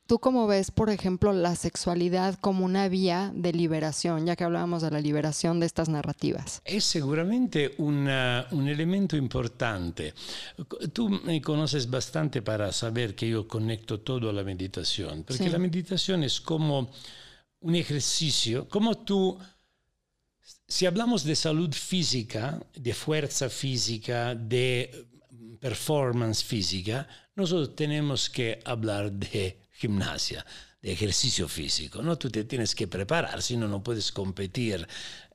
¿Tú 0.08 0.18
cómo 0.20 0.46
ves, 0.46 0.70
por 0.70 0.88
ejemplo, 0.88 1.34
la 1.34 1.54
sexualidad 1.54 2.38
como 2.40 2.64
una 2.64 2.88
vía 2.88 3.30
de 3.34 3.52
liberación, 3.52 4.24
ya 4.24 4.36
que 4.36 4.44
hablábamos 4.44 4.80
de 4.80 4.90
la 4.90 5.00
liberación 5.02 5.60
de 5.60 5.66
estas 5.66 5.90
narrativas? 5.90 6.62
Es 6.64 6.84
seguramente 6.84 7.74
una- 7.76 8.46
un 8.52 8.68
elemento 8.68 9.18
importante. 9.18 10.14
Tú 10.94 11.10
me 11.10 11.42
conoces 11.42 11.90
bastante 11.90 12.40
para 12.40 12.72
saber 12.72 13.14
que 13.14 13.28
yo 13.28 13.46
conecto 13.46 14.00
todo 14.00 14.30
a 14.30 14.32
la 14.32 14.42
meditación, 14.44 15.24
porque 15.24 15.44
Sí. 15.44 15.50
la 15.50 15.58
meditación 15.58 16.24
es 16.24 16.40
como 16.40 16.90
un 17.60 17.74
ejercicio, 17.74 18.66
como 18.66 18.96
tú, 18.96 19.38
si 20.66 20.86
hablamos 20.86 21.22
de 21.22 21.36
salud 21.36 21.70
física, 21.74 22.58
de 22.74 22.94
fuerza 22.94 23.50
física, 23.50 24.34
de 24.34 25.06
performance 25.60 26.42
física, 26.42 27.06
nosotros 27.36 27.76
tenemos 27.76 28.30
que 28.30 28.58
hablar 28.64 29.12
de 29.12 29.67
gimnasia, 29.78 30.44
de 30.82 30.92
ejercicio 30.92 31.48
físico, 31.48 32.02
¿no? 32.02 32.18
Tú 32.18 32.30
te 32.30 32.44
tienes 32.44 32.74
que 32.74 32.88
preparar, 32.88 33.42
si 33.42 33.56
no, 33.56 33.68
no 33.68 33.82
puedes 33.82 34.10
competir 34.10 34.86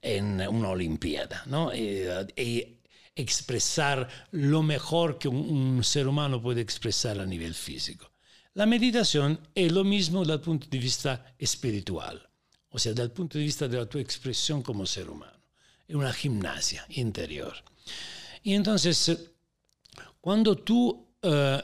en 0.01 0.41
una 0.47 0.69
olimpiada, 0.69 1.43
¿no? 1.45 1.71
Eh, 1.73 2.27
y 2.35 2.79
expresar 3.15 4.07
lo 4.31 4.61
mejor 4.63 5.17
que 5.17 5.29
un, 5.29 5.81
ser 5.83 6.07
humano 6.07 6.41
puede 6.41 6.61
expresar 6.61 7.19
a 7.19 7.25
nivel 7.25 7.53
físico. 7.53 8.11
La 8.53 8.65
meditación 8.65 9.39
es 9.55 9.71
lo 9.71 9.83
mismo 9.83 10.21
desde 10.21 10.33
el 10.33 10.41
punto 10.41 10.67
de 10.69 10.77
vista 10.77 11.35
espiritual, 11.37 12.29
o 12.69 12.77
sea, 12.77 12.91
desde 12.91 13.03
el 13.03 13.11
punto 13.11 13.37
de 13.37 13.45
vista 13.45 13.67
de 13.67 13.77
la 13.77 13.85
tu 13.85 13.97
expresión 13.97 14.61
como 14.61 14.85
ser 14.85 15.09
humano. 15.09 15.39
Es 15.87 15.95
una 15.95 16.11
gimnasia 16.11 16.85
interior. 16.89 17.53
Y 18.43 18.53
entonces, 18.53 19.09
eh, 19.09 19.17
cuando 20.19 20.57
tú... 20.57 21.07
eh, 21.21 21.61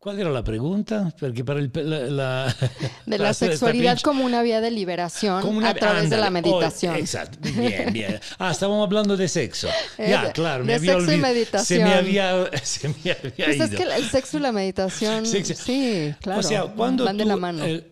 ¿Cuál 0.00 0.20
era 0.20 0.30
la 0.30 0.44
pregunta? 0.44 1.12
Porque 1.18 1.44
para 1.44 1.58
el, 1.58 1.72
la, 1.74 1.98
la- 2.06 2.56
De 3.04 3.18
la 3.18 3.34
sexualidad 3.34 3.96
pinche- 3.96 4.02
como 4.02 4.24
una 4.24 4.42
vía 4.42 4.60
de 4.60 4.70
liberación 4.70 5.44
una- 5.44 5.70
a 5.70 5.74
través 5.74 6.08
de 6.08 6.16
la 6.16 6.30
meditación. 6.30 6.94
oh, 6.94 6.98
exacto, 6.98 7.38
bien, 7.42 7.92
bien. 7.92 8.20
Ah, 8.38 8.52
estábamos 8.52 8.86
hablando 8.86 9.16
de 9.16 9.26
sexo. 9.28 9.68
Eh, 9.98 10.10
ya, 10.10 10.26
de- 10.26 10.32
claro, 10.32 10.62
de 10.62 10.66
me 10.68 10.74
había 10.74 10.92
sexo 10.92 11.10
y 11.10 11.14
olvidado. 11.16 11.64
Se 11.64 11.78
meditación. 11.78 11.82
me 11.88 11.94
había, 11.94 12.50
se 12.62 12.88
me 12.88 12.94
había 12.94 13.16
Pues 13.20 13.60
es 13.60 13.70
ido. 13.72 13.76
que 13.76 13.82
el 13.96 14.04
sexo 14.08 14.36
y 14.38 14.40
la 14.40 14.52
meditación, 14.52 15.26
Sí, 15.26 16.14
claro, 16.20 16.40
O 16.40 16.42
sea, 16.44 16.62
cuando 16.66 17.04
van 17.04 17.16
de 17.16 17.24
tú, 17.24 17.28
la 17.28 17.36
mano. 17.36 17.64
eh, 17.66 17.90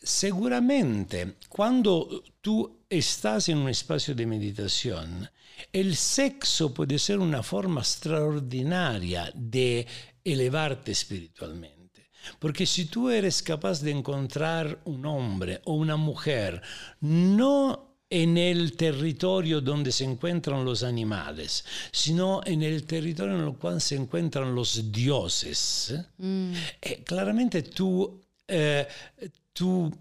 seguramente, 0.00 1.34
cuando 1.48 2.22
tú 2.40 2.78
estás 2.88 3.48
en 3.48 3.58
un 3.58 3.68
espacio 3.68 4.14
de 4.14 4.26
meditación, 4.26 5.28
el 5.72 5.96
sexo 5.96 6.72
puede 6.72 7.00
ser 7.00 7.18
una 7.18 7.42
forma 7.42 7.80
extraordinaria 7.80 9.32
de 9.34 9.86
elevarte 10.24 10.92
espiritualmente. 10.92 12.10
Porque 12.38 12.66
si 12.66 12.86
tú 12.86 13.10
eres 13.10 13.42
capaz 13.42 13.80
de 13.80 13.90
encontrar 13.90 14.80
un 14.84 15.06
hombre 15.06 15.60
o 15.64 15.74
una 15.74 15.96
mujer, 15.96 16.60
no 17.00 17.88
en 18.10 18.38
el 18.38 18.76
territorio 18.76 19.60
donde 19.60 19.92
se 19.92 20.04
encuentran 20.04 20.64
los 20.64 20.82
animales, 20.82 21.64
sino 21.92 22.40
en 22.44 22.62
el 22.62 22.84
territorio 22.84 23.34
en 23.34 23.44
el 23.46 23.54
cual 23.54 23.80
se 23.80 23.96
encuentran 23.96 24.54
los 24.54 24.90
dioses, 24.90 25.94
eh, 26.18 27.02
claramente 27.04 27.62
tu, 27.62 28.20
eh, 28.46 28.88
tu 29.52 29.92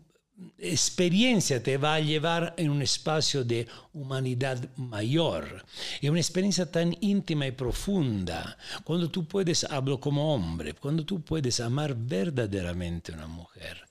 experiencia 0.58 1.62
te 1.62 1.78
va 1.78 1.96
a 1.96 2.00
llevar 2.00 2.54
en 2.58 2.70
un 2.70 2.82
espacio 2.82 3.44
de 3.44 3.68
humanidad 3.94 4.76
mayor. 4.76 5.66
Es 6.02 6.10
una 6.10 6.20
experiencia 6.20 6.70
tan 6.72 6.96
íntima 7.02 7.48
y 7.48 7.52
profunda. 7.52 8.58
Cuando 8.84 9.10
tú 9.10 9.28
puedes, 9.28 9.64
hablo 9.64 10.00
como 10.00 10.34
hombre, 10.34 10.74
cuando 10.74 11.06
tú 11.06 11.22
puedes 11.22 11.60
amar 11.60 11.96
verdaderamente 11.96 13.12
a 13.12 13.16
una 13.16 13.28
mujer, 13.28 13.88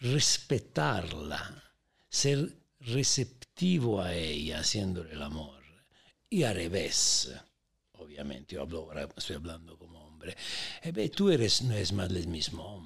respetarla, 0.00 1.62
ser 2.08 2.56
receptivo 2.80 4.00
a 4.00 4.14
ella 4.14 4.60
haciéndole 4.60 5.12
el 5.12 5.22
amor. 5.22 5.62
Y 6.28 6.42
al 6.42 6.54
revés, 6.54 7.32
obviamente, 7.98 8.54
yo 8.54 8.62
hablo 8.62 8.80
ahora, 8.80 9.08
estoy 9.16 9.36
hablando 9.36 9.78
como 9.78 10.00
hombre. 10.04 10.36
Eh, 10.82 11.08
tú 11.10 11.30
eres, 11.30 11.62
no 11.62 11.74
eres 11.74 11.92
más 11.92 12.10
el 12.10 12.28
mismo 12.28 12.62
hombre. 12.62 12.85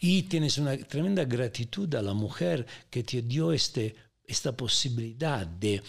Y 0.00 0.22
tienes 0.24 0.58
una 0.58 0.76
tremenda 0.78 1.24
gratitud 1.24 1.94
a 1.94 2.02
la 2.02 2.14
mujer 2.14 2.66
que 2.90 3.02
te 3.02 3.22
dio 3.22 3.52
este, 3.52 3.94
esta 4.24 4.56
posibilidad 4.56 5.46
de 5.46 5.82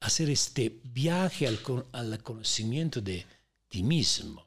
hacer 0.00 0.30
este 0.30 0.80
viaje 0.84 1.46
al, 1.48 1.58
al 1.92 2.22
conocimiento 2.22 3.00
de 3.00 3.26
ti 3.68 3.82
mismo. 3.82 4.46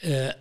Eh, 0.00 0.34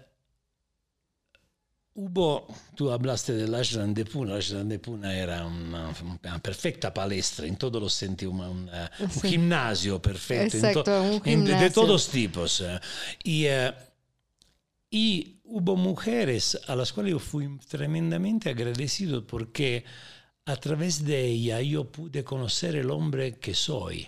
hubo, 1.93 2.47
tú 2.75 2.91
hablaste 2.91 3.33
del 3.33 3.53
Ashram 3.55 3.93
de 3.93 4.05
Puna, 4.05 4.33
el 4.33 4.39
Ashram 4.39 4.67
de 4.67 4.79
Puna 4.79 5.15
era 5.17 5.45
una, 5.45 5.93
una 6.23 6.39
perfecta 6.39 6.93
palestra 6.93 7.47
en 7.47 7.55
todos 7.57 7.81
los 7.81 7.93
sentidos, 7.93 8.33
una- 8.33 8.49
una- 8.49 8.91
un 8.99 9.09
Sí. 9.11 9.29
gimnasio 9.29 10.01
perfecto, 10.01 10.57
en 10.57 10.61
to- 10.61 10.67
Exacto, 10.79 11.01
un 11.01 11.07
en- 11.13 11.21
de- 11.21 11.51
de 11.51 11.57
gimnasio. 11.57 11.71
todos 11.71 12.07
tipos. 12.09 12.61
eh. 12.61 12.79
Y, 13.23 13.45
eh, 13.45 13.73
y 14.91 15.36
hubo 15.47 15.75
mujeres 15.75 16.59
a 16.67 16.75
las 16.75 16.91
cuales 16.93 17.11
yo 17.11 17.19
fui 17.19 17.57
tremendamente 17.67 18.49
agradecido 18.49 19.25
porque 19.25 19.85
a 20.45 20.55
través 20.55 21.03
de 21.03 21.25
ella 21.25 21.61
yo 21.61 21.91
pude 21.91 22.23
conocer 22.23 22.75
el 22.75 22.91
hombre 22.91 23.37
que 23.37 23.53
soy. 23.53 24.07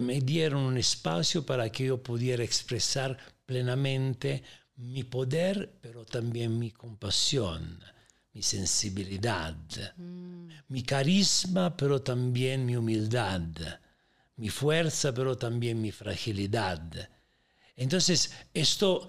Me 0.00 0.20
dieron 0.20 0.62
un 0.62 0.76
espacio 0.78 1.44
para 1.44 1.70
que 1.70 1.86
yo 1.86 2.02
pudiera 2.02 2.44
expresar 2.44 3.16
plenamente 3.46 4.42
mi 4.76 5.04
poder, 5.04 5.78
pero 5.80 6.04
también 6.04 6.58
mi 6.58 6.70
compasión, 6.70 7.80
mi 8.32 8.42
sensibilidad, 8.42 9.56
mi 10.68 10.82
carisma, 10.82 11.76
pero 11.76 12.02
también 12.02 12.66
mi 12.66 12.76
humildad, 12.76 13.42
mi 14.36 14.48
fuerza, 14.48 15.12
pero 15.12 15.36
también 15.36 15.80
mi 15.80 15.92
fragilidad. 15.92 17.08
Entonces, 17.76 18.32
esto 18.52 19.08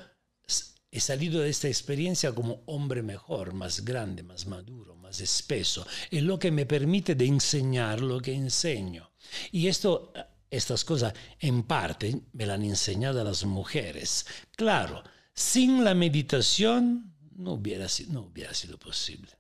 he 0.94 1.00
salido 1.00 1.42
de 1.42 1.50
esta 1.50 1.68
experiencia 1.68 2.36
como 2.36 2.62
hombre 2.68 3.02
mejor, 3.02 3.56
más 3.56 3.84
grande, 3.84 4.22
más 4.22 4.46
maduro, 4.46 4.96
más 4.96 5.22
espeso. 5.22 5.88
Es 6.12 6.22
lo 6.22 6.38
que 6.38 6.52
me 6.52 6.68
permite 6.68 7.16
de 7.16 7.26
enseñar 7.26 8.00
lo 8.00 8.22
que 8.22 8.32
enseño. 8.32 9.10
Y 9.52 9.66
esto, 9.66 10.14
estas 10.52 10.86
cosas 10.86 11.16
en 11.40 11.64
parte 11.64 12.22
me 12.34 12.46
las 12.46 12.60
han 12.60 12.66
enseñado 12.66 13.24
las 13.24 13.44
mujeres. 13.44 14.28
Claro, 14.56 15.04
sin 15.34 15.84
la 15.84 15.96
meditación 15.96 17.12
no 17.36 17.54
hubiera, 17.54 17.90
sido 17.90 18.78
posible. 18.78 19.32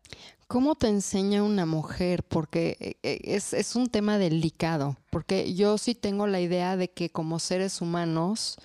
¿Cómo 0.48 0.74
te 0.74 0.88
enseña 0.88 1.44
una 1.44 1.68
mujer? 1.68 2.24
Porque 2.24 2.78
eh, 2.80 2.98
eh, 3.04 3.40
es 3.52 3.76
un 3.76 3.90
tema 3.90 4.18
delicado, 4.18 4.98
porque 5.12 5.54
yo 5.54 5.78
sí 5.78 5.94
tengo 5.94 6.26
la 6.26 6.42
idea 6.42 6.78
de 6.78 6.90
que 6.90 7.12
como 7.12 7.38
seres 7.38 7.80
humanos 7.80 8.58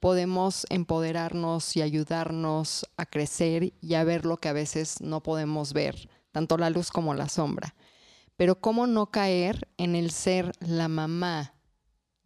podemos 0.00 0.66
empoderarnos 0.70 1.76
y 1.76 1.82
ayudarnos 1.82 2.86
a 2.96 3.06
crecer 3.06 3.72
y 3.80 3.94
a 3.94 4.04
ver 4.04 4.24
lo 4.24 4.36
que 4.36 4.48
a 4.48 4.52
veces 4.52 5.00
no 5.00 5.22
podemos 5.22 5.72
ver, 5.72 6.08
tanto 6.32 6.56
la 6.58 6.70
luz 6.70 6.90
como 6.90 7.14
la 7.14 7.28
sombra. 7.28 7.74
Pero 8.36 8.60
¿cómo 8.60 8.86
no 8.86 9.10
caer 9.10 9.68
en 9.76 9.96
el 9.96 10.10
ser 10.10 10.52
la 10.60 10.88
mamá 10.88 11.54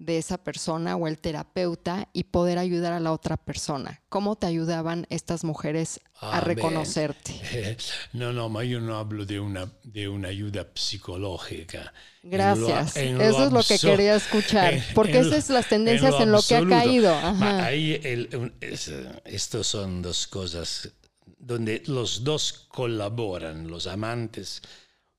de 0.04 0.18
esa 0.18 0.36
persona 0.38 0.96
o 0.96 1.06
el 1.06 1.18
terapeuta 1.18 2.08
y 2.12 2.24
poder 2.24 2.58
ayudar 2.58 2.92
a 2.92 3.00
la 3.00 3.12
otra 3.12 3.36
persona? 3.36 4.02
¿Cómo 4.08 4.36
te 4.36 4.46
ayudaban 4.46 5.06
estas 5.10 5.44
mujeres 5.44 6.00
Ah, 6.20 6.38
a 6.38 6.40
beh, 6.40 6.54
reconocerte? 6.54 7.32
no, 8.12 8.32
no, 8.32 8.62
io 8.62 8.80
non 8.80 8.94
hablo 8.96 9.24
di 9.24 9.36
una, 9.38 9.66
di 9.82 10.06
un'aiuta 10.06 10.64
psicologica. 10.74 11.92
Gracias. 12.22 12.96
En 12.96 13.20
Eso 13.20 13.46
es 13.46 13.52
lo 13.52 13.62
que 13.62 13.78
quería 13.78 14.14
escuchar, 14.14 14.74
porque 14.94 15.18
en 15.18 15.26
esas 15.26 15.44
son 15.46 15.54
las 15.56 15.68
tendencias 15.68 16.14
en 16.20 16.30
lo 16.30 16.40
que 16.42 16.56
ha 16.56 16.66
caído. 16.66 17.14
Ahí 17.40 18.00
el- 18.04 18.28
un- 18.36 18.54
es, 18.60 18.90
estos 19.24 19.66
son 19.66 20.02
dos 20.02 20.26
cosas 20.26 20.90
donde 21.38 21.82
los 21.86 22.22
dos 22.22 22.66
colaboran, 22.68 23.66
los 23.68 23.86
amantes, 23.88 24.62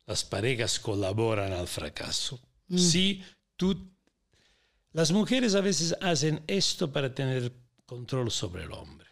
las 0.06 0.24
parejas 0.24 0.80
colaboran 0.80 1.52
al 1.54 1.68
fracaso. 1.68 2.40
Mm. 2.70 2.78
Si 2.78 3.24
tú, 3.58 3.93
las 4.94 5.12
mujeres 5.12 5.56
a 5.56 5.62
veces 5.62 5.96
hacen 6.02 6.44
esto 6.48 6.92
para 6.92 7.14
tener 7.14 7.52
control 7.86 8.32
sobre 8.32 8.64
el 8.64 8.72
hombre. 8.72 9.08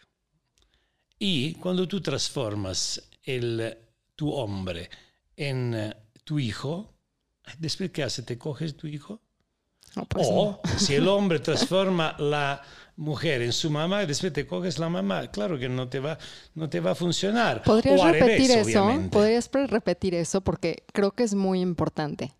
Y 1.19 1.53
cuando 1.55 1.87
tú 1.87 2.01
transformas 2.01 3.09
el, 3.23 3.77
tu 4.15 4.31
hombre 4.31 4.89
en 5.35 5.73
eh, 5.75 5.95
tu 6.23 6.39
hijo, 6.39 6.93
después 7.59 7.91
qué 7.91 8.03
hace, 8.03 8.23
te 8.23 8.37
coges 8.37 8.75
tu 8.75 8.87
hijo 8.87 9.21
No, 9.95 10.05
pues 10.05 10.27
o 10.29 10.59
no. 10.63 10.69
si 10.79 10.95
el 10.95 11.07
hombre 11.07 11.39
transforma 11.39 12.15
la 12.17 12.61
mujer 12.95 13.41
en 13.41 13.53
su 13.53 13.69
mamá 13.69 14.03
y 14.03 14.05
después 14.07 14.33
te 14.33 14.45
coges 14.47 14.77
la 14.79 14.89
mamá, 14.89 15.29
claro 15.31 15.57
que 15.59 15.69
no 15.69 15.89
te 15.89 15.99
va, 15.99 16.17
no 16.55 16.69
te 16.69 16.79
va 16.79 16.91
a 16.91 16.95
funcionar. 16.95 17.63
¿Podrías 17.63 17.99
O 17.99 18.05
repetir 18.07 18.49
revés, 18.49 18.67
eso? 18.67 18.83
obviamente. 18.83 19.09
¿Podrías 19.09 19.49
repetir 19.51 20.15
eso? 20.15 20.41
Porque 20.41 20.83
creo 20.93 21.11
que 21.11 21.23
es 21.23 21.33
muy 21.33 21.61
importante. 21.61 22.33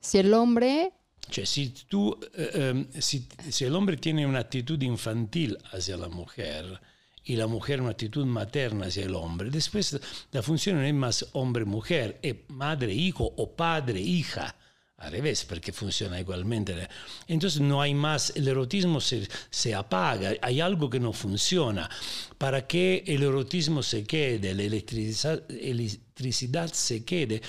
Si 0.00 0.18
el 0.18 0.34
hombre, 0.34 0.92
Cioè, 1.28 1.44
si, 1.44 1.72
tú, 1.88 2.18
eh, 2.34 2.50
ehm, 2.52 2.88
si, 2.98 3.26
si 3.48 3.64
el 3.64 3.74
hombre 3.74 3.96
tiene 3.96 4.26
una 4.26 4.40
actitud 4.40 4.80
infantil 4.82 5.56
hacia 5.70 5.96
la 5.96 6.08
mujer 6.08 6.80
y 7.24 7.36
la 7.36 7.46
mujer 7.46 7.80
una 7.80 7.90
actitud 7.90 8.26
materna 8.26 8.86
hacia 8.86 9.04
el 9.04 9.14
hombre. 9.14 9.50
Después 9.50 9.98
la 10.32 10.42
función 10.42 10.76
no 10.76 10.82
es 10.82 10.94
más 10.94 11.26
hombre-mujer, 11.32 12.18
es 12.22 12.36
madre-hijo 12.48 13.32
o 13.36 13.54
padre-hija. 13.54 14.56
Al 14.98 15.10
revés, 15.10 15.44
porque 15.44 15.72
funciona 15.72 16.20
igualmente. 16.20 16.88
Entonces 17.26 17.60
no 17.60 17.82
hay 17.82 17.92
más, 17.92 18.32
el 18.36 18.46
erotismo 18.46 19.00
se, 19.00 19.28
se, 19.50 19.74
apaga, 19.74 20.34
hay 20.40 20.60
algo 20.60 20.88
que 20.88 21.00
no 21.00 21.12
funciona. 21.12 21.90
Para 22.38 22.68
que 22.68 23.02
el 23.08 23.24
erotismo 23.24 23.82
se 23.82 24.04
quede, 24.04 24.54
la 24.54 24.62
electricidad, 24.62 25.42
electricidad 25.50 26.72
se 26.72 27.04
quede, 27.04 27.42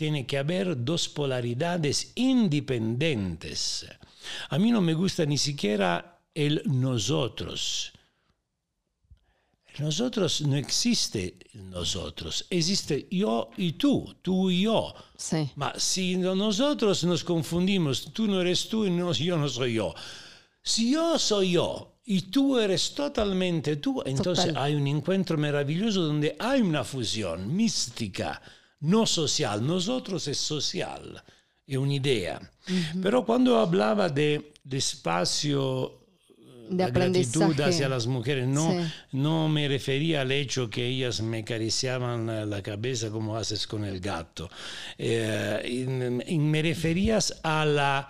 tiene 0.00 0.24
que 0.26 0.38
haber 0.38 0.82
dos 0.82 1.10
polaridades 1.10 2.12
independientes. 2.14 3.86
A 4.48 4.58
mí 4.58 4.70
no 4.70 4.80
me 4.80 4.94
gusta 4.94 5.26
ni 5.26 5.36
siquiera 5.36 6.22
el 6.32 6.62
nosotros. 6.64 7.92
Nosotros 9.78 10.40
no 10.40 10.56
existe 10.56 11.36
nosotros, 11.52 12.46
existe 12.48 13.08
yo 13.10 13.50
y 13.58 13.72
tú, 13.72 14.16
tú 14.22 14.50
y 14.50 14.62
yo. 14.62 14.94
Sí. 15.18 15.50
Ma 15.56 15.74
si 15.76 16.16
nosotros 16.16 17.04
nos 17.04 17.22
confundimos, 17.22 18.10
tú 18.14 18.26
no 18.26 18.40
eres 18.40 18.70
tú 18.70 18.86
y 18.86 18.90
no, 18.90 19.12
yo 19.12 19.36
no 19.36 19.50
soy 19.50 19.74
yo. 19.74 19.94
Si 20.62 20.92
yo 20.92 21.18
soy 21.18 21.52
yo 21.52 22.00
y 22.06 22.22
tú 22.22 22.58
eres 22.58 22.94
totalmente 22.94 23.76
tú, 23.76 24.02
entonces 24.06 24.46
Total. 24.46 24.62
hay 24.62 24.74
un 24.76 24.86
encuentro 24.86 25.36
maravilloso 25.36 26.00
donde 26.00 26.36
hay 26.38 26.62
una 26.62 26.84
fusión 26.84 27.54
mística, 27.54 28.40
no 28.80 29.06
social. 29.06 29.64
Nosotros 29.66 30.26
es 30.28 30.38
social, 30.38 31.22
es 31.66 31.76
una 31.76 31.94
idea. 31.94 32.40
Pero 33.02 33.24
cuando 33.24 33.58
hablaba 33.58 34.08
de, 34.08 34.52
de 34.64 34.78
espacio 34.78 35.96
De 36.70 36.84
la 36.84 36.90
gratitud 36.90 37.60
hacia 37.60 37.88
las 37.88 38.06
mujeres. 38.06 38.46
No, 38.46 38.70
Sí. 38.70 38.92
no 39.12 39.48
me 39.48 39.66
refería 39.68 40.20
al 40.22 40.30
hecho 40.32 40.70
que 40.70 40.86
ellas 40.86 41.20
me 41.20 41.38
acariciaban 41.40 42.26
la, 42.48 42.62
cabeza 42.62 43.10
como 43.10 43.36
haces 43.36 43.66
con 43.66 43.84
el 43.84 43.98
gato. 44.00 44.48
Eh, 44.96 45.60
y- 45.66 46.32
y 46.34 46.38
me 46.38 46.62
referías 46.62 47.40
a 47.42 47.64
la 47.64 48.08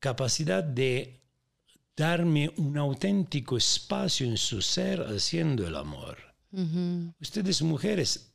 capacidad 0.00 0.64
de 0.64 1.20
darme 1.96 2.50
un 2.56 2.78
auténtico 2.78 3.56
espacio 3.56 4.26
en 4.26 4.36
su 4.38 4.60
ser 4.62 5.02
haciendo 5.02 5.66
el 5.66 5.76
amor. 5.76 6.16
Ustedes 7.20 7.62
mujeres, 7.62 8.29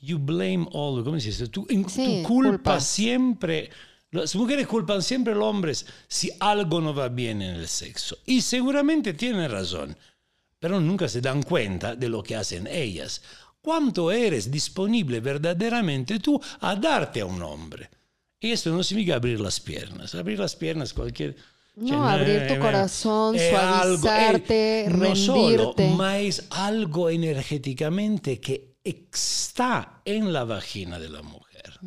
you 0.00 0.18
blame 0.18 0.66
all, 0.72 1.02
¿cómo 1.04 1.18
se 1.20 1.28
dice? 1.28 1.48
Tú, 1.48 1.66
Sí, 1.68 2.22
tú 2.22 2.28
culpas 2.28 2.52
culpas. 2.52 2.86
siempre, 2.86 3.70
las 4.10 4.34
mujeres 4.36 4.66
culpan 4.66 5.02
siempre 5.02 5.32
a 5.32 5.36
los 5.36 5.44
hombres 5.44 5.86
si 6.08 6.30
algo 6.40 6.80
no 6.80 6.94
va 6.94 7.08
bien 7.08 7.42
en 7.42 7.56
el 7.56 7.68
sexo. 7.68 8.18
Y 8.26 8.40
seguramente 8.40 9.14
tienen 9.14 9.50
razón, 9.50 9.96
pero 10.58 10.80
nunca 10.80 11.08
se 11.08 11.20
dan 11.20 11.42
cuenta 11.42 11.94
de 11.94 12.08
lo 12.08 12.22
que 12.22 12.36
hacen 12.36 12.66
ellas. 12.66 13.22
¿Cuánto 13.60 14.12
eres 14.12 14.50
disponible 14.50 15.20
verdaderamente 15.20 16.20
tú 16.20 16.40
a 16.60 16.76
darte 16.76 17.20
a 17.20 17.26
un 17.26 17.42
hombre? 17.42 17.90
Y 18.38 18.52
esto 18.52 18.70
no 18.70 18.82
significa 18.82 19.16
abrir 19.16 19.40
las 19.40 19.58
piernas. 19.58 20.14
Abrir 20.14 20.38
las 20.38 20.54
piernas 20.54 20.92
cualquier... 20.92 21.36
No, 21.74 22.08
abrir 22.08 22.46
tu 22.46 22.54
eh, 22.54 22.58
corazón, 22.58 23.36
eh, 23.36 23.54
algo, 23.54 23.98
suavizarte, 23.98 24.86
eh, 24.86 24.88
no 24.88 25.14
solo, 25.14 25.74
rendirte. 25.74 25.94
ma 25.94 26.18
es 26.18 26.46
algo 26.48 27.10
energéticamente 27.10 28.40
que 28.40 28.75
está 28.86 30.02
en 30.04 30.32
la 30.32 30.44
vagina 30.44 30.98
de 30.98 31.08
la 31.08 31.22
mujer. 31.22 31.80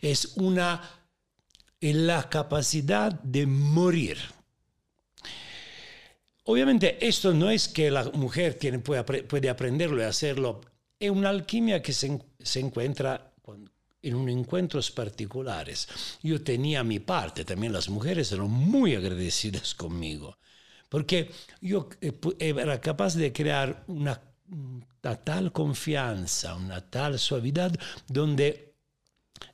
Es 0.00 0.36
una 0.36 0.80
la 1.80 2.28
capacidad 2.28 3.12
de 3.22 3.46
morir. 3.46 4.18
Obviamente 6.44 7.04
esto 7.06 7.32
no 7.32 7.50
es 7.50 7.68
que 7.68 7.90
la 7.90 8.04
mujer 8.10 8.54
tiene, 8.54 8.78
puede, 8.80 9.02
puede 9.24 9.48
aprenderlo 9.48 10.00
y 10.00 10.04
hacerlo, 10.04 10.60
es 10.98 11.10
una 11.10 11.30
alquimia 11.30 11.80
que 11.80 11.92
se, 11.92 12.20
se 12.38 12.60
encuentra 12.60 13.32
en 14.02 14.14
unos 14.14 14.34
encuentros 14.34 14.90
particulares. 14.90 15.88
Yo 16.22 16.42
tenía 16.42 16.82
mi 16.84 17.00
parte, 17.00 17.44
también 17.44 17.72
las 17.72 17.88
mujeres 17.88 18.32
eran 18.32 18.50
muy 18.50 18.94
agradecidas 18.94 19.74
conmigo, 19.74 20.38
porque 20.88 21.30
yo 21.60 21.88
eh, 22.00 22.12
era 22.38 22.80
capaz 22.80 23.14
de 23.14 23.32
crear 23.32 23.84
una, 23.86 24.20
una 24.50 25.16
tal 25.16 25.52
confianza, 25.52 26.54
una 26.54 26.80
tal 26.80 27.18
suavidad, 27.18 27.72
donde 28.08 28.74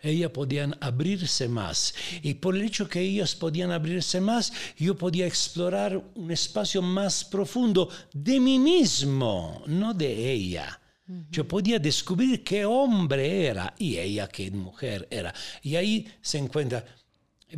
ellas 0.01 0.31
podían 0.31 0.77
abrirse 0.81 1.49
más. 1.49 1.95
Y 2.23 2.35
por 2.35 2.57
el 2.57 2.63
hecho 2.63 2.89
que 2.89 3.01
ellas 3.01 3.35
podían 3.35 3.71
abrirse 3.71 4.21
más, 4.21 4.53
yo 4.77 4.97
podía 4.97 5.27
explorar 5.27 6.03
un 6.15 6.31
espacio 6.31 6.83
más 6.83 7.25
profundo 7.25 7.89
de 8.13 8.41
mí 8.41 8.59
mismo, 8.59 9.63
no 9.67 9.95
de 9.95 10.33
ella. 10.33 10.81
Yo 11.31 11.47
podía 11.47 11.79
descubrir 11.79 12.43
qué 12.43 12.65
hombre 12.65 13.47
era 13.47 13.75
y 13.79 13.97
ella 13.97 14.27
qué 14.29 14.51
mujer 14.51 15.07
era. 15.09 15.33
Y 15.63 15.77
ahí 15.77 16.09
se 16.21 16.39
encuentra, 16.39 16.85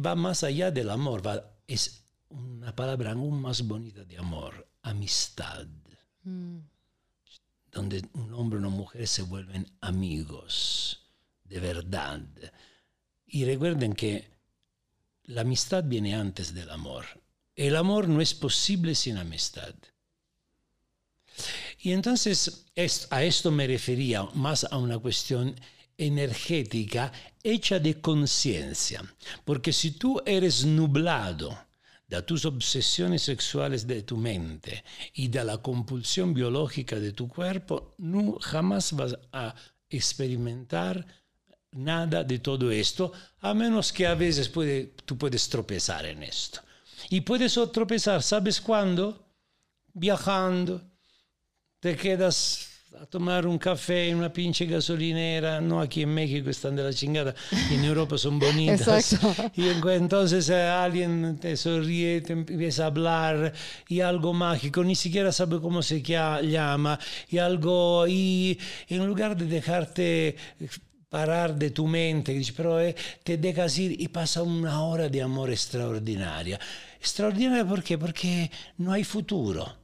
va 0.04 0.14
más 0.14 0.44
allá 0.44 0.70
del 0.70 0.90
amor, 0.90 1.26
va, 1.26 1.42
es 1.66 2.04
una 2.28 2.76
palabra 2.76 3.12
aún 3.12 3.40
más 3.40 3.62
bonita 3.62 4.04
de 4.04 4.18
amor, 4.18 4.68
amistad 4.82 5.66
donde 7.72 8.02
un 8.14 8.32
hombre 8.34 8.58
y 8.58 8.60
una 8.60 8.68
mujer 8.70 9.06
se 9.06 9.22
vuelven 9.22 9.70
amigos 9.80 11.06
de 11.44 11.60
verdad. 11.60 12.20
Y 13.26 13.44
recuerden 13.44 13.92
que 13.92 14.30
la 15.24 15.42
amistad 15.42 15.84
viene 15.84 16.14
antes 16.14 16.54
del 16.54 16.70
amor. 16.70 17.04
El 17.54 17.76
amor 17.76 18.08
no 18.08 18.20
es 18.20 18.34
posible 18.34 18.94
sin 18.94 19.16
amistad. 19.18 19.74
Y 21.80 21.92
entonces 21.92 22.66
es- 22.74 23.06
a 23.10 23.22
esto 23.22 23.50
me 23.50 23.66
refería 23.66 24.24
más 24.34 24.64
a 24.64 24.78
una 24.78 24.98
cuestión 24.98 25.54
energética 25.96 27.12
hecha 27.42 27.78
de 27.78 28.00
conciencia. 28.00 29.02
Porque 29.44 29.72
si 29.72 29.92
tú 29.92 30.20
eres 30.24 30.64
nublado 30.64 31.67
de 32.08 32.22
tus 32.22 32.44
obsesiones 32.46 33.22
sexuales 33.22 33.86
de 33.86 34.02
tu 34.02 34.16
mente 34.16 34.82
y 35.12 35.28
de 35.28 35.44
la 35.44 35.58
compulsión 35.58 36.32
biológica 36.32 36.96
de 36.96 37.12
tu 37.12 37.28
cuerpo, 37.28 37.94
no, 37.98 38.38
jamás 38.40 38.92
vas 38.92 39.16
a 39.32 39.54
experimentar 39.90 41.06
nada 41.72 42.24
de 42.24 42.38
todo 42.38 42.70
esto, 42.70 43.12
a 43.40 43.52
menos 43.52 43.92
que 43.92 44.06
a 44.06 44.14
veces 44.14 44.50
tú 45.04 45.18
puedes 45.18 45.48
tropezar 45.48 46.06
en 46.06 46.22
esto. 46.22 46.60
Y 47.10 47.20
puedes 47.20 47.58
tropezar, 47.72 48.22
¿sabes 48.22 48.60
cuándo? 48.60 49.26
Viajando, 49.92 50.82
te 51.78 51.94
quedas 51.94 52.68
a 53.00 53.06
tomar 53.06 53.46
un 53.46 53.58
café 53.58 54.08
en 54.08 54.16
una 54.16 54.32
pinche 54.32 54.66
gasolinera, 54.66 55.60
no 55.60 55.80
aquí 55.80 56.02
en 56.02 56.12
México 56.14 56.50
están 56.50 56.74
de 56.76 56.82
la 56.82 56.92
chingada, 56.92 57.34
y 57.70 57.74
en 57.74 57.84
Europa 57.84 58.18
son 58.18 58.38
bonitas. 58.46 59.12
Exacto. 59.12 59.52
Y 59.56 59.68
en- 59.68 59.88
entonces 59.88 60.48
eh, 60.48 60.62
alguien 60.62 61.38
te 61.40 61.56
sonríe, 61.56 62.20
te 62.22 62.32
empieza 62.32 62.84
a 62.84 62.86
hablar 62.86 63.52
y 63.88 64.00
algo 64.00 64.32
mágico, 64.34 64.82
ni 64.82 64.96
siquiera 64.96 65.30
sabe 65.32 65.60
cómo 65.60 65.82
se 65.82 66.02
llama, 66.02 66.98
y 67.30 67.38
algo, 67.38 68.06
y 68.08 68.58
en 68.88 69.06
lugar 69.06 69.36
de 69.36 69.46
dejarte 69.46 70.36
parar 71.08 71.54
de 71.54 71.70
tu 71.70 71.86
mente, 71.86 72.32
dici, 72.32 72.52
pero 72.52 72.80
eh, 72.80 72.94
te 73.24 73.38
dejas 73.38 73.78
ir 73.78 74.00
y 74.00 74.08
pasa 74.08 74.42
una 74.42 74.82
hora 74.82 75.08
de 75.08 75.22
amor 75.22 75.50
extraordinaria. 75.50 76.58
Extraordinaria 77.00 77.64
¿por 77.64 77.82
qué? 77.82 77.96
Porque 77.96 78.50
no 78.78 78.92
hay 78.92 79.04
futuro. 79.04 79.76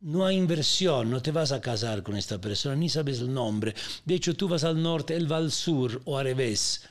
No 0.00 0.24
hay 0.24 0.36
inversión, 0.36 1.10
no 1.10 1.20
te 1.20 1.30
vas 1.30 1.52
a 1.52 1.60
casar 1.60 2.02
con 2.02 2.16
esta 2.16 2.40
persona, 2.40 2.74
ni 2.74 2.88
sabes 2.88 3.20
el 3.20 3.32
nombre. 3.32 3.74
De 4.04 4.14
hecho, 4.14 4.34
tú 4.34 4.48
vas 4.48 4.64
al 4.64 4.82
norte, 4.82 5.14
él 5.14 5.30
va 5.30 5.36
al 5.36 5.52
sur 5.52 6.00
o 6.06 6.16
al 6.16 6.24
revés. 6.24 6.88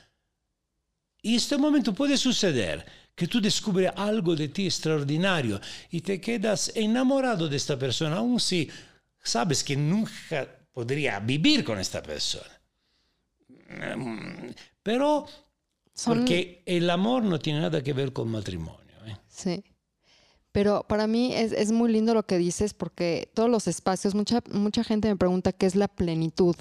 Y 1.22 1.34
este 1.34 1.58
momento 1.58 1.92
puede 1.92 2.16
suceder 2.16 2.86
que 3.14 3.26
tú 3.26 3.40
descubres 3.40 3.92
algo 3.96 4.34
de 4.34 4.48
ti 4.48 4.66
extraordinario 4.66 5.60
y 5.90 6.00
te 6.00 6.20
quedas 6.20 6.72
enamorado 6.74 7.48
de 7.48 7.56
esta 7.56 7.78
persona, 7.78 8.16
aun 8.16 8.40
si 8.40 8.70
sabes 9.22 9.62
que 9.62 9.76
nunca 9.76 10.48
podría 10.72 11.20
vivir 11.20 11.64
con 11.64 11.78
esta 11.78 12.02
persona. 12.02 12.60
Pero 14.82 15.26
porque 16.04 16.62
el 16.64 16.88
amor 16.88 17.22
no 17.24 17.38
tiene 17.38 17.60
nada 17.60 17.82
que 17.82 17.92
ver 17.92 18.12
con 18.12 18.28
matrimonio. 18.28 18.96
¿eh? 19.06 19.16
Sí. 19.28 19.62
Pero 20.52 20.84
para 20.88 21.06
mí 21.06 21.34
es, 21.34 21.52
es 21.52 21.70
muy 21.70 21.92
lindo 21.92 22.14
lo 22.14 22.24
que 22.24 22.38
dices 22.38 22.74
porque 22.74 23.30
todos 23.34 23.48
los 23.48 23.68
espacios, 23.68 24.14
mucha, 24.14 24.42
mucha 24.52 24.82
gente 24.82 25.08
me 25.08 25.16
pregunta 25.16 25.52
qué 25.52 25.66
es 25.66 25.76
la 25.76 25.88
plenitud. 25.88 26.56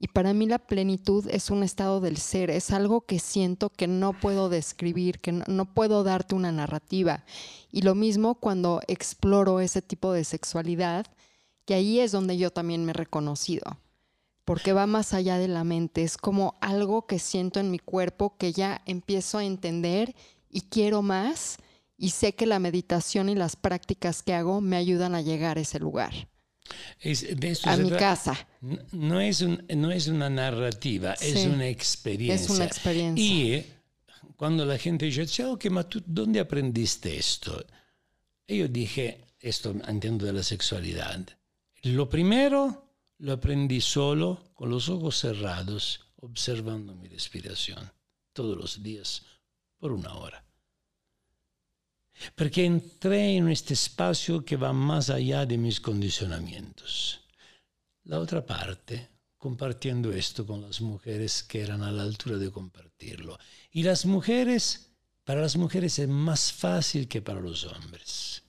Y 0.00 0.08
para 0.08 0.32
mí 0.32 0.46
la 0.46 0.60
plenitud 0.60 1.26
es 1.28 1.50
un 1.50 1.64
estado 1.64 2.00
del 2.00 2.18
ser, 2.18 2.50
es 2.50 2.70
algo 2.70 3.00
que 3.00 3.18
siento 3.18 3.70
que 3.70 3.88
no 3.88 4.12
puedo 4.12 4.48
describir, 4.48 5.18
que 5.18 5.32
no, 5.32 5.44
no 5.48 5.74
puedo 5.74 6.04
darte 6.04 6.36
una 6.36 6.52
narrativa. 6.52 7.24
Y 7.72 7.82
lo 7.82 7.96
mismo 7.96 8.36
cuando 8.36 8.80
exploro 8.86 9.58
ese 9.58 9.82
tipo 9.82 10.12
de 10.12 10.22
sexualidad, 10.22 11.06
que 11.64 11.74
ahí 11.74 11.98
es 12.00 12.12
donde 12.12 12.38
yo 12.38 12.50
también 12.50 12.84
me 12.84 12.90
he 12.90 12.94
reconocido, 12.94 13.78
porque 14.44 14.72
va 14.72 14.86
más 14.86 15.14
allá 15.14 15.36
de 15.36 15.48
la 15.48 15.64
mente, 15.64 16.02
es 16.02 16.16
como 16.16 16.56
algo 16.60 17.06
que 17.06 17.18
siento 17.18 17.58
en 17.60 17.70
mi 17.70 17.78
cuerpo 17.78 18.36
que 18.38 18.52
ya 18.52 18.80
empiezo 18.86 19.38
a 19.38 19.44
entender 19.44 20.14
y 20.48 20.62
quiero 20.62 21.02
más 21.02 21.58
y 21.98 22.10
sé 22.10 22.34
que 22.34 22.46
la 22.46 22.58
meditación 22.60 23.28
y 23.28 23.34
las 23.34 23.56
prácticas 23.56 24.22
que 24.22 24.32
hago 24.32 24.60
me 24.62 24.76
ayudan 24.76 25.14
a 25.14 25.20
llegar 25.20 25.58
a 25.58 25.60
ese 25.60 25.78
lugar. 25.80 26.12
Es- 27.00 27.38
de 27.38 27.50
esto 27.50 27.68
a 27.70 27.76
mi 27.76 27.90
casa. 27.90 28.46
N- 28.62 28.78
No 28.92 29.20
es, 29.20 29.40
un- 29.40 29.64
no 29.76 29.90
es 29.90 30.06
una 30.06 30.30
narrativa, 30.30 31.14
es 31.14 31.40
Sí. 31.42 31.46
una 31.48 31.66
experiencia. 31.66 32.44
Es 32.44 32.50
una 32.50 32.64
experiencia. 32.64 33.24
Y 33.24 33.66
cuando 34.36 34.64
la 34.64 34.78
gente 34.78 35.06
dice, 35.06 35.26
"Ciao, 35.26 35.52
ok, 35.54 35.66
ma 35.70 35.82
tú 35.88 36.02
dónde 36.06 36.40
aprendiste 36.40 37.16
esto? 37.18 37.64
E 38.46 38.56
io 38.56 38.68
dije, 38.68 39.24
esto 39.40 39.74
entiendo 39.86 40.24
de 40.26 40.32
la 40.34 40.42
sexualidad. 40.42 41.20
Lo 41.82 42.08
primero 42.08 42.84
lo 43.18 43.32
aprendí 43.32 43.80
solo, 43.80 44.50
con 44.54 44.70
los 44.70 44.88
ojos 44.88 45.18
cerrados, 45.18 46.00
observando 46.16 46.94
mi 46.94 47.08
respiración, 47.08 47.90
todos 48.32 48.56
los 48.56 48.82
días, 48.82 49.22
por 49.78 49.92
una 49.92 50.14
hora. 50.14 50.44
Porque 52.34 52.64
entré 52.64 53.36
en 53.36 53.48
este 53.48 53.74
espacio 53.74 54.44
que 54.44 54.56
va 54.56 54.72
más 54.72 55.10
allá 55.10 55.46
de 55.46 55.58
mis 55.58 55.80
condicionamientos. 55.80 57.20
La 58.04 58.18
otra 58.18 58.44
parte, 58.44 59.08
compartiendo 59.36 60.12
esto 60.12 60.46
con 60.46 60.62
las 60.62 60.80
mujeres 60.80 61.42
que 61.42 61.60
eran 61.60 61.82
a 61.82 61.92
la 61.92 62.02
altura 62.02 62.38
de 62.38 62.50
compartirlo. 62.50 63.38
Y 63.70 63.82
las 63.82 64.04
mujeres, 64.06 64.90
para 65.24 65.40
las 65.40 65.56
mujeres 65.56 65.98
es 65.98 66.08
más 66.08 66.52
fácil 66.52 67.06
que 67.06 67.22
para 67.22 67.40
los 67.40 67.64
hombres. 67.64 68.42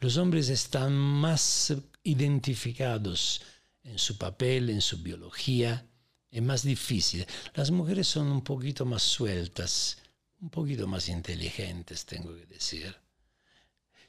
Los 0.00 0.16
hombres 0.16 0.48
están 0.48 0.92
más 0.94 1.74
identificados 2.02 3.42
en 3.84 3.98
su 3.98 4.16
papel, 4.16 4.70
en 4.70 4.80
su 4.80 4.98
biología, 5.02 5.86
es 6.30 6.42
más 6.42 6.62
difícil. 6.62 7.26
Las 7.54 7.70
mujeres 7.70 8.08
son 8.08 8.28
un 8.28 8.42
poquito 8.42 8.84
más 8.84 9.02
sueltas, 9.02 9.98
un 10.40 10.50
poquito 10.50 10.86
más 10.86 11.08
inteligentes, 11.08 12.06
tengo 12.06 12.34
que 12.34 12.46
decir. 12.46 13.01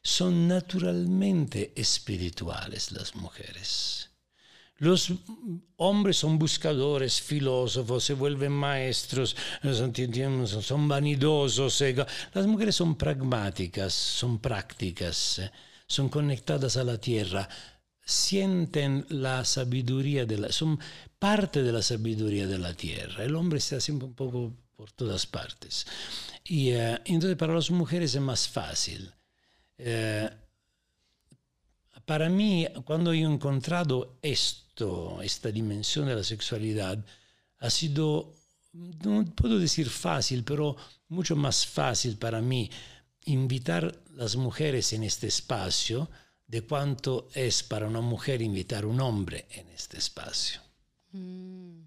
Son 0.04 0.47
naturalmente 0.49 1.72
espirituales 1.76 2.91
las 2.91 3.16
mujeres. 3.16 4.10
Los 4.78 5.14
hombres 5.78 6.18
son 6.18 6.38
buscadores, 6.38 7.22
filósofos, 7.22 8.04
se 8.04 8.14
vuelven 8.14 8.51
maestros, 8.51 9.34
son, 10.62 10.88
vanidosos. 10.89 11.82
Las 12.34 12.47
mujeres 12.47 12.76
son 12.76 12.95
pragmáticas, 12.95 13.93
son 13.93 14.39
prácticas, 14.39 15.41
son 15.88 16.10
conectadas 16.10 16.76
a 16.76 16.84
la 16.84 16.97
tierra, 16.97 17.47
sienten 18.04 19.06
la 19.08 19.45
sabiduría, 19.45 20.26
de 20.26 20.38
la, 20.38 20.51
son 20.51 20.78
parte 21.18 21.64
de 21.64 21.72
la 21.72 21.82
sabiduría 21.82 22.45
de 22.45 22.58
la 22.58 22.74
tierra. 22.74 23.24
El 23.24 23.36
hombre 23.36 23.60
está 23.60 23.80
siempre 23.80 24.08
un 24.08 24.16
poco 24.16 24.54
por 24.76 24.91
todas 24.91 25.26
partes. 25.26 25.86
Y 26.43 26.72
eh, 26.72 26.99
entonces 27.06 27.38
para 27.38 27.54
las 27.54 27.72
mujeres 27.72 28.16
es 28.16 28.22
más 28.22 28.49
fácil. 28.49 29.14
Eh, 29.78 30.30
para 32.05 32.30
mí, 32.30 32.67
cuando 32.86 33.13
he 33.13 33.21
encontrado 33.21 34.17
esto, 34.21 35.21
esta 35.21 35.51
dimensión 35.51 36.07
de 36.07 36.15
la 36.15 36.24
sexualidad, 36.24 37.03
ha 37.59 37.69
sido, 37.69 38.34
no 38.74 39.24
puedo 39.36 39.57
decir 39.57 39.89
fácil, 39.89 40.43
pero 40.43 40.76
mucho 41.09 41.36
más 41.36 41.65
fácil 41.65 42.17
para 42.17 42.41
mí 42.41 42.69
invitar 43.26 43.97
las 44.15 44.36
mujeres 44.36 44.91
en 44.93 45.03
este 45.03 45.28
espacio 45.28 46.09
de 46.47 46.61
cuánto 46.61 47.30
es 47.34 47.63
para 47.63 47.88
una 47.88 48.01
mujer 48.01 48.41
invitar 48.41 48.86
un 48.86 48.99
hombre 48.99 49.47
en 49.51 49.69
este 49.69 49.97
espacio. 49.97 50.59
Mm, 51.13 51.84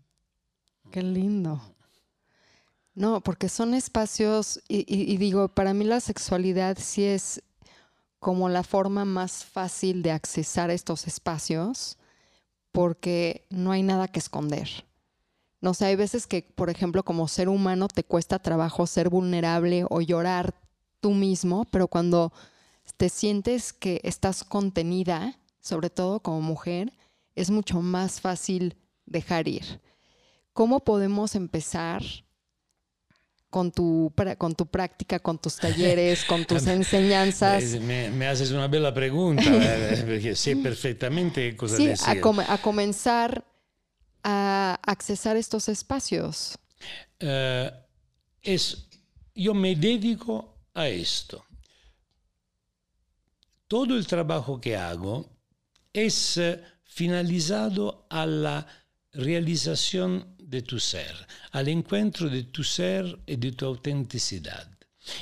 qué 0.90 1.02
lindo. 1.02 1.60
No, 2.94 3.20
porque 3.20 3.50
son 3.50 3.74
espacios, 3.74 4.60
y, 4.66 4.78
y- 4.92 5.12
y 5.12 5.16
digo, 5.18 5.48
para 5.48 5.74
mí 5.74 5.84
la 5.84 6.00
sexualidad 6.00 6.78
sí 6.80 7.04
es 7.04 7.42
como 8.18 8.48
la 8.48 8.62
forma 8.62 9.04
más 9.04 9.44
fácil 9.44 10.02
de 10.02 10.10
accesar 10.10 10.70
estos 10.70 11.06
espacios, 11.06 11.98
porque 12.72 13.46
no 13.50 13.72
hay 13.72 13.82
nada 13.82 14.08
que 14.08 14.18
esconder. 14.18 14.68
No 15.60 15.74
sé, 15.74 15.86
hay 15.86 15.96
veces 15.96 16.26
que, 16.26 16.42
por 16.42 16.70
ejemplo, 16.70 17.04
como 17.04 17.28
ser 17.28 17.48
humano 17.48 17.88
te 17.88 18.04
cuesta 18.04 18.38
trabajo 18.38 18.86
ser 18.86 19.08
vulnerable 19.08 19.86
o 19.88 20.00
llorar 20.00 20.54
tú 21.00 21.12
mismo, 21.12 21.64
pero 21.70 21.88
cuando 21.88 22.32
te 22.96 23.08
sientes 23.08 23.72
que 23.72 24.00
estás 24.04 24.44
contenida, 24.44 25.38
sobre 25.60 25.90
todo 25.90 26.20
como 26.20 26.40
mujer, 26.40 26.92
es 27.34 27.50
mucho 27.50 27.80
más 27.80 28.20
fácil 28.20 28.76
dejar 29.06 29.48
ir. 29.48 29.80
¿Cómo 30.52 30.80
podemos 30.80 31.34
empezar 31.34 32.02
con 33.56 33.72
tu, 33.72 34.12
con 34.36 34.54
tu 34.54 34.66
práctica, 34.66 35.18
con 35.18 35.38
tus 35.38 35.56
talleres, 35.56 36.26
con 36.26 36.44
tus 36.50 36.66
enseñanzas? 36.66 37.64
Me, 37.80 38.10
me 38.10 38.26
haces 38.26 38.50
una 38.50 38.68
bella 38.68 38.92
pregunta, 38.92 39.44
porque 40.06 40.36
sé 40.36 40.56
perfectamente 40.56 41.56
cosa 41.56 41.78
Sí, 41.78 41.86
decir. 41.86 42.06
a, 42.06 42.20
come- 42.20 42.44
a 42.46 42.58
comenzar 42.60 43.42
a 44.22 44.78
accesar 44.82 45.38
estos 45.38 45.70
espacios. 45.70 46.58
Eh, 47.18 47.70
es, 48.42 48.88
yo 49.34 49.54
me 49.54 49.74
dedico 49.74 50.58
a 50.74 50.88
esto. 50.88 51.42
Todo 53.68 53.96
el 53.96 54.06
trabajo 54.06 54.60
que 54.60 54.76
hago 54.76 55.30
es 55.94 56.36
eh, 56.36 56.62
finalizado 56.84 58.06
a 58.10 58.26
la 58.26 58.66
realización 59.12 60.35
de 60.46 60.62
tu 60.62 60.78
ser, 60.78 61.14
al 61.52 61.68
encuentro 61.68 62.28
de 62.28 62.44
tu 62.44 62.62
ser 62.62 63.18
y 63.26 63.36
de 63.36 63.52
tu 63.52 63.66
autenticidad. 63.66 64.68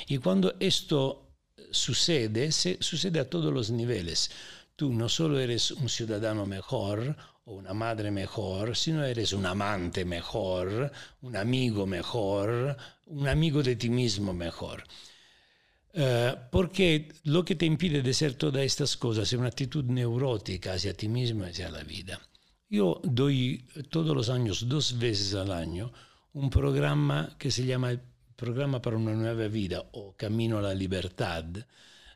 Y 0.07 0.19
cuando 0.19 0.55
esto 0.59 1.25
sucede, 1.71 2.51
sucede 2.51 3.19
a 3.19 3.29
todos 3.29 3.53
los 3.53 3.71
niveles. 3.71 4.29
Tú 4.75 4.93
no 4.93 5.09
solo 5.09 5.39
eres 5.39 5.71
un 5.71 5.89
ciudadano 5.89 6.45
mejor 6.45 7.15
o 7.45 7.53
una 7.53 7.73
madre 7.73 8.11
mejor, 8.11 8.75
sino 8.75 9.03
eres 9.03 9.33
un 9.33 9.45
amante 9.45 10.05
mejor, 10.05 10.91
un 11.21 11.35
amigo 11.35 11.85
mejor, 11.85 12.77
un 13.07 13.27
amigo 13.27 13.63
de 13.63 13.75
ti 13.75 13.89
mismo 13.89 14.33
mejor. 14.33 14.83
Eh, 15.93 16.35
porque 16.51 17.07
lo 17.23 17.45
que 17.45 17.55
te 17.55 17.65
impide 17.65 18.01
de 18.01 18.13
ser 18.13 18.33
todas 18.33 18.63
estas 18.63 18.97
cosas 18.97 19.31
es 19.31 19.39
una 19.39 19.47
actitud 19.47 19.85
neurótica 19.85 20.73
hacia 20.73 20.93
ti 20.93 21.07
mismo 21.07 21.45
y 21.45 21.49
hacia 21.49 21.69
la 21.69 21.83
vida. 21.83 22.19
Yo 22.75 22.99
doy 23.03 23.63
todos 23.89 24.13
los 24.15 24.29
años, 24.29 24.67
dos 24.67 24.97
veces 24.99 25.33
al 25.33 25.51
año, 25.51 25.91
un 26.33 26.49
programa 26.49 27.35
que 27.39 27.49
se 27.49 27.65
llama 27.65 27.91
el 27.91 27.99
Programa 28.35 28.81
para 28.81 28.97
una 28.97 29.13
Nueva 29.13 29.47
Vida 29.47 29.79
o 29.93 30.13
Camino 30.17 30.57
a 30.57 30.61
la 30.61 30.73
Libertad, 30.73 31.45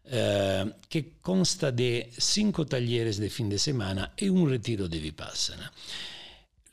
eh, 0.03 0.65
que 0.89 1.13
consta 1.21 1.71
de 1.71 2.11
cinco 2.17 2.65
talleres 2.65 3.17
de 3.19 3.29
fin 3.29 3.47
de 3.47 3.57
semana 3.57 4.11
y 4.17 4.27
un 4.27 4.49
retiro 4.49 4.89
de 4.89 4.99
Vipassana. 4.99 5.71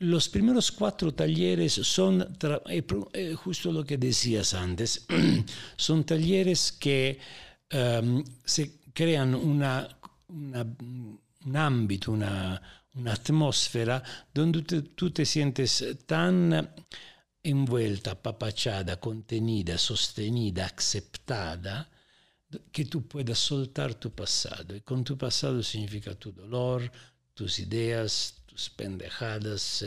Los 0.01 0.29
primeros 0.29 0.73
cuatro 0.73 1.15
talleres 1.15 1.75
son 1.75 2.21
eh, 2.69 2.83
eh, 3.13 3.35
justo 3.35 3.71
lo 3.71 3.85
que 3.85 3.99
decías 3.99 4.53
antes, 4.55 5.07
son 5.77 6.05
talleres 6.05 6.73
que 6.73 7.19
em, 7.71 8.25
se 8.45 8.63
crean 8.93 9.35
una, 9.35 9.89
una- 10.29 10.67
un 11.47 11.57
ámbito, 11.57 12.11
una, 12.13 12.61
una 12.97 13.13
atmósfera 13.13 14.03
donde 14.33 14.63
tú 14.63 15.11
te 15.11 15.25
sientes 15.25 15.85
tan 16.07 16.75
envuelta, 17.43 18.13
apapachada, 18.13 18.99
contenida, 18.99 19.79
sostenida, 19.79 20.67
aceptada, 20.67 21.89
que 22.73 22.85
tú 22.87 23.07
puedas 23.07 23.39
soltar 23.39 23.95
tu 23.95 24.11
pasado. 24.11 24.75
Y 24.75 24.81
con 24.81 25.05
tu 25.05 25.17
pasado 25.17 25.63
significa 25.63 26.15
tu 26.15 26.33
dolor, 26.33 26.91
tus 27.35 27.59
ideas, 27.59 28.43
tus 28.47 28.71
pendejadas, 28.71 29.85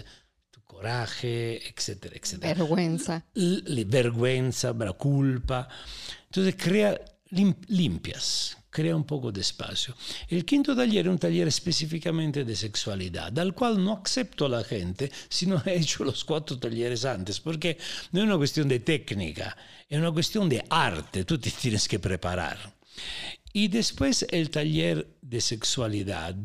tu 0.52 0.62
coraje, 0.62 1.68
etcétera, 1.70 2.16
etcétera. 2.16 2.54
Vergüenza. 2.54 3.26
L- 3.34 3.86
vergüenza, 3.86 4.74
la 4.74 4.94
culpa. 4.94 5.68
Entonces 6.26 6.56
crea, 6.56 7.00
lim- 7.32 7.58
limpias, 7.68 8.56
crea 8.70 8.96
un 8.96 9.04
poco 9.04 9.32
de 9.32 9.42
espacio. 9.42 9.96
El 10.28 10.46
quinto 10.46 10.76
taller 10.76 11.06
es 11.06 11.12
un 11.12 11.18
taller 11.18 11.48
específicamente 11.48 12.44
de 12.44 12.56
sexualidad, 12.56 13.38
al 13.40 13.54
cual 13.54 13.84
no 13.84 14.02
acepto 14.04 14.48
la 14.48 14.64
gente 14.64 15.12
si 15.28 15.46
no 15.46 15.62
he 15.66 15.78
hecho 15.78 16.04
los 16.04 16.24
cuatro 16.24 16.58
talleres 16.58 17.06
antes, 17.06 17.40
porque 17.40 17.78
no 18.12 18.20
es 18.20 18.26
una 18.26 18.38
cuestión 18.38 18.68
de 18.68 18.80
técnica, 18.80 19.56
es 19.88 19.98
una 19.98 20.12
cuestión 20.12 20.48
de 20.48 20.64
arte, 20.70 21.26
tú 21.26 21.38
te 21.38 21.52
tienes 21.52 21.88
que 21.88 22.00
preparar. 22.00 22.76
Y 23.52 23.68
después 23.68 24.26
el 24.30 24.50
taller 24.50 25.16
de 25.22 25.42
sexualidad, 25.42 26.36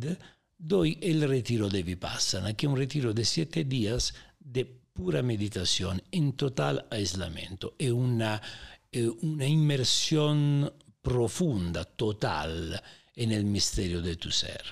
doy 0.56 0.98
el 1.02 1.28
retiro 1.28 1.68
de 1.68 1.82
Vipassana, 1.82 2.54
que 2.54 2.66
es 2.66 2.72
un 2.72 2.78
retiro 2.78 3.12
de 3.12 3.24
siete 3.24 3.64
días 3.64 4.14
de 4.38 4.64
pura 4.64 5.22
meditación 5.22 6.02
en 6.12 6.32
total 6.32 6.86
aislamiento. 6.90 7.74
Es 7.78 7.90
una, 7.90 8.40
una 9.20 9.46
inmersión 9.46 10.72
profunda, 11.04 11.84
total, 11.84 12.82
en 13.14 13.30
el 13.30 13.44
misterio 13.44 14.02
de 14.02 14.16
tu 14.16 14.30
ser. 14.32 14.62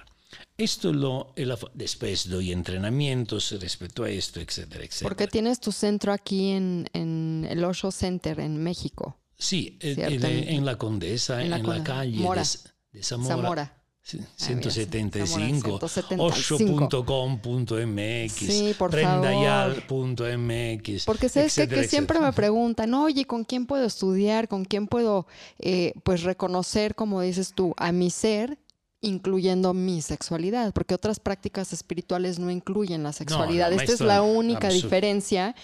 Esto 0.56 0.92
lo, 0.92 1.34
después 1.74 2.28
doy 2.28 2.52
entrenamientos 2.52 3.52
respecto 3.60 4.04
a 4.04 4.10
esto, 4.10 4.40
etcétera, 4.40 4.82
etcétera. 4.84 5.08
Porque 5.08 5.26
tienes 5.28 5.60
tu 5.60 5.70
centro 5.72 6.12
aquí 6.12 6.50
en, 6.50 6.88
en 6.94 7.46
el 7.48 7.62
Osho 7.64 7.90
Center 7.92 8.40
en 8.40 8.56
México, 8.62 9.18
Sí, 9.36 9.76
en, 9.80 10.24
en- 10.48 10.64
la 10.64 10.78
Condesa, 10.78 11.40
en 11.40 11.52
en 11.52 11.62
la 11.66 11.74
la, 11.78 11.84
calle 11.84 12.16
Mora. 12.18 12.42
de, 12.42 12.98
de 12.98 13.02
Zamora. 13.04 13.34
Zamora. 13.36 13.81
Sì, 14.04 14.18
Ah, 14.18 14.20
mira, 14.20 14.30
175, 14.68 15.26
siamo 15.26 15.44
al 15.44 15.50
175. 15.50 16.22
osho.com.mx, 16.24 18.32
Sí, 18.32 18.74
por 18.76 18.90
prendayal.mx. 18.90 21.04
Porque 21.04 21.28
sabes 21.28 21.56
etcétera, 21.56 21.82
que 21.82 21.88
siempre 21.88 22.18
me 22.20 22.32
preguntan, 22.32 22.94
oye, 22.94 23.24
¿con 23.26 23.44
quién 23.44 23.66
puedo 23.66 23.84
estudiar? 23.84 24.48
¿Con 24.48 24.64
quién 24.64 24.86
puedo, 24.88 25.26
eh, 25.58 25.92
pues, 26.02 26.22
reconocer, 26.22 26.94
como 26.94 27.20
dices 27.20 27.52
tú, 27.54 27.74
a 27.76 27.92
mi 27.92 28.08
ser, 28.10 28.58
incluyendo 29.00 29.72
mi 29.74 30.02
sexualidad? 30.02 30.72
Porque 30.72 30.94
otras 30.94 31.20
prácticas 31.20 31.72
espirituales 31.72 32.38
no 32.40 32.50
incluyen 32.50 33.02
la 33.04 33.12
sexualidad. 33.12 33.70
no, 33.70 33.76
Esta 33.80 33.92
es 33.92 34.00
la 34.00 34.22
única 34.22 34.68
diferencia, 34.68 35.54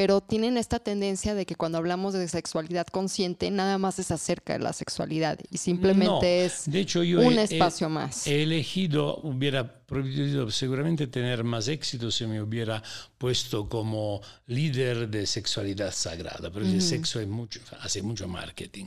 pero 0.00 0.22
tienen 0.22 0.56
esta 0.56 0.78
tendencia 0.78 1.34
de 1.34 1.44
que 1.44 1.56
cuando 1.56 1.76
hablamos 1.76 2.14
de 2.14 2.26
sexualidad 2.26 2.86
consciente, 2.86 3.50
nada 3.50 3.76
más 3.76 3.98
es 3.98 4.10
acerca 4.10 4.54
de 4.54 4.60
la 4.60 4.72
sexualidad 4.72 5.38
y 5.50 5.58
simplemente 5.58 6.06
No, 6.06 6.22
es 6.22 6.62
de 6.64 6.80
hecho, 6.80 7.02
yo 7.02 7.20
un 7.20 7.38
he- 7.38 7.42
espacio 7.42 7.86
he- 7.88 7.90
más. 7.90 8.26
He 8.26 8.42
elegido, 8.44 9.18
hubiera 9.18 9.84
podido 9.84 10.50
seguramente 10.50 11.06
tener 11.06 11.44
más 11.44 11.68
éxito 11.68 12.10
si 12.10 12.24
me 12.26 12.40
hubiera 12.40 12.82
puesto 13.18 13.68
como 13.68 14.22
líder 14.46 15.06
de 15.10 15.26
sexualidad 15.26 15.92
sagrada, 15.92 16.50
porque 16.50 16.70
el 16.70 16.80
sexo 16.80 17.20
es 17.20 17.28
mucho, 17.28 17.60
hace 17.82 18.00
mucho 18.00 18.26
marketing. 18.26 18.86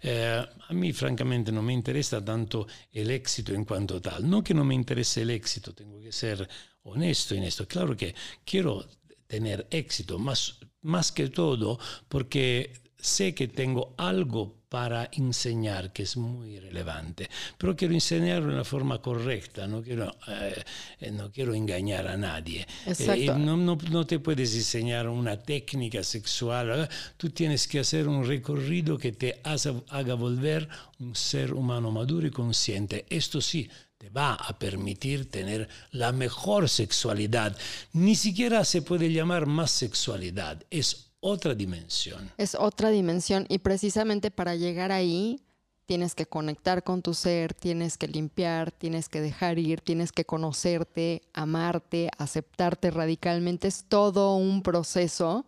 Eh, 0.00 0.42
a 0.66 0.72
mí, 0.72 0.94
francamente, 0.94 1.52
no 1.52 1.60
me 1.60 1.74
interesa 1.74 2.24
tanto 2.24 2.66
el 2.90 3.10
éxito 3.10 3.52
en 3.52 3.66
cuanto 3.66 4.00
tal. 4.00 4.26
No 4.30 4.42
que 4.42 4.54
no 4.54 4.64
me 4.64 4.74
interese 4.74 5.20
el 5.20 5.30
éxito, 5.30 5.74
tengo 5.74 6.00
que 6.00 6.10
ser 6.10 6.48
honesto 6.84 7.34
en 7.34 7.42
esto. 7.42 7.68
Claro 7.68 7.94
que 7.94 8.14
quiero 8.46 8.86
tener 9.34 9.66
éxito, 9.70 10.18
más, 10.18 10.40
más 10.82 11.06
que 11.16 11.26
todo 11.28 11.78
porque 12.08 12.72
sé 13.16 13.34
que 13.34 13.48
tengo 13.48 13.82
algo 13.98 14.40
para 14.74 15.08
enseñar 15.12 15.92
que 15.92 16.02
es 16.02 16.16
muy 16.16 16.58
relevante, 16.58 17.28
pero 17.58 17.76
quiero 17.76 17.94
enseñarlo 17.94 18.48
de 18.48 18.54
una 18.54 18.64
forma 18.64 18.96
correcta, 19.00 19.66
no 19.68 19.82
quiero, 19.86 20.06
eh, 20.26 21.10
no 21.12 21.30
quiero 21.30 21.52
engañar 21.54 22.04
a 22.08 22.16
nadie. 22.16 22.66
Exacto. 22.86 23.32
Eh, 23.32 23.38
no, 23.46 23.56
no- 23.56 23.78
no 23.96 24.02
te 24.10 24.18
puedes 24.18 24.52
enseñar 24.54 25.04
una 25.08 25.36
técnica 25.52 26.02
sexual, 26.02 26.88
tú 27.16 27.30
tienes 27.30 27.68
que 27.68 27.78
hacer 27.80 28.08
un 28.08 28.24
recorrido 28.26 28.98
que 28.98 29.12
te 29.12 29.40
haga 29.44 30.14
volver 30.14 30.68
un 30.98 31.14
ser 31.14 31.52
humano 31.54 31.90
maduro 31.92 32.26
y 32.26 32.30
consciente. 32.32 33.04
Esto 33.08 33.40
sí, 33.40 33.68
te 34.04 34.10
va 34.10 34.34
a 34.34 34.58
permitir 34.58 35.30
tener 35.30 35.66
la 35.90 36.12
mejor 36.12 36.68
sexualidad. 36.68 37.56
Ni 37.94 38.14
siquiera 38.14 38.62
se 38.66 38.82
puede 38.82 39.10
llamar 39.10 39.46
más 39.46 39.70
sexualidad, 39.70 40.62
es 40.68 41.14
otra 41.20 41.54
dimensión. 41.54 42.30
Es 42.36 42.54
otra 42.54 42.90
dimensión 42.90 43.46
y 43.48 43.60
precisamente 43.60 44.30
para 44.30 44.56
llegar 44.56 44.92
ahí 44.92 45.42
tienes 45.86 46.14
que 46.14 46.26
conectar 46.26 46.84
con 46.84 47.00
tu 47.00 47.14
ser, 47.14 47.54
tienes 47.54 47.96
que 47.96 48.06
limpiar, 48.06 48.72
tienes 48.72 49.08
que 49.08 49.22
dejar 49.22 49.58
ir, 49.58 49.80
tienes 49.80 50.12
que 50.12 50.26
conocerte, 50.26 51.22
amarte, 51.32 52.10
aceptarte 52.18 52.90
radicalmente. 52.90 53.68
Es 53.68 53.86
todo 53.88 54.36
un 54.36 54.62
proceso 54.62 55.46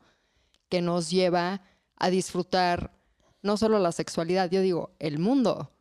que 0.71 0.81
nos 0.81 1.11
lleva 1.11 1.61
a 1.97 2.09
disfrutar 2.09 2.91
no 3.43 3.59
solo 3.59 3.79
la 3.79 3.93
sexualidad, 3.93 4.51
yo 4.51 4.63
digo, 4.63 4.93
el 4.99 5.19
mundo. 5.19 5.76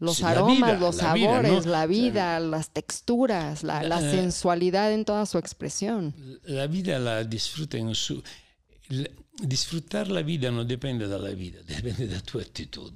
Los 0.00 0.16
Sí, 0.16 0.22
la 0.22 0.30
aromas, 0.30 0.56
vida, 0.56 0.80
los 0.80 0.96
la 0.96 1.12
vida, 1.14 1.30
sabores, 1.30 1.66
¿no? 1.66 1.72
la 1.72 1.86
vida, 1.86 2.40
las 2.40 2.70
texturas, 2.70 3.62
la, 3.62 3.82
la 3.82 3.98
Eh, 4.00 4.10
sensualidad 4.10 4.92
en 4.92 5.04
toda 5.04 5.26
su 5.26 5.36
expresión. 5.38 6.14
La 6.44 6.66
vida 6.66 6.98
la 6.98 7.22
disfruta 7.24 7.76
en 7.76 7.94
su... 7.94 8.22
disfrutar 9.42 10.08
la 10.08 10.22
vida 10.22 10.50
no 10.50 10.64
depende 10.64 11.06
dalla 11.06 11.34
vita, 11.34 11.58
dipende 11.66 12.06
da 12.08 12.20
tua 12.20 12.42
actitud. 12.42 12.92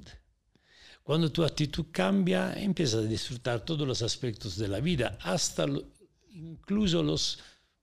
Cuando 1.03 1.31
tu 1.31 1.43
actitud 1.43 1.85
cambia, 1.91 2.53
empiezas 2.57 3.01
a 3.05 3.07
disfrutar 3.07 3.63
todos 3.63 3.87
los 3.87 4.01
aspectos 4.01 4.57
de 4.57 4.67
la 4.67 4.79
vida, 4.79 5.17
hasta 5.21 5.67
lo- 5.67 5.83
incluso 6.31 7.03
los 7.03 7.39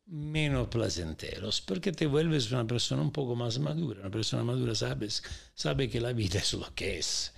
menos 0.07 0.67
placenteros, 0.69 1.61
porque 1.61 1.93
te 1.93 2.07
vuelves 2.07 2.51
una 2.51 2.67
persona 2.67 3.01
un 3.03 3.13
poco 3.13 3.37
más 3.37 3.59
madura. 3.61 4.01
Una 4.01 4.11
persona 4.11 4.43
madura 4.43 4.75
sabes, 4.75 5.23
sabe 5.55 5.89
que 5.89 6.01
la 6.01 6.13
vida 6.13 6.41
es 6.41 6.53
lo 6.55 6.75
que 6.75 6.99
es. 6.99 7.33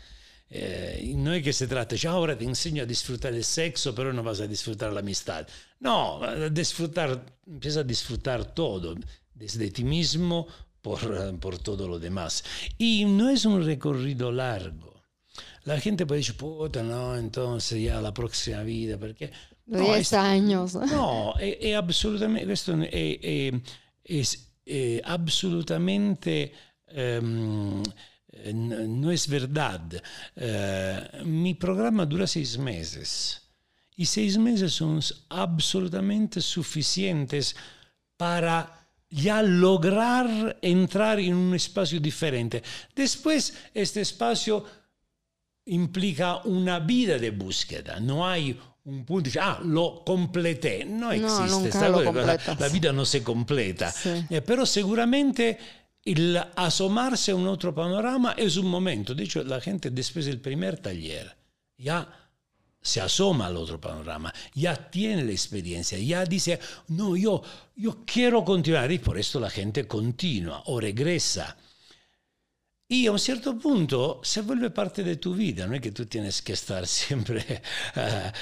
Eh, 0.50 1.00
y 1.02 1.14
no 1.14 1.32
es 1.32 1.42
que 1.42 1.52
se 1.52 1.66
trata, 1.66 1.96
"Ya, 1.96 2.10
ahora 2.10 2.36
te 2.38 2.44
enseño 2.44 2.82
a 2.82 2.86
disfrutar 2.86 3.32
el 3.34 3.44
sexo, 3.44 3.94
pero 3.94 4.12
no 4.12 4.22
vas 4.22 4.40
a 4.40 4.46
disfrutar 4.46 4.92
la 4.92 5.00
amistad. 5.00 5.46
No, 5.80 6.22
a 6.22 6.48
disfrutar, 6.50 7.24
empieza 7.46 7.80
a 7.80 7.84
disfrutar 7.84 8.54
todo, 8.54 8.94
desde 9.34 9.70
ti 9.70 9.82
mismo 9.84 10.46
por, 10.80 11.00
eh, 11.02 11.32
por 11.40 11.58
todo 11.58 11.88
lo 11.88 11.98
demás. 11.98 12.44
Y 12.78 13.04
no 13.06 13.30
es 13.30 13.44
un 13.46 13.64
recorrido 13.64 14.30
largo. 14.30 14.92
La 15.64 15.80
gente 15.80 16.04
puede 16.06 16.20
decir, 16.20 16.36
puta, 16.36 16.82
no, 16.82 17.16
entonces 17.16 17.82
ya 17.82 18.00
la 18.00 18.12
próxima 18.12 18.62
vida, 18.62 18.98
perché... 18.98 19.32
No, 19.66 19.78
Diez 19.82 20.12
es- 20.12 20.12
años. 20.12 20.74
No, 20.92 21.34
è, 21.38 21.56
è 21.58 21.72
assolutamente, 21.72 22.44
questo 22.44 22.72
è, 22.82 23.18
è- 23.18 23.52
è- 24.02 24.22
è 24.62 25.00
assolutamente, 25.02 26.52
eh, 26.86 27.18
n- 27.20 27.82
no 28.52 29.10
es 29.10 29.28
verdad. 29.28 30.02
Eh, 30.36 31.22
mi 31.24 31.54
programa 31.54 32.06
dura 32.06 32.26
seis 32.26 32.58
meses. 32.58 33.40
Y 33.96 34.06
seis 34.06 34.36
meses 34.38 34.72
son 34.72 35.00
absolutamente 35.28 36.40
suficientes 36.40 37.54
para 38.16 38.88
ya 39.08 39.42
lograr 39.42 40.58
entrar 40.60 41.20
en 41.20 41.34
un 41.34 41.54
espacio 41.54 42.00
diferente. 42.00 42.62
Después, 42.94 43.54
este 43.72 44.00
espacio 44.00 44.64
implica 45.66 46.38
una 46.44 46.80
vida 46.80 47.18
de 47.18 47.30
búsqueda. 47.30 48.00
No 48.00 48.26
hay 48.26 48.58
un 48.84 49.04
punto, 49.04 49.30
ah, 49.40 49.60
lo 49.64 50.04
completé. 50.04 50.84
No 50.84 51.12
existe. 51.12 51.68
esta 51.68 51.92
cosa, 51.92 52.56
la, 52.58 52.68
vida 52.68 52.92
no 52.92 53.04
se 53.04 53.22
completa. 53.22 53.92
Sí. 53.92 54.26
Eh, 54.28 54.42
pero 54.42 54.66
seguramente 54.66 55.58
el 56.04 56.36
asomarse 56.56 57.32
a 57.32 57.36
un 57.36 57.48
otro 57.48 57.74
panorama 57.74 58.34
es 58.36 58.56
un 58.56 58.66
momento. 58.66 59.14
De 59.14 59.24
hecho, 59.24 59.42
la 59.42 59.60
gente 59.60 59.90
después 59.90 60.26
del 60.26 60.40
primer 60.40 60.78
taller 60.78 61.34
ya 61.76 62.24
se 62.80 63.00
asoma 63.00 63.46
al 63.46 63.56
otro 63.56 63.80
panorama, 63.80 64.32
ya 64.52 64.76
tiene 64.90 65.24
la 65.24 65.32
experiencia, 65.32 65.98
ya 65.98 66.24
dice, 66.26 66.60
no, 66.88 67.16
yo, 67.16 67.42
yo 67.76 68.04
quiero 68.04 68.44
continuar 68.44 68.92
y 68.92 68.98
por 68.98 69.18
esto 69.18 69.40
la 69.40 69.48
gente 69.48 69.86
continúa 69.86 70.62
o 70.66 70.78
regresa. 70.78 71.56
Y 72.86 73.06
a 73.06 73.12
un 73.12 73.18
cierto 73.18 73.58
punto 73.58 74.20
se 74.22 74.42
vuelve 74.42 74.68
parte 74.70 75.02
de 75.02 75.16
tu 75.16 75.34
vida, 75.34 75.66
no 75.66 75.74
es 75.74 75.80
que 75.80 75.92
tú 75.92 76.04
tienes 76.04 76.42
que 76.42 76.52
estar 76.52 76.86
siempre... 76.86 77.62
ah, 77.96 78.32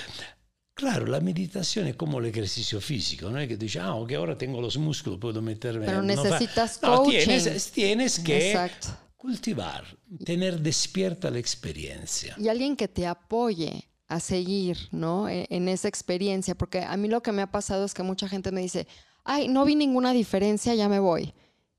claro, 0.74 1.06
la 1.06 1.20
meditación 1.20 1.86
es 1.86 1.96
como 1.96 2.18
el 2.18 2.26
ejercicio 2.26 2.80
físico, 2.80 3.30
no 3.30 3.38
es 3.38 3.48
que 3.48 3.56
dices, 3.56 3.82
ah, 3.82 3.94
ok, 3.94 4.12
ahora 4.12 4.36
tengo 4.36 4.60
los 4.60 4.76
músculos, 4.78 5.18
puedo 5.18 5.40
meterme... 5.42 5.86
Pero 5.86 5.98
no 6.02 6.14
necesitas 6.14 6.80
No, 6.82 7.02
coaching. 7.02 7.18
tienes, 7.26 7.70
tienes 7.72 8.18
que 8.20 8.50
Exacto. 8.52 8.88
cultivar, 9.16 9.84
tener 10.24 10.60
despierta 10.60 11.30
la 11.30 11.38
experiencia. 11.38 12.34
y 12.38 12.48
alguien 12.48 12.76
que 12.76 12.88
te 12.88 13.06
apoye 13.06 13.88
a 14.08 14.20
seguir, 14.20 14.76
¿no? 14.90 15.28
E- 15.28 15.46
En, 15.50 15.68
esa 15.68 15.88
experiencia, 15.88 16.54
porque 16.54 16.80
a 16.82 16.96
mí 16.96 17.08
lo 17.08 17.22
que 17.22 17.32
me 17.32 17.42
ha 17.42 17.50
pasado 17.50 17.84
es 17.84 17.94
que 17.94 18.02
mucha 18.02 18.28
gente 18.28 18.50
me 18.52 18.60
dice, 18.60 18.86
ay, 19.24 19.48
no 19.48 19.64
vi 19.64 19.74
ninguna 19.74 20.12
diferencia, 20.12 20.74
ya 20.74 20.88
me 20.88 20.98
voy. 20.98 21.32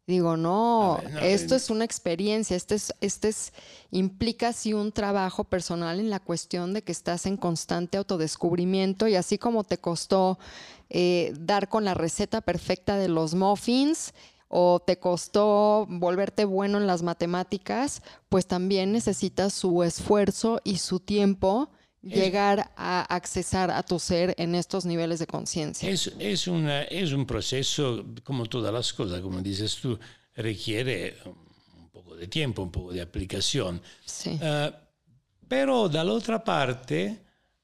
Digo, 0.05 0.35
no, 0.35 0.95
A 0.95 1.01
ver, 1.01 1.11
no, 1.13 1.19
esto 1.21 1.55
es 1.55 1.69
una 1.69 1.85
experiencia, 1.85 2.57
este 2.57 2.75
es, 2.75 2.93
este 2.99 3.29
es, 3.29 3.53
implica 3.89 4.51
sí 4.51 4.73
un 4.73 4.91
trabajo 4.91 5.45
personal 5.45 5.99
en 5.99 6.09
la 6.09 6.19
cuestión 6.19 6.73
de 6.73 6.81
que 6.81 6.91
estás 6.91 7.25
en 7.25 7.37
constante 7.37 7.97
autodescubrimiento 7.97 9.07
y 9.07 9.15
así 9.15 9.37
como 9.37 9.63
te 9.63 9.77
costó 9.77 10.39
eh, 10.89 11.33
dar 11.39 11.69
con 11.69 11.85
la 11.85 11.93
receta 11.93 12.41
perfecta 12.41 12.97
de 12.97 13.07
los 13.07 13.33
muffins, 13.33 14.13
o 14.55 14.79
te 14.79 14.99
costó 14.99 15.87
volverte 15.89 16.45
bueno 16.45 16.77
en 16.77 16.85
las 16.85 17.01
matemáticas, 17.01 18.03
pues 18.29 18.45
también 18.45 18.91
necesitas 18.91 19.51
su 19.51 19.81
esfuerzo 19.81 20.61
y 20.63 20.77
su 20.77 20.99
tiempo 20.99 21.69
llegar 22.03 22.71
a 22.75 23.01
accesar 23.15 23.71
a 23.71 23.81
tu 23.83 23.97
ser 23.97 24.35
en 24.37 24.55
estos 24.55 24.85
niveles 24.85 25.19
de 25.19 25.27
conciencia. 25.27 25.89
Es, 25.89 26.11
es, 26.19 26.47
una- 26.47 26.83
es 26.83 27.11
un 27.13 27.25
proceso, 27.25 28.05
como 28.23 28.45
todas 28.45 28.73
las 28.73 28.91
cosas, 28.93 29.21
como 29.21 29.41
dices 29.41 29.75
tú, 29.77 29.97
requiere 30.35 31.17
un 31.25 31.89
poco 31.89 32.15
de 32.15 32.27
tiempo, 32.27 32.61
un 32.61 32.71
poco 32.71 32.91
de 32.93 33.01
aplicación. 33.01 33.81
Sí. 34.05 34.37
Eh, 34.41 34.71
pero 35.47 35.87
de 35.87 36.03
la 36.03 36.11
otra 36.11 36.43
parte, 36.43 37.21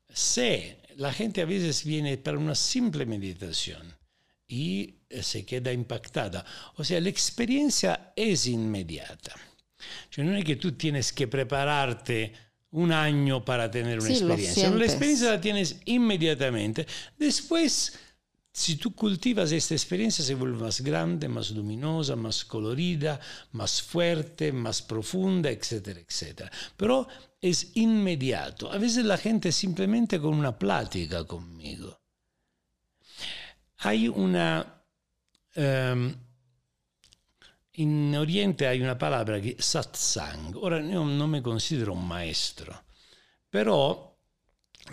sé, 0.07 0.79
la 0.97 1.11
gente 1.11 1.41
a 1.41 1.45
veces 1.45 1.83
viene 1.83 2.17
para 2.17 2.37
una 2.37 2.55
simple 2.55 3.05
meditación 3.05 3.93
y 4.47 4.95
eh, 5.09 5.21
se 5.23 5.45
queda 5.45 5.71
impactada. 5.71 6.45
O 6.75 6.83
sea, 6.83 6.99
la 7.01 7.09
experiencia 7.09 8.13
es 8.15 8.45
inmediata. 8.47 9.35
Cioè, 10.09 10.25
non 10.25 10.35
è 10.35 10.43
che 10.43 10.57
tu 10.57 10.75
tienes 10.75 11.13
que 11.13 11.27
prepararte 11.27 12.33
un 12.71 12.91
año 12.91 13.43
para 13.43 13.69
tener 13.69 13.99
una 13.99 14.07
Sí, 14.07 14.13
experiencia. 14.13 14.69
La 14.69 14.85
experiencia 14.85 15.31
la 15.31 15.41
tienes 15.41 15.77
inmediatamente. 15.85 16.85
Después 17.17 17.97
si 18.51 18.75
tú 18.75 18.93
cultivas 18.93 19.51
esta 19.51 19.73
experiencia 19.73 20.23
se 20.23 20.35
vuelve 20.35 20.57
más 20.57 20.81
grande, 20.81 21.29
más 21.29 21.51
luminosa, 21.51 22.15
más 22.15 22.43
colorida, 22.43 23.19
más 23.53 23.81
fuerte, 23.81 24.51
más 24.51 24.81
profunda, 24.81 25.49
etcétera, 25.49 25.99
etcétera. 26.01 26.51
Pero 26.75 27.07
es 27.39 27.71
inmediato. 27.75 28.71
A 28.71 28.77
veces 28.77 29.05
la 29.05 29.17
gente 29.17 29.51
simplemente 29.51 30.19
con 30.19 30.33
una 30.33 30.57
plática 30.57 31.23
conmigo. 31.25 32.01
Hay 33.77 34.09
una... 34.09 34.83
Um, 35.55 36.13
in 37.73 38.15
Oriente 38.17 38.67
hay 38.67 38.81
una 38.81 38.95
palabra 38.95 39.39
che 39.39 39.55
satsang. 39.59 40.55
Ora 40.55 40.79
io 40.79 41.03
non 41.03 41.29
mi 41.29 41.41
considero 41.41 41.93
un 41.93 42.05
maestro, 42.05 42.85
però 43.47 44.07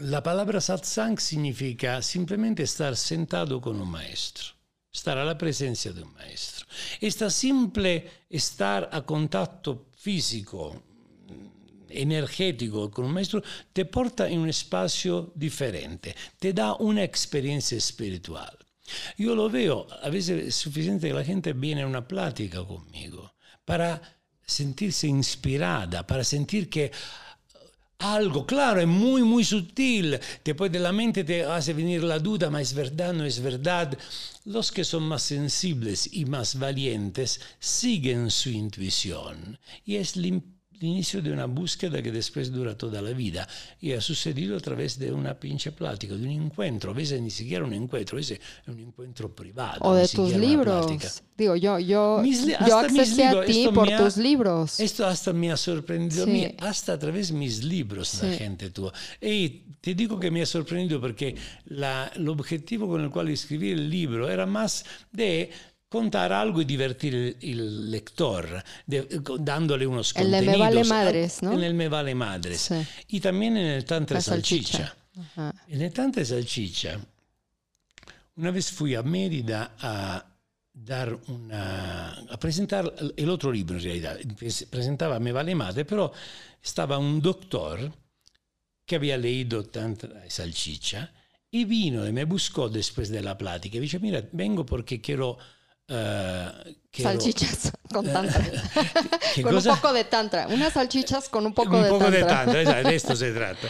la 0.01 0.21
palabra 0.21 0.61
satsang 0.61 1.19
significa 1.19 2.03
simplemente 2.03 2.63
estar 2.63 2.97
sentado 2.97 3.61
con 3.61 3.81
un 3.81 3.89
maestro, 3.89 4.55
estar 4.91 5.17
a 5.17 5.25
la 5.25 5.37
presencia 5.37 5.93
de 5.93 6.03
un 6.03 6.13
maestro. 6.13 6.67
Esta 7.01 7.31
simple 7.31 8.25
estar 8.29 8.89
a 8.93 9.03
contacto 9.03 9.89
físico, 9.97 10.83
energético 11.89 12.91
con 12.91 13.07
un 13.07 13.13
maestro, 13.13 13.43
te 13.73 13.87
porta 13.87 14.29
in 14.29 14.41
un 14.41 14.49
espacio 14.49 15.33
diferente, 15.35 16.15
te 16.39 16.53
da 16.53 16.77
una 16.81 17.03
experiencia 17.03 17.77
espiritual. 17.77 18.66
Yo 19.17 19.35
lo 19.35 19.51
veo, 19.51 19.87
a 20.03 20.09
veces 20.09 20.47
es 20.47 20.55
suficiente 20.55 21.09
que 21.09 21.15
la 21.15 21.25
gente 21.25 21.53
viene 21.53 21.83
a 21.83 21.87
una 21.87 22.07
plática 22.07 22.65
conmigo 22.65 23.35
para 23.65 24.01
sentirse 24.45 25.07
inspirada, 25.09 26.07
para 26.07 26.23
sentir 26.23 26.71
que 26.71 26.93
algo, 27.99 28.45
claro, 28.45 28.81
es 28.81 28.87
muy, 28.87 29.23
muy 29.23 29.45
sutil. 29.45 30.19
Después 30.45 30.71
de 30.71 30.79
la 30.79 30.93
mente 30.93 31.25
te 31.25 31.45
hace 31.45 31.73
venir 31.73 32.03
la 32.05 32.19
duda, 32.19 32.51
¿ma 32.51 32.61
es 32.61 32.75
verdad, 32.75 33.15
no 33.15 33.25
es 33.25 33.41
verdad? 33.41 33.97
Los 34.45 34.71
que 34.71 34.85
son 34.85 35.05
más 35.05 35.23
sensibles 35.23 36.09
y 36.13 36.27
más 36.27 36.59
valientes 36.59 37.41
siguen 37.59 38.31
su 38.31 38.51
intuición 38.51 39.59
y 39.85 39.97
es 39.97 40.17
l'inicio 40.81 41.21
di 41.21 41.31
una 41.31 41.47
búsqueda 41.47 42.03
que 42.03 42.11
después 42.11 42.51
dura 42.51 42.77
toda 42.77 43.01
la 43.01 43.13
vida 43.13 43.47
y 43.81 43.93
ha 43.93 44.01
sucedido 44.01 44.57
a 44.57 44.61
través 44.61 44.99
de 44.99 45.13
una 45.13 45.35
pinche 45.35 45.73
plática, 45.73 46.15
de 46.15 46.25
un 46.25 46.31
encuentro, 46.31 46.91
a 46.91 46.95
veces 46.95 47.21
ni 47.21 47.31
siquiera 47.31 47.65
un 47.65 47.73
encuentro, 47.73 48.17
a 48.17 48.21
veces 48.21 48.41
es 48.63 48.69
un 48.69 48.81
encuentro 48.81 49.35
privado. 49.35 49.79
O 49.83 49.95
de 49.95 50.09
tus 50.09 50.35
libros. 50.35 51.23
Digo, 51.37 51.57
yo, 51.57 51.79
yo, 51.79 52.23
yo 52.25 52.79
accesé 52.79 53.25
a 53.27 53.45
ti 53.45 53.69
por 53.73 53.89
tus 53.97 54.17
libros. 54.17 54.81
Esto 54.81 55.07
hasta 55.07 55.33
me 55.33 55.53
ha 55.53 55.57
sorprendido 55.57 56.25
sí. 56.25 56.31
a 56.31 56.33
mí, 56.33 56.55
hasta 56.59 56.95
a 56.95 56.99
través 56.99 57.29
de 57.29 57.35
mis 57.35 57.63
libros, 57.63 58.09
sí. 58.09 58.27
la 58.27 58.33
gente 58.33 58.71
tuya. 58.71 58.93
Y 59.21 59.49
te 59.81 59.95
digo 59.95 60.19
que 60.19 60.31
me 60.31 60.43
ha 60.43 60.47
sorprendido 60.47 61.01
porque 61.01 61.35
el 61.69 62.29
objetivo 62.29 62.89
con 62.89 63.03
el 63.03 63.11
cual 63.11 63.29
escribí 63.29 63.71
el 63.71 63.89
libro 63.89 64.29
era 64.29 64.47
más 64.47 64.85
de 65.13 65.51
contar 65.89 66.33
algo 66.33 66.61
y 66.61 66.65
divertir 66.65 67.15
el, 67.15 67.37
el 67.41 67.91
lector, 67.91 68.63
de, 68.87 69.21
dándole 69.41 69.87
unos 69.87 70.15
el 70.17 70.23
contenidos. 70.23 70.43
En 70.43 70.49
el 70.49 70.59
Me 70.59 70.65
Vale 70.65 70.85
Madres, 70.85 71.43
¿no? 71.43 71.53
En 71.53 71.63
el 71.63 71.75
Me 71.75 71.89
Vale 71.89 72.15
Madres. 72.15 72.61
Sí. 72.61 72.75
Y 73.09 73.21
también 73.21 73.57
en 73.57 73.67
el 73.67 73.85
Tantra 73.85 74.21
Salchicha. 74.21 74.95
salchicha. 75.15 75.55
En 75.69 75.81
el 75.81 75.93
Tantra 75.93 76.25
Salchicha, 76.25 76.99
una 78.37 78.51
vez 78.51 78.71
fui 78.71 78.95
a 78.95 79.03
Mérida 79.03 79.77
a 79.81 80.27
dar 80.73 81.19
una, 81.29 82.13
a 82.13 82.37
presentar 82.39 82.93
el 83.17 83.31
otro 83.31 83.51
libro 83.51 83.77
en 83.77 83.83
realidad. 83.83 84.19
Presentaba 84.69 85.19
Me 85.19 85.33
Vale 85.33 85.55
Madre, 85.55 85.85
pero 85.85 86.13
estaba 86.63 86.99
un 86.99 87.23
doctor 87.23 87.91
que 88.85 88.97
había 88.97 89.17
leído 89.17 89.65
Tantra 89.65 90.29
Salchicha 90.29 91.13
y 91.51 91.65
vino 91.65 92.07
y 92.07 92.13
me 92.13 92.25
buscó 92.25 92.69
después 92.69 93.09
de 93.09 93.23
la 93.23 93.39
plática 93.39 93.79
y 93.79 93.81
dice, 93.81 93.99
mira, 93.99 94.23
vengo 94.33 94.67
porque 94.67 95.01
quiero 95.01 95.39
Uh, 95.89 96.75
salchichas 96.93 97.71
con 97.93 98.05
tantra. 98.05 98.45
con 99.43 99.53
cosa? 99.55 99.71
un 99.71 99.77
poco 99.77 99.93
de 99.93 100.05
tantra. 100.05 100.49
Unas 100.49 100.73
salchichas 100.73 101.29
con 101.29 101.47
un 101.47 101.55
poco 101.55 101.77
un 101.77 101.85
de 101.85 101.89
poco 101.89 102.05
tantra. 102.05 102.21
de 102.21 102.27
tantra, 102.27 102.61
esatto, 102.63 102.89
de 102.89 102.95
esto 102.97 103.17
se 103.25 103.33
trata. 103.33 103.69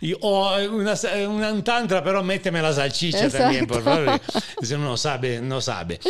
Y, 0.00 0.14
o 0.18 0.56
una, 0.70 0.94
una, 1.28 1.62
tantra, 1.62 2.02
pero 2.02 2.22
méteme 2.22 2.62
la 2.62 2.72
salchicha 2.72 3.18
Exacto. 3.26 3.38
también, 3.38 3.66
por 3.66 3.84
favor. 3.84 4.18
Si 4.62 4.74
no 4.74 4.96
sabe, 4.96 5.42
no 5.42 5.60
sabe. 5.60 6.00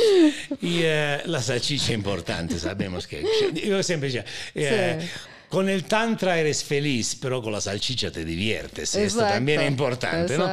Y 0.62 0.84
uh, 0.84 1.28
la 1.28 1.42
salchicha 1.42 1.84
es 1.86 1.90
importante, 1.90 2.56
sabemos 2.60 3.08
que. 3.08 3.24
Yo 3.52 3.82
siempre 3.82 4.08
digo, 4.08 4.22
eh, 4.54 4.98
sí. 5.00 5.08
Con 5.50 5.68
el 5.68 5.82
tantra 5.84 6.38
eres 6.38 6.62
feliz, 6.62 7.18
pero 7.20 7.42
con 7.42 7.52
la 7.52 7.60
salchicha 7.60 8.12
te 8.12 8.24
diviertes. 8.24 8.94
Exacto, 8.94 9.06
Esto 9.06 9.34
también 9.34 9.60
es 9.60 9.68
importante, 9.68 10.38
¿no? 10.38 10.48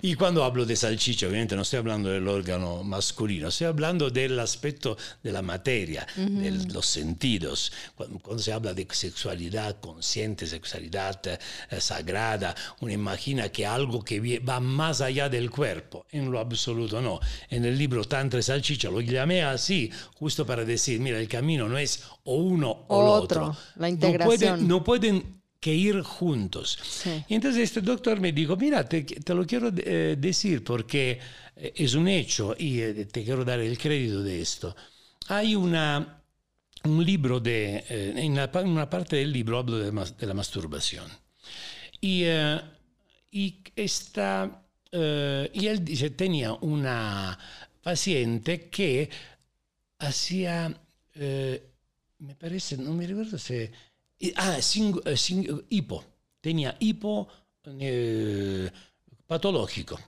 Y 0.00 0.14
cuando 0.14 0.42
hablo 0.42 0.64
de 0.64 0.74
salchicha, 0.74 1.26
obviamente 1.26 1.54
no 1.54 1.60
estoy 1.62 1.80
hablando 1.80 2.08
del 2.08 2.26
órgano 2.26 2.82
masculino, 2.82 3.48
estoy 3.48 3.66
hablando 3.66 4.08
del 4.08 4.40
aspecto 4.40 4.96
de 5.22 5.32
la 5.32 5.42
materia, 5.42 6.06
uh 6.16 6.20
-huh. 6.22 6.64
de 6.64 6.72
los 6.72 6.86
sentidos. 6.86 7.70
Cuando, 7.94 8.18
cuando, 8.20 8.42
se 8.42 8.54
habla 8.54 8.72
de 8.72 8.88
sexualidad 8.90 9.80
consciente, 9.80 10.46
sexualidad 10.46 11.20
eh, 11.26 11.78
sagrada, 11.78 12.54
uno 12.80 12.90
imagina 12.90 13.50
que 13.50 13.66
algo 13.66 14.02
que 14.02 14.38
va 14.40 14.60
más 14.60 15.02
allá 15.02 15.28
del 15.28 15.50
cuerpo. 15.50 16.06
En 16.10 16.30
lo 16.30 16.38
absoluto 16.38 17.02
no. 17.02 17.20
En 17.50 17.66
el 17.66 17.76
libro 17.76 18.02
Tantra 18.04 18.40
y 18.40 18.42
Salchicha 18.42 18.88
lo 18.88 19.02
llamé 19.02 19.42
así, 19.42 19.90
justo 20.14 20.46
para 20.46 20.64
decir, 20.64 21.00
mira, 21.00 21.20
el 21.20 21.28
camino 21.28 21.68
no 21.68 21.76
es 21.76 22.02
o 22.24 22.36
uno 22.36 22.70
o, 22.88 22.96
o 22.96 23.04
otro. 23.12 23.48
otro. 23.48 23.56
La 23.76 23.90
integración. 23.90 24.28
No 24.28 24.37
pueden, 24.38 24.68
no 24.68 24.84
pueden 24.84 25.38
que 25.60 25.74
ir 25.74 26.02
juntos. 26.02 26.78
Sí. 26.82 27.24
Y 27.28 27.34
entonces 27.34 27.62
este 27.62 27.80
doctor 27.80 28.20
me 28.20 28.32
dijo, 28.32 28.56
mira, 28.56 28.88
te, 28.88 29.02
te 29.02 29.34
lo 29.34 29.46
quiero 29.46 29.72
eh, 29.76 30.16
decir 30.18 30.62
porque 30.62 31.18
es 31.56 31.94
un 31.94 32.06
hecho 32.06 32.54
y 32.56 32.80
eh, 32.80 33.06
te 33.06 33.24
quiero 33.24 33.44
dar 33.44 33.60
el 33.60 33.76
crédito 33.76 34.22
de 34.22 34.40
esto. 34.40 34.74
Hay 35.28 35.56
una, 35.56 36.22
un 36.84 37.04
libro 37.04 37.40
de, 37.40 37.84
eh, 37.88 38.14
en, 38.16 38.36
la, 38.36 38.50
en, 38.54 38.68
una 38.68 38.88
parte 38.88 39.16
del 39.16 39.32
libro 39.32 39.58
hablo 39.58 39.78
de, 39.78 39.90
de 39.90 40.26
la 40.26 40.34
masturbación. 40.34 41.10
Y, 42.00 42.24
y, 43.32 43.60
esta, 43.74 44.62
y 44.92 45.66
él 45.66 45.84
dice, 45.84 46.10
tenía 46.10 46.52
una 46.52 47.36
paciente 47.82 48.70
que 48.70 49.10
hacía, 49.98 50.80
me 51.16 52.34
parece, 52.38 52.76
no 52.76 52.92
me 52.92 53.04
recuerdo 53.04 53.36
se 53.36 53.72
Ah, 54.36 54.60
sing, 54.60 55.00
sing, 55.16 55.46
hipo. 55.70 56.04
Tenía 56.40 56.76
hipo 56.80 57.28
eh, 57.64 58.70
patológico. 59.26 59.98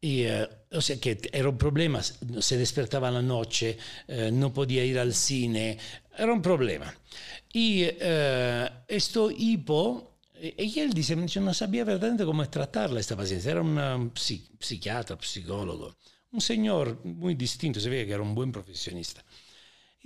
Y, 0.00 0.22
eh, 0.24 0.46
o 0.72 0.80
sea 0.80 1.00
que 1.00 1.18
era 1.32 1.48
un 1.48 1.56
problema, 1.56 2.02
se 2.02 2.58
despertaba 2.58 3.10
la 3.10 3.22
noche, 3.22 3.78
eh, 4.06 4.30
no 4.30 4.52
podía 4.52 4.84
ir 4.84 4.98
al 4.98 5.14
cine, 5.14 5.78
era 6.16 6.32
un 6.32 6.42
problema. 6.42 6.94
Y 7.52 7.84
esto 8.88 9.30
hipo, 9.30 10.18
y 10.40 10.80
él 10.80 10.92
dice, 10.92 11.16
no 11.16 11.54
sabía 11.54 11.84
verdaderamente 11.84 12.24
cómo 12.24 12.48
tratarla 12.50 13.00
esta 13.00 13.16
paciente, 13.16 13.48
era 13.48 13.62
un 13.62 14.12
psi, 14.14 14.44
psiquiatra, 14.58 15.16
psicólogo, 15.20 15.96
un 16.32 16.40
señor 16.40 17.04
muy 17.04 17.34
distinto, 17.36 17.78
se 17.80 17.88
ve 17.88 18.04
que 18.04 18.12
era 18.12 18.22
un 18.22 18.34
buen 18.34 18.50
profesionista. 18.52 19.24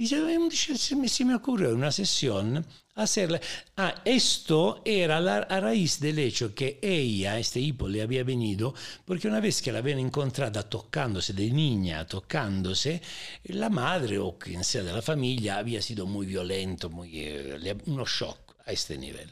Y 0.01 0.07
se 0.07 0.95
me, 0.95 1.09
se 1.09 1.25
me 1.25 1.35
ocurrió 1.35 1.75
una 1.75 1.91
sesión 1.91 2.65
hacerla. 2.95 3.41
Ah, 3.77 3.97
esto 4.05 4.81
era 4.85 5.21
la, 5.21 5.39
a 5.39 5.59
raíz 5.59 5.99
del 5.99 6.21
hecho 6.21 6.55
que 6.55 6.79
ella, 6.81 7.37
este 7.37 7.59
hipo, 7.59 7.89
le 7.89 8.01
había 8.03 8.23
venido 8.23 8.73
porque 9.05 9.27
una 9.27 9.41
vez 9.41 9.61
que 9.61 9.73
la 9.73 9.81
habían 9.81 9.99
encontrada 9.99 10.63
tocándose 10.63 11.33
de 11.33 11.51
niña, 11.51 12.07
tocándose, 12.07 13.03
la 13.47 13.69
madre 13.71 14.21
o 14.21 14.39
quien 14.39 14.63
sea 14.63 14.85
de 14.85 14.93
la 14.93 15.03
familia 15.03 15.59
había 15.59 15.83
sido 15.83 16.07
muy 16.07 16.27
violento, 16.27 16.89
muy, 16.91 17.11
eh, 17.15 17.77
uno 17.87 18.07
shock 18.07 18.55
a 18.67 18.71
este 18.71 18.97
nivel. 18.97 19.29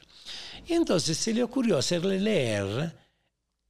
Y 0.67 0.73
entonces 0.73 1.17
se 1.17 1.33
le 1.33 1.45
ocurrió 1.45 1.79
hacerle 1.79 2.19
leer 2.19 2.93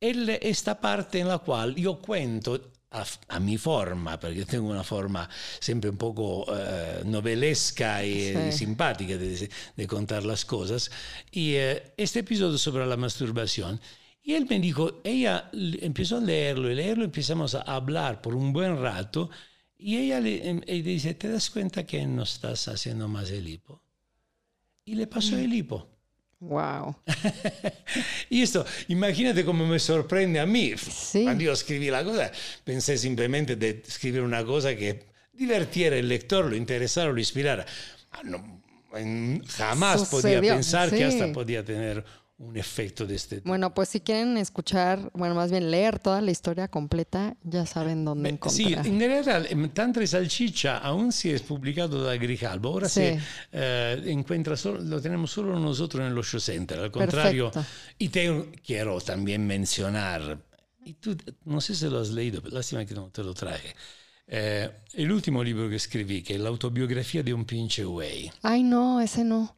el, 0.00 0.30
esta 0.30 0.80
parte 0.80 1.20
en 1.20 1.28
la 1.28 1.40
cual 1.40 1.74
yo 1.74 1.98
cuento 1.98 2.72
a, 2.90 3.04
a, 3.28 3.40
mi 3.40 3.56
forma, 3.56 4.16
perché 4.18 4.44
tengo 4.44 4.70
una 4.70 4.82
forma 4.82 5.28
sempre 5.58 5.90
un 5.90 5.96
poco 5.96 6.46
eh, 6.48 7.02
novelesca 7.04 8.04
y 8.04 8.32
sí. 8.32 8.52
simpática 8.52 9.16
de, 9.16 9.48
de, 9.76 9.86
contar 9.86 10.24
las 10.24 10.44
cosas. 10.44 10.90
Y 11.30 11.54
eh, 11.54 11.94
este 11.96 12.20
episodio 12.20 12.58
sobre 12.58 12.86
la 12.86 12.96
masturbación, 12.96 13.80
y 14.22 14.34
él 14.34 14.46
me 14.48 14.58
dijo, 14.60 15.00
ella 15.04 15.50
empezó 15.52 16.18
a 16.18 16.20
leerlo 16.20 16.70
y 16.70 16.74
leerlo, 16.74 17.04
empezamos 17.04 17.54
a 17.54 17.62
hablar 17.62 18.20
por 18.20 18.34
un 18.34 18.52
buen 18.52 18.80
rato, 18.80 19.30
y 19.78 19.96
ella 19.98 20.20
le, 20.20 20.48
em, 20.48 20.60
le 20.66 20.82
dice, 20.82 21.14
¿te 21.14 21.28
das 21.28 21.50
cuenta 21.50 21.84
que 21.84 22.06
no 22.06 22.22
estás 22.22 22.68
haciendo 22.68 23.08
más 23.08 23.30
el 23.30 23.48
hipo? 23.48 23.82
Y 24.84 24.94
le 24.94 25.06
pasó 25.06 25.36
mm. 25.36 25.38
el 25.38 25.54
hipo. 25.54 25.95
Wow. 26.40 26.96
y 28.30 28.42
esto, 28.42 28.64
imagínate 28.88 29.44
cómo 29.44 29.66
me 29.66 29.78
sorprende 29.78 30.38
a 30.38 30.46
mí. 30.46 30.74
Sí. 30.76 31.24
Cuando 31.24 31.44
yo 31.44 31.52
escribí 31.52 31.90
la 31.90 32.04
cosa, 32.04 32.30
pensé 32.64 32.98
simplemente 32.98 33.56
de 33.56 33.82
escribir 33.86 34.22
una 34.22 34.44
cosa 34.44 34.76
que 34.76 35.06
divirtiera 35.32 35.96
el 35.96 36.08
lector, 36.08 36.44
lo 36.44 36.56
interesara, 36.56 37.10
lo 37.10 37.18
inspirara. 37.18 37.64
Ah, 38.12 38.20
no, 38.24 38.62
jamás 39.48 40.08
Sucedió, 40.08 40.38
podía 40.38 40.54
pensar 40.54 40.90
sí. 40.90 40.96
que 40.96 41.04
hasta 41.04 41.32
podía 41.32 41.64
tener 41.64 42.04
un 42.38 42.54
efecto 42.56 43.06
de 43.06 43.14
este 43.14 43.36
tipo. 43.36 43.48
Bueno, 43.48 43.72
pues 43.72 43.88
si 43.88 44.00
quieren 44.00 44.36
escuchar, 44.36 45.10
bueno, 45.14 45.34
más 45.34 45.50
bien 45.50 45.70
leer 45.70 45.98
toda 45.98 46.20
la 46.20 46.30
historia 46.30 46.68
completa, 46.68 47.34
ya 47.42 47.64
saben 47.64 48.04
dónde 48.04 48.30
Beh, 48.30 48.38
sì, 48.50 48.64
encontrar. 48.74 48.86
in 48.86 48.98
realtà 49.00 49.42
Tantra 49.72 50.02
e 50.02 50.06
Salchicha 50.06 50.78
aún 50.78 51.12
si 51.12 51.30
es 51.30 51.40
publicado 51.40 52.02
da 52.04 52.14
Grijalbo, 52.16 52.68
ahora 52.68 52.88
Sí. 52.88 53.00
se 53.00 53.18
eh, 53.52 54.02
encuentra 54.06 54.54
solo, 54.56 54.80
lo 54.82 55.00
tenemos 55.00 55.30
solo 55.30 55.58
nosotros 55.58 56.02
en 56.04 56.14
el 56.14 56.22
Show 56.22 56.38
Center. 56.40 56.78
Al 56.78 56.90
contrario, 56.90 57.50
Perfecto. 57.50 57.70
y 57.98 58.08
te 58.10 58.50
quiero 58.64 59.00
también 59.00 59.46
mencionar, 59.46 60.38
y 60.84 60.92
tú 60.94 61.16
no 61.46 61.60
sé 61.62 61.74
se 61.74 61.88
lo 61.88 62.00
has 62.00 62.10
leído, 62.10 62.42
lástima 62.50 62.84
que 62.84 62.94
no 62.94 63.08
te 63.10 63.22
lo 63.24 63.32
traje. 63.32 63.74
Eh, 64.28 64.68
el 64.94 65.10
último 65.10 65.42
libro 65.42 65.70
que 65.70 65.76
escribí, 65.76 66.22
que 66.22 66.34
es 66.34 66.40
la 66.40 66.48
autobiografía 66.50 67.22
de 67.22 67.32
un 67.32 67.44
pinche 67.46 67.82
güey. 67.84 68.30
Ay, 68.42 68.62
no, 68.62 69.00
ese 69.00 69.24
no. 69.24 69.56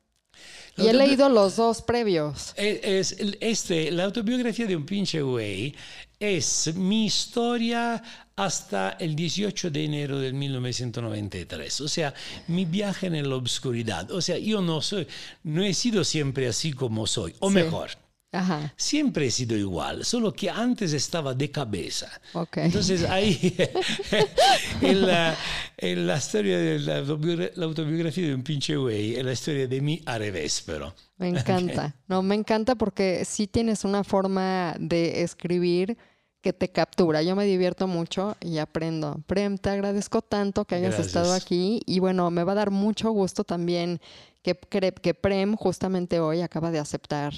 Y 0.78 0.88
he 0.88 0.92
leído 0.94 1.28
los 1.28 1.56
dos 1.56 1.82
previos. 1.82 2.52
Es, 2.56 3.12
es- 3.12 3.36
este, 3.40 3.90
la 3.90 4.04
autobiografía 4.04 4.66
de 4.66 4.76
un 4.76 4.86
pinche 4.86 5.20
güey 5.22 5.74
es 6.20 6.74
mi 6.74 7.06
historia 7.06 8.02
hasta 8.36 8.90
el 9.00 9.14
18 9.16 9.70
de 9.70 9.84
enero 9.84 10.18
del 10.18 10.34
1993. 10.34 11.80
O 11.80 11.88
sea, 11.88 12.14
mi 12.46 12.64
viaje 12.64 13.06
en 13.08 13.28
la 13.28 13.34
obscuridad. 13.36 14.10
O 14.12 14.20
sea, 14.20 14.38
yo 14.38 14.60
no 14.60 14.80
soy, 14.80 15.06
no 15.44 15.62
he 15.62 15.74
sido 15.74 16.04
siempre 16.04 16.48
así 16.48 16.72
como 16.72 17.06
soy. 17.06 17.34
O 17.40 17.48
Sí. 17.48 17.54
mejor, 17.54 17.90
Ajá, 18.30 18.74
siempre 18.76 19.26
he 19.26 19.30
sido 19.30 19.56
igual, 19.56 20.04
solo 20.04 20.32
que 20.34 20.50
antes 20.50 20.92
estaba 20.92 21.32
de 21.34 21.50
cabeza. 21.50 22.10
Entonces 22.56 23.04
ahí, 23.04 23.56
en 24.82 25.06
la, 25.06 25.34
en 25.76 26.06
la 26.06 26.16
historia 26.18 26.58
de 26.58 26.78
la, 26.78 27.00
autobiogra- 27.00 27.52
la 27.54 27.64
autobiografía 27.64 28.26
de 28.28 28.34
un 28.34 28.42
pinche 28.42 28.76
güey, 28.76 29.16
es 29.16 29.24
la 29.24 29.32
historia 29.32 29.66
de 29.66 29.80
mí 29.80 30.02
al 30.06 30.18
revés, 30.20 30.62
pero. 30.66 30.94
Me 31.16 31.28
encanta. 31.28 31.94
No, 32.06 32.22
me 32.22 32.34
encanta 32.34 32.74
porque 32.74 33.24
sí 33.24 33.46
tienes 33.46 33.84
una 33.84 34.04
forma 34.04 34.74
de 34.78 35.22
escribir 35.22 35.96
que 36.40 36.52
te 36.52 36.68
captura. 36.70 37.22
Yo 37.22 37.34
me 37.34 37.44
divierto 37.46 37.86
mucho 37.88 38.36
y 38.40 38.58
aprendo. 38.58 39.20
Prem, 39.26 39.58
te 39.58 39.70
agradezco 39.70 40.22
tanto 40.22 40.64
que 40.64 40.76
hayas 40.76 40.90
Gracias. 40.94 41.06
estado 41.08 41.32
aquí 41.32 41.80
y 41.86 41.98
bueno, 41.98 42.30
me 42.30 42.44
va 42.44 42.52
a 42.52 42.56
dar 42.56 42.70
mucho 42.70 43.10
gusto 43.10 43.42
también 43.42 44.00
que, 44.42 44.54
que 45.02 45.14
Prem 45.14 45.56
justamente 45.56 46.20
hoy 46.20 46.42
acaba 46.42 46.70
de 46.70 46.78
aceptar 46.78 47.32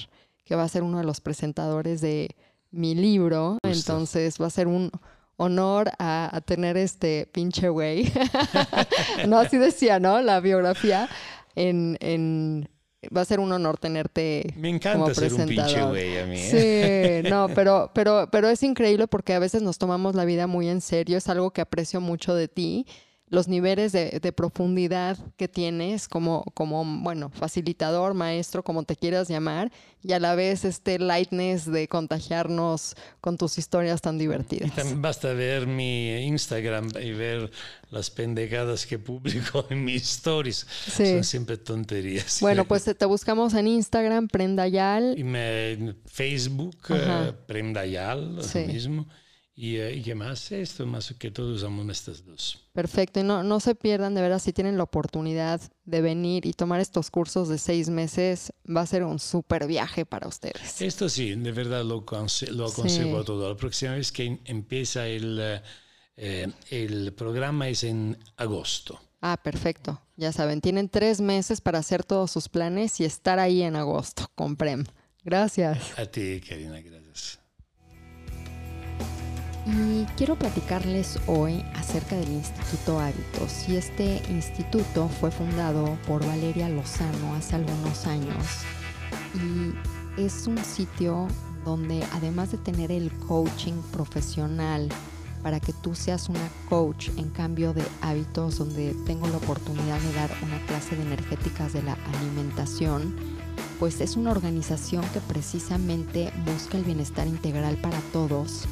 que 0.44 0.54
va 0.54 0.64
a 0.64 0.68
ser 0.68 0.82
uno 0.82 0.98
de 0.98 1.04
los 1.04 1.20
presentadores 1.20 2.00
de 2.00 2.36
mi 2.70 2.94
libro. 2.94 3.58
Justo. 3.62 3.92
Entonces 3.92 4.40
va 4.40 4.46
a 4.46 4.50
ser 4.50 4.66
un 4.66 4.90
honor 5.36 5.90
a, 5.98 6.34
a 6.34 6.40
tener 6.40 6.76
este 6.76 7.26
pinche 7.32 7.68
güey. 7.68 8.12
no, 9.28 9.38
así 9.38 9.56
decía, 9.56 9.98
¿no? 9.98 10.20
La 10.20 10.40
biografía 10.40 11.08
en... 11.54 11.96
en 12.00 12.68
Va 13.16 13.22
a 13.22 13.24
ser 13.24 13.40
un 13.40 13.50
honor 13.50 13.78
tenerte 13.78 14.52
Me 14.56 14.68
encanta 14.68 14.98
como 14.98 15.14
ser 15.14 15.32
un 15.32 15.46
pinche 15.46 15.82
güey 15.82 16.18
a 16.18 16.26
mí. 16.26 16.36
¿eh? 16.38 17.22
Sí, 17.22 17.30
no, 17.30 17.48
pero, 17.54 17.90
pero, 17.94 18.28
pero 18.30 18.50
es 18.50 18.62
increíble 18.62 19.08
porque 19.08 19.32
a 19.32 19.38
veces 19.38 19.62
nos 19.62 19.78
tomamos 19.78 20.14
la 20.14 20.26
vida 20.26 20.46
muy 20.46 20.68
en 20.68 20.82
serio. 20.82 21.16
Es 21.16 21.26
algo 21.30 21.50
que 21.50 21.62
aprecio 21.62 22.02
mucho 22.02 22.34
de 22.34 22.48
ti. 22.48 22.86
Los 23.30 23.46
niveles 23.46 23.92
de, 23.92 24.18
de 24.20 24.32
profundidad 24.32 25.16
que 25.36 25.46
tienes 25.46 26.08
como, 26.08 26.42
como, 26.52 26.84
bueno, 26.84 27.30
facilitador, 27.30 28.12
maestro, 28.12 28.64
como 28.64 28.82
te 28.82 28.96
quieras 28.96 29.28
llamar, 29.28 29.70
y 30.02 30.12
a 30.14 30.18
la 30.18 30.34
vez 30.34 30.64
este 30.64 30.98
lightness 30.98 31.64
de 31.70 31.86
contagiarnos 31.86 32.96
con 33.20 33.36
tus 33.38 33.56
historias 33.56 34.00
tan 34.00 34.16
Y 34.16 34.18
divertidas. 34.20 34.74
también 34.74 35.00
basta 35.00 35.32
ver 35.32 35.66
mi 35.68 36.10
Instagram 36.26 36.88
y 37.00 37.12
ver 37.12 37.50
las 37.90 38.10
pendejadas 38.10 38.84
que 38.84 38.98
publico 38.98 39.64
en 39.70 39.84
mis 39.84 40.02
stories. 40.02 40.66
Sí. 40.90 41.06
Son 41.12 41.22
siempre 41.24 41.56
tonterías. 41.56 42.38
Bueno, 42.40 42.64
pues 42.64 42.84
te 42.98 43.04
buscamos 43.04 43.54
en 43.54 43.68
Instagram, 43.68 44.26
Prendayal. 44.28 45.14
Y 45.16 45.22
me, 45.22 45.72
en 45.72 45.96
Facebook, 46.06 46.76
Ajá. 46.88 47.28
eh, 47.28 47.32
Prem 47.46 47.72
Dayal, 47.72 48.36
lo 48.36 48.42
Sí. 48.42 48.60
mismo. 48.60 49.06
Y, 49.62 49.76
eh, 49.76 49.94
¿y 49.96 50.02
qué 50.02 50.14
más? 50.14 50.52
Esto, 50.52 50.86
más 50.86 51.12
que 51.18 51.30
todo 51.30 51.52
usamos 51.52 51.86
estas 51.90 52.24
dos. 52.24 52.58
Perfecto, 52.72 53.20
y 53.20 53.24
no, 53.24 53.42
no 53.42 53.60
se 53.60 53.74
pierdan 53.74 54.14
de 54.14 54.22
veras 54.22 54.42
si 54.42 54.54
tienen 54.54 54.78
la 54.78 54.84
oportunidad 54.84 55.60
de 55.84 56.00
venir 56.00 56.46
y 56.46 56.54
tomar 56.54 56.80
estos 56.80 57.10
cursos 57.10 57.50
de 57.50 57.58
seis 57.58 57.90
meses, 57.90 58.54
va 58.74 58.80
a 58.80 58.86
ser 58.86 59.04
un 59.04 59.18
súper 59.18 59.66
viaje 59.66 60.06
para 60.06 60.28
ustedes. 60.28 60.80
Esto 60.80 61.10
sí, 61.10 61.34
de 61.34 61.52
verdad 61.52 61.84
lo, 61.84 61.96
lo 62.06 62.66
aconsejo 62.66 62.88
Sí. 62.88 63.16
a 63.20 63.24
todo. 63.24 63.50
La 63.50 63.56
próxima 63.56 63.96
vez 63.96 64.10
que 64.12 64.24
em- 64.24 64.38
empieza 64.46 65.06
el, 65.06 65.60
eh, 66.16 66.46
el 66.70 67.12
programa 67.12 67.68
es 67.68 67.84
en 67.84 68.16
agosto. 68.38 68.98
Ah, 69.20 69.36
perfecto. 69.42 70.00
Ya 70.16 70.32
saben, 70.32 70.62
tienen 70.62 70.88
tres 70.88 71.20
meses 71.20 71.60
para 71.60 71.80
hacer 71.80 72.02
todos 72.04 72.30
sus 72.30 72.48
planes 72.48 72.98
y 73.00 73.04
estar 73.04 73.38
ahí 73.38 73.60
en 73.60 73.76
agosto 73.76 74.30
con 74.34 74.56
Prem. 74.56 74.86
Gracias. 75.22 75.98
A 75.98 76.06
ti, 76.06 76.40
Karina, 76.40 76.80
gracias. 76.80 77.39
Y 79.66 80.04
quiero 80.16 80.36
platicarles 80.36 81.18
hoy 81.26 81.62
acerca 81.74 82.16
del 82.16 82.30
Instituto 82.30 82.98
Hábitos. 82.98 83.68
Y 83.68 83.76
este 83.76 84.22
instituto 84.30 85.08
fue 85.08 85.30
fundado 85.30 85.98
por 86.06 86.24
Valeria 86.26 86.68
Lozano 86.68 87.34
hace 87.34 87.56
algunos 87.56 88.06
años. 88.06 88.46
Y 89.34 90.20
es 90.20 90.46
un 90.46 90.58
sitio 90.58 91.28
donde 91.64 92.02
además 92.12 92.52
de 92.52 92.58
tener 92.58 92.90
el 92.90 93.12
coaching 93.28 93.82
profesional 93.92 94.88
para 95.42 95.60
que 95.60 95.72
tú 95.72 95.94
seas 95.94 96.28
una 96.28 96.48
coach 96.68 97.10
en 97.16 97.28
cambio 97.30 97.72
de 97.74 97.82
hábitos, 98.00 98.58
donde 98.58 98.94
tengo 99.06 99.28
la 99.28 99.36
oportunidad 99.36 100.00
de 100.00 100.12
dar 100.14 100.30
una 100.42 100.58
clase 100.66 100.96
de 100.96 101.02
energéticas 101.02 101.72
de 101.72 101.82
la 101.82 101.96
alimentación, 102.14 103.14
pues 103.78 104.00
es 104.00 104.16
una 104.16 104.30
organización 104.30 105.04
que 105.12 105.20
precisamente 105.20 106.30
busca 106.44 106.76
el 106.76 106.84
bienestar 106.84 107.26
integral 107.26 107.76
para 107.76 107.98
todos 108.12 108.66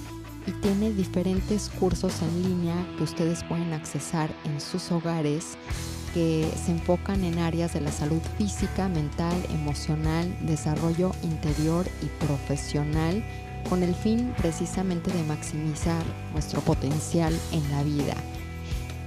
y 0.49 0.53
tiene 0.63 0.93
diferentes 0.93 1.71
cursos 1.79 2.23
en 2.23 2.43
línea 2.43 2.75
que 2.97 3.05
ustedes 3.05 3.45
pueden 3.45 3.75
accesar 3.75 4.31
en 4.45 4.61
sus 4.61 4.91
hogares 4.91 5.59
que 6.15 6.51
se 6.65 6.73
enfocan 6.73 7.23
en 7.23 7.39
áreas 7.39 7.75
de 7.75 7.83
la 7.83 7.93
salud 7.93 8.23
física, 8.39 8.89
mental, 8.89 9.37
emocional, 9.51 10.35
desarrollo 10.41 11.13
interior 11.23 11.87
y 12.03 12.07
profesional 12.25 13.23
con 13.69 13.83
el 13.83 13.95
fin 13.95 14.33
precisamente 14.39 15.13
de 15.13 15.23
maximizar 15.25 16.03
nuestro 16.33 16.63
potencial 16.63 17.39
en 17.53 17.71
la 17.71 17.83
vida. 17.83 18.15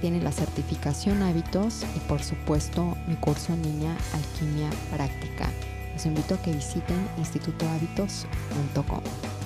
Tiene 0.00 0.22
la 0.22 0.30
certificación 0.30 1.22
hábitos 1.22 1.84
y 1.96 1.98
por 2.08 2.22
supuesto 2.22 2.96
mi 3.08 3.16
curso 3.16 3.52
en 3.52 3.62
línea 3.62 3.96
Alquimia 4.12 4.70
Práctica. 4.94 5.50
Los 5.92 6.06
invito 6.06 6.36
a 6.36 6.42
que 6.42 6.52
visiten 6.52 7.04
institutohábitos.com. 7.18 9.41